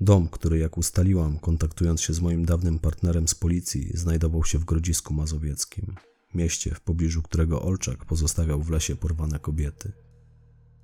Dom, 0.00 0.28
który, 0.28 0.58
jak 0.58 0.78
ustaliłam, 0.78 1.38
kontaktując 1.38 2.00
się 2.00 2.14
z 2.14 2.20
moim 2.20 2.44
dawnym 2.44 2.78
partnerem 2.78 3.28
z 3.28 3.34
policji, 3.34 3.90
znajdował 3.94 4.44
się 4.44 4.58
w 4.58 4.64
Grodzisku 4.64 5.14
Mazowieckim, 5.14 5.94
mieście, 6.34 6.74
w 6.74 6.80
pobliżu 6.80 7.22
którego 7.22 7.62
Olczak 7.62 8.04
pozostawiał 8.04 8.62
w 8.62 8.70
lesie 8.70 8.96
porwane 8.96 9.38
kobiety. 9.38 9.92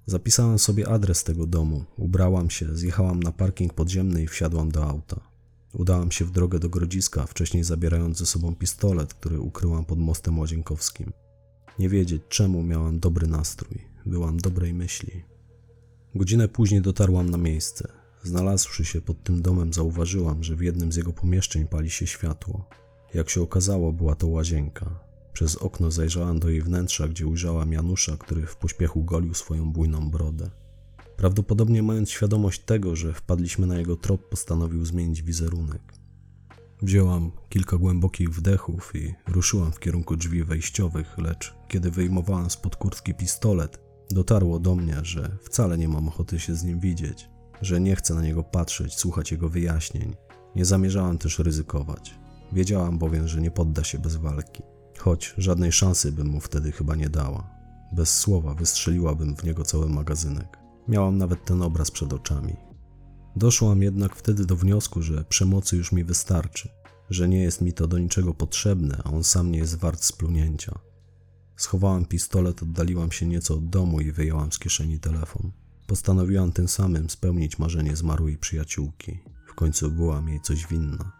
Zapisałam 0.07 0.59
sobie 0.59 0.89
adres 0.89 1.25
tego 1.25 1.47
domu, 1.47 1.85
ubrałam 1.97 2.51
się, 2.51 2.77
zjechałam 2.77 3.23
na 3.23 3.33
parking 3.33 3.75
podziemny 3.75 4.23
i 4.23 4.27
wsiadłam 4.27 4.71
do 4.71 4.85
auta. 4.85 5.36
Udałam 5.77 6.13
się 6.13 6.25
w 6.25 6.31
drogę 6.31 6.59
do 6.59 6.69
Grodziska, 6.69 7.27
wcześniej 7.27 7.65
zabierając 7.65 8.19
ze 8.19 8.27
sobą 8.27 8.55
pistolet, 8.55 9.15
który 9.15 9.41
ukryłam 9.41 9.85
pod 9.85 9.99
mostem 9.99 10.39
łazienkowskim. 10.39 11.13
Nie 11.79 11.89
wiedzieć 11.89 12.23
czemu 12.29 12.63
miałam 12.63 13.01
dobry 13.01 13.27
nastrój, 13.27 13.85
byłam 14.07 14.37
dobrej 14.37 14.75
myśli. 14.75 15.25
Godzinę 16.15 16.49
później 16.49 16.81
dotarłam 16.81 17.31
na 17.31 17.39
miejsce. 17.39 17.89
Znalazłszy 18.23 18.85
się 18.85 19.01
pod 19.01 19.23
tym 19.23 19.43
domem, 19.43 19.73
zauważyłam, 19.73 20.45
że 20.45 20.57
w 20.57 20.61
jednym 20.61 20.93
z 20.93 20.97
jego 20.97 21.13
pomieszczeń 21.13 21.67
pali 21.67 21.91
się 21.91 22.07
światło. 22.07 22.69
Jak 23.15 23.31
się 23.31 23.43
okazało, 23.43 23.93
była 23.93 24.15
to 24.15 24.27
łazienka. 24.27 25.01
Przez 25.33 25.57
okno 25.57 25.91
zajrzałam 25.91 26.41
do 26.41 26.49
jej 26.49 26.63
wnętrza, 26.63 27.09
gdzie 27.09 27.27
ujrzałam 27.27 27.73
Janusza, 27.73 28.17
który 28.17 28.47
w 28.47 28.57
pośpiechu 28.57 29.05
golił 29.05 29.35
swoją 29.35 29.73
bujną 29.73 30.11
brodę. 30.11 30.51
Prawdopodobnie 31.17 31.83
mając 31.83 32.11
świadomość 32.11 32.61
tego, 32.61 32.97
że 32.97 33.13
wpadliśmy 33.13 33.67
na 33.67 33.79
jego 33.79 33.97
trop, 33.97 34.29
postanowił 34.29 34.85
zmienić 34.85 35.23
wizerunek. 35.23 35.83
Wzięłam 36.83 37.33
kilka 37.49 37.77
głębokich 37.77 38.31
wdechów 38.31 38.93
i 38.95 39.15
ruszyłam 39.27 39.73
w 39.73 39.79
kierunku 39.79 40.17
drzwi 40.17 40.45
wejściowych, 40.45 41.19
lecz 41.19 41.55
kiedy 41.69 41.91
wyjmowałam 41.91 42.51
spod 42.51 42.77
kurtki 42.77 43.15
pistolet, 43.15 43.79
dotarło 44.11 44.59
do 44.59 44.75
mnie, 44.75 44.97
że 45.03 45.37
wcale 45.43 45.79
nie 45.79 45.89
mam 45.89 46.09
ochoty 46.09 46.41
się 46.41 46.55
z 46.55 46.65
nim 46.65 46.81
widzieć, 46.81 47.29
że 47.63 47.81
nie 47.81 47.97
chcę 47.97 48.15
na 48.15 48.23
niego 48.23 48.43
patrzeć, 48.43 48.95
słuchać 48.95 49.33
jego 49.33 49.49
wyjaśnień. 49.49 50.15
Nie 50.57 50.65
zamierzałam 50.65 51.19
też 51.19 51.39
ryzykować. 51.39 52.15
Wiedziałam 52.53 52.99
bowiem, 52.99 53.29
że 53.29 53.41
nie 53.41 53.51
podda 53.51 53.85
się 53.85 53.99
bez 53.99 54.17
walki, 54.17 54.63
choć 54.99 55.35
żadnej 55.39 55.73
szansy 55.73 56.13
bym 56.13 56.27
mu 56.29 56.41
wtedy 56.41 56.73
chyba 56.73 56.95
nie 56.95 57.09
dała. 57.09 57.51
Bez 57.93 58.19
słowa 58.19 58.55
wystrzeliłabym 58.55 59.37
w 59.37 59.45
niego 59.45 59.65
cały 59.65 59.89
magazynek. 59.89 60.66
Miałam 60.89 61.19
nawet 61.19 61.45
ten 61.45 61.63
obraz 61.63 61.91
przed 61.91 62.13
oczami. 62.13 62.57
Doszłam 63.37 63.83
jednak 63.83 64.17
wtedy 64.17 64.47
do 64.47 64.57
wniosku, 64.57 65.03
że 65.03 65.25
przemocy 65.25 65.77
już 65.77 65.93
mi 65.93 66.05
wystarczy, 66.05 66.69
że 67.11 67.29
nie 67.29 67.43
jest 67.43 67.61
mi 67.61 67.73
to 67.73 67.87
do 67.87 67.99
niczego 67.99 68.35
potrzebne, 68.35 69.01
a 69.05 69.11
on 69.11 69.25
sam 69.25 69.51
nie 69.51 69.59
jest 69.59 69.79
wart 69.79 70.05
splunięcia. 70.05 70.79
Schowałam 71.57 72.05
pistolet, 72.05 72.63
oddaliłam 72.63 73.13
się 73.13 73.27
nieco 73.27 73.55
od 73.55 73.69
domu 73.69 74.01
i 74.01 74.13
wyjęłam 74.13 74.53
z 74.53 74.59
kieszeni 74.59 75.01
telefon. 75.01 75.53
Postanowiłam 75.87 76.53
tym 76.53 76.69
samym 76.69 77.11
spełnić 77.11 77.59
marzenie 77.59 77.97
zmarłej 77.97 78.39
przyjaciółki. 78.39 79.19
W 79.47 79.55
końcu 79.55 79.91
byłam 79.91 80.29
jej 80.29 80.41
coś 80.41 80.67
winna. 80.67 81.13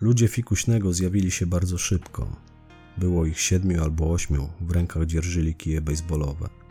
Ludzie 0.00 0.28
fikuśnego 0.28 0.92
zjawili 0.92 1.30
się 1.30 1.46
bardzo 1.46 1.78
szybko. 1.78 2.36
Było 2.98 3.26
ich 3.26 3.40
siedmiu 3.40 3.82
albo 3.82 4.12
ośmiu, 4.12 4.48
w 4.60 4.70
rękach 4.70 5.06
dzierżyli 5.06 5.54
kije 5.54 5.80
baseballowe. 5.80 6.61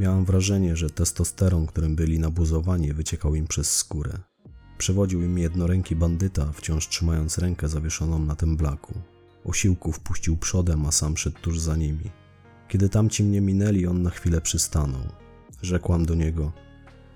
Miałam 0.00 0.24
wrażenie, 0.24 0.76
że 0.76 0.90
testosteron, 0.90 1.66
którym 1.66 1.96
byli 1.96 2.18
nabuzowani, 2.18 2.92
wyciekał 2.92 3.34
im 3.34 3.46
przez 3.46 3.76
skórę. 3.76 4.18
Przewodził 4.78 5.22
im 5.22 5.38
jednoręki 5.38 5.96
bandyta, 5.96 6.52
wciąż 6.52 6.88
trzymając 6.88 7.38
rękę 7.38 7.68
zawieszoną 7.68 8.18
na 8.18 8.34
tym 8.34 8.56
blaku. 8.56 8.94
Osiłków 9.44 10.00
puścił 10.00 10.36
przodem, 10.36 10.86
a 10.86 10.92
sam 10.92 11.16
szedł 11.16 11.40
tuż 11.40 11.60
za 11.60 11.76
nimi. 11.76 12.10
Kiedy 12.68 12.88
tamci 12.88 13.24
mnie 13.24 13.40
minęli, 13.40 13.86
on 13.86 14.02
na 14.02 14.10
chwilę 14.10 14.40
przystanął. 14.40 15.02
Rzekłam 15.62 16.06
do 16.06 16.14
niego: 16.14 16.52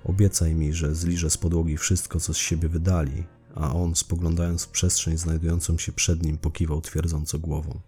Obiecaj 0.04 0.54
mi, 0.54 0.72
że 0.72 0.94
zliżę 0.94 1.30
z 1.30 1.36
podłogi 1.36 1.76
wszystko, 1.76 2.20
co 2.20 2.34
z 2.34 2.38
siebie 2.38 2.68
wydali, 2.68 3.24
a 3.54 3.74
on, 3.74 3.94
spoglądając 3.94 4.62
w 4.62 4.68
przestrzeń 4.68 5.18
znajdującą 5.18 5.78
się 5.78 5.92
przed 5.92 6.22
nim, 6.22 6.38
pokiwał 6.38 6.80
twierdząco 6.80 7.38
głową. 7.38 7.80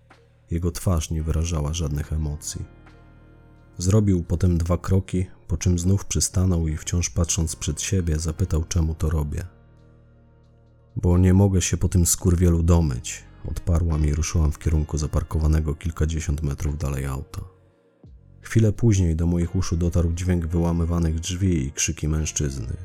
Jego 0.51 0.70
twarz 0.70 1.11
nie 1.11 1.22
wyrażała 1.22 1.74
żadnych 1.74 2.12
emocji. 2.12 2.86
Zrobił 3.79 4.24
potem 4.24 4.59
dwa 4.59 4.79
kroki, 4.79 5.27
po 5.49 5.57
czym 5.57 5.79
znów 5.79 6.05
przystanął 6.05 6.68
i 6.68 6.77
wciąż 6.77 7.11
patrząc 7.11 7.57
przed 7.57 7.81
siebie, 7.81 8.18
zapytał, 8.18 8.64
czemu 8.64 8.95
to 8.95 9.11
robię. 9.11 9.47
Bo 10.97 11.18
nie 11.18 11.35
mogę 11.35 11.62
się 11.62 11.77
po 11.77 11.89
tym 11.89 12.07
skurwielu 12.07 12.62
domyć, 12.62 13.24
odparłam 13.49 14.07
i 14.07 14.14
ruszyłam 14.14 14.53
w 14.53 14.59
kierunku 14.59 14.99
zaparkowanego 14.99 15.74
kilkadziesiąt 15.74 16.43
metrów 16.43 16.79
dalej 16.79 17.07
auta. 17.07 17.41
Chwilę 18.41 18.72
później 18.72 19.16
do 19.16 19.27
moich 19.27 19.57
uszu 19.57 19.77
dotarł 19.77 20.12
dźwięk 20.12 20.47
wyłamywanych 20.47 21.20
drzwi 21.20 21.66
i 21.66 21.72
krzyki 21.72 22.09
mężczyzny. 22.09 22.77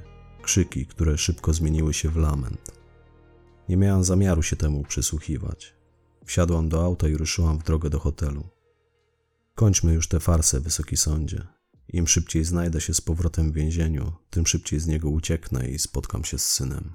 Krzyki, 0.42 0.86
które 0.86 1.18
szybko 1.18 1.54
zmieniły 1.54 1.94
się 1.94 2.10
w 2.10 2.18
lament. 2.18 2.72
Nie 3.70 3.78
miałam 3.78 4.04
zamiaru 4.04 4.44
się 4.44 4.56
temu 4.56 4.84
przysłuchiwać. 4.84 5.74
Wsiadłam 6.26 6.70
do 6.70 6.84
auta 6.84 7.08
i 7.08 7.18
ruszyłam 7.18 7.60
w 7.60 7.64
drogę 7.64 7.90
do 7.90 8.00
hotelu. 8.00 8.44
Kończmy 9.62 9.94
już 9.94 10.08
tę 10.08 10.20
farsę, 10.20 10.60
wysoki 10.60 10.98
sądzie. 10.98 11.48
Im 11.94 12.08
szybciej 12.08 12.46
znajdę 12.46 12.82
się 12.82 12.94
z 12.94 13.02
powrotem 13.02 13.52
w 13.52 13.56
więzieniu, 13.56 14.14
tym 14.30 14.48
szybciej 14.48 14.80
z 14.80 14.88
niego 14.88 15.10
ucieknę 15.10 15.68
i 15.68 15.80
spotkam 15.80 16.24
się 16.24 16.38
z 16.38 16.46
synem. 16.46 16.94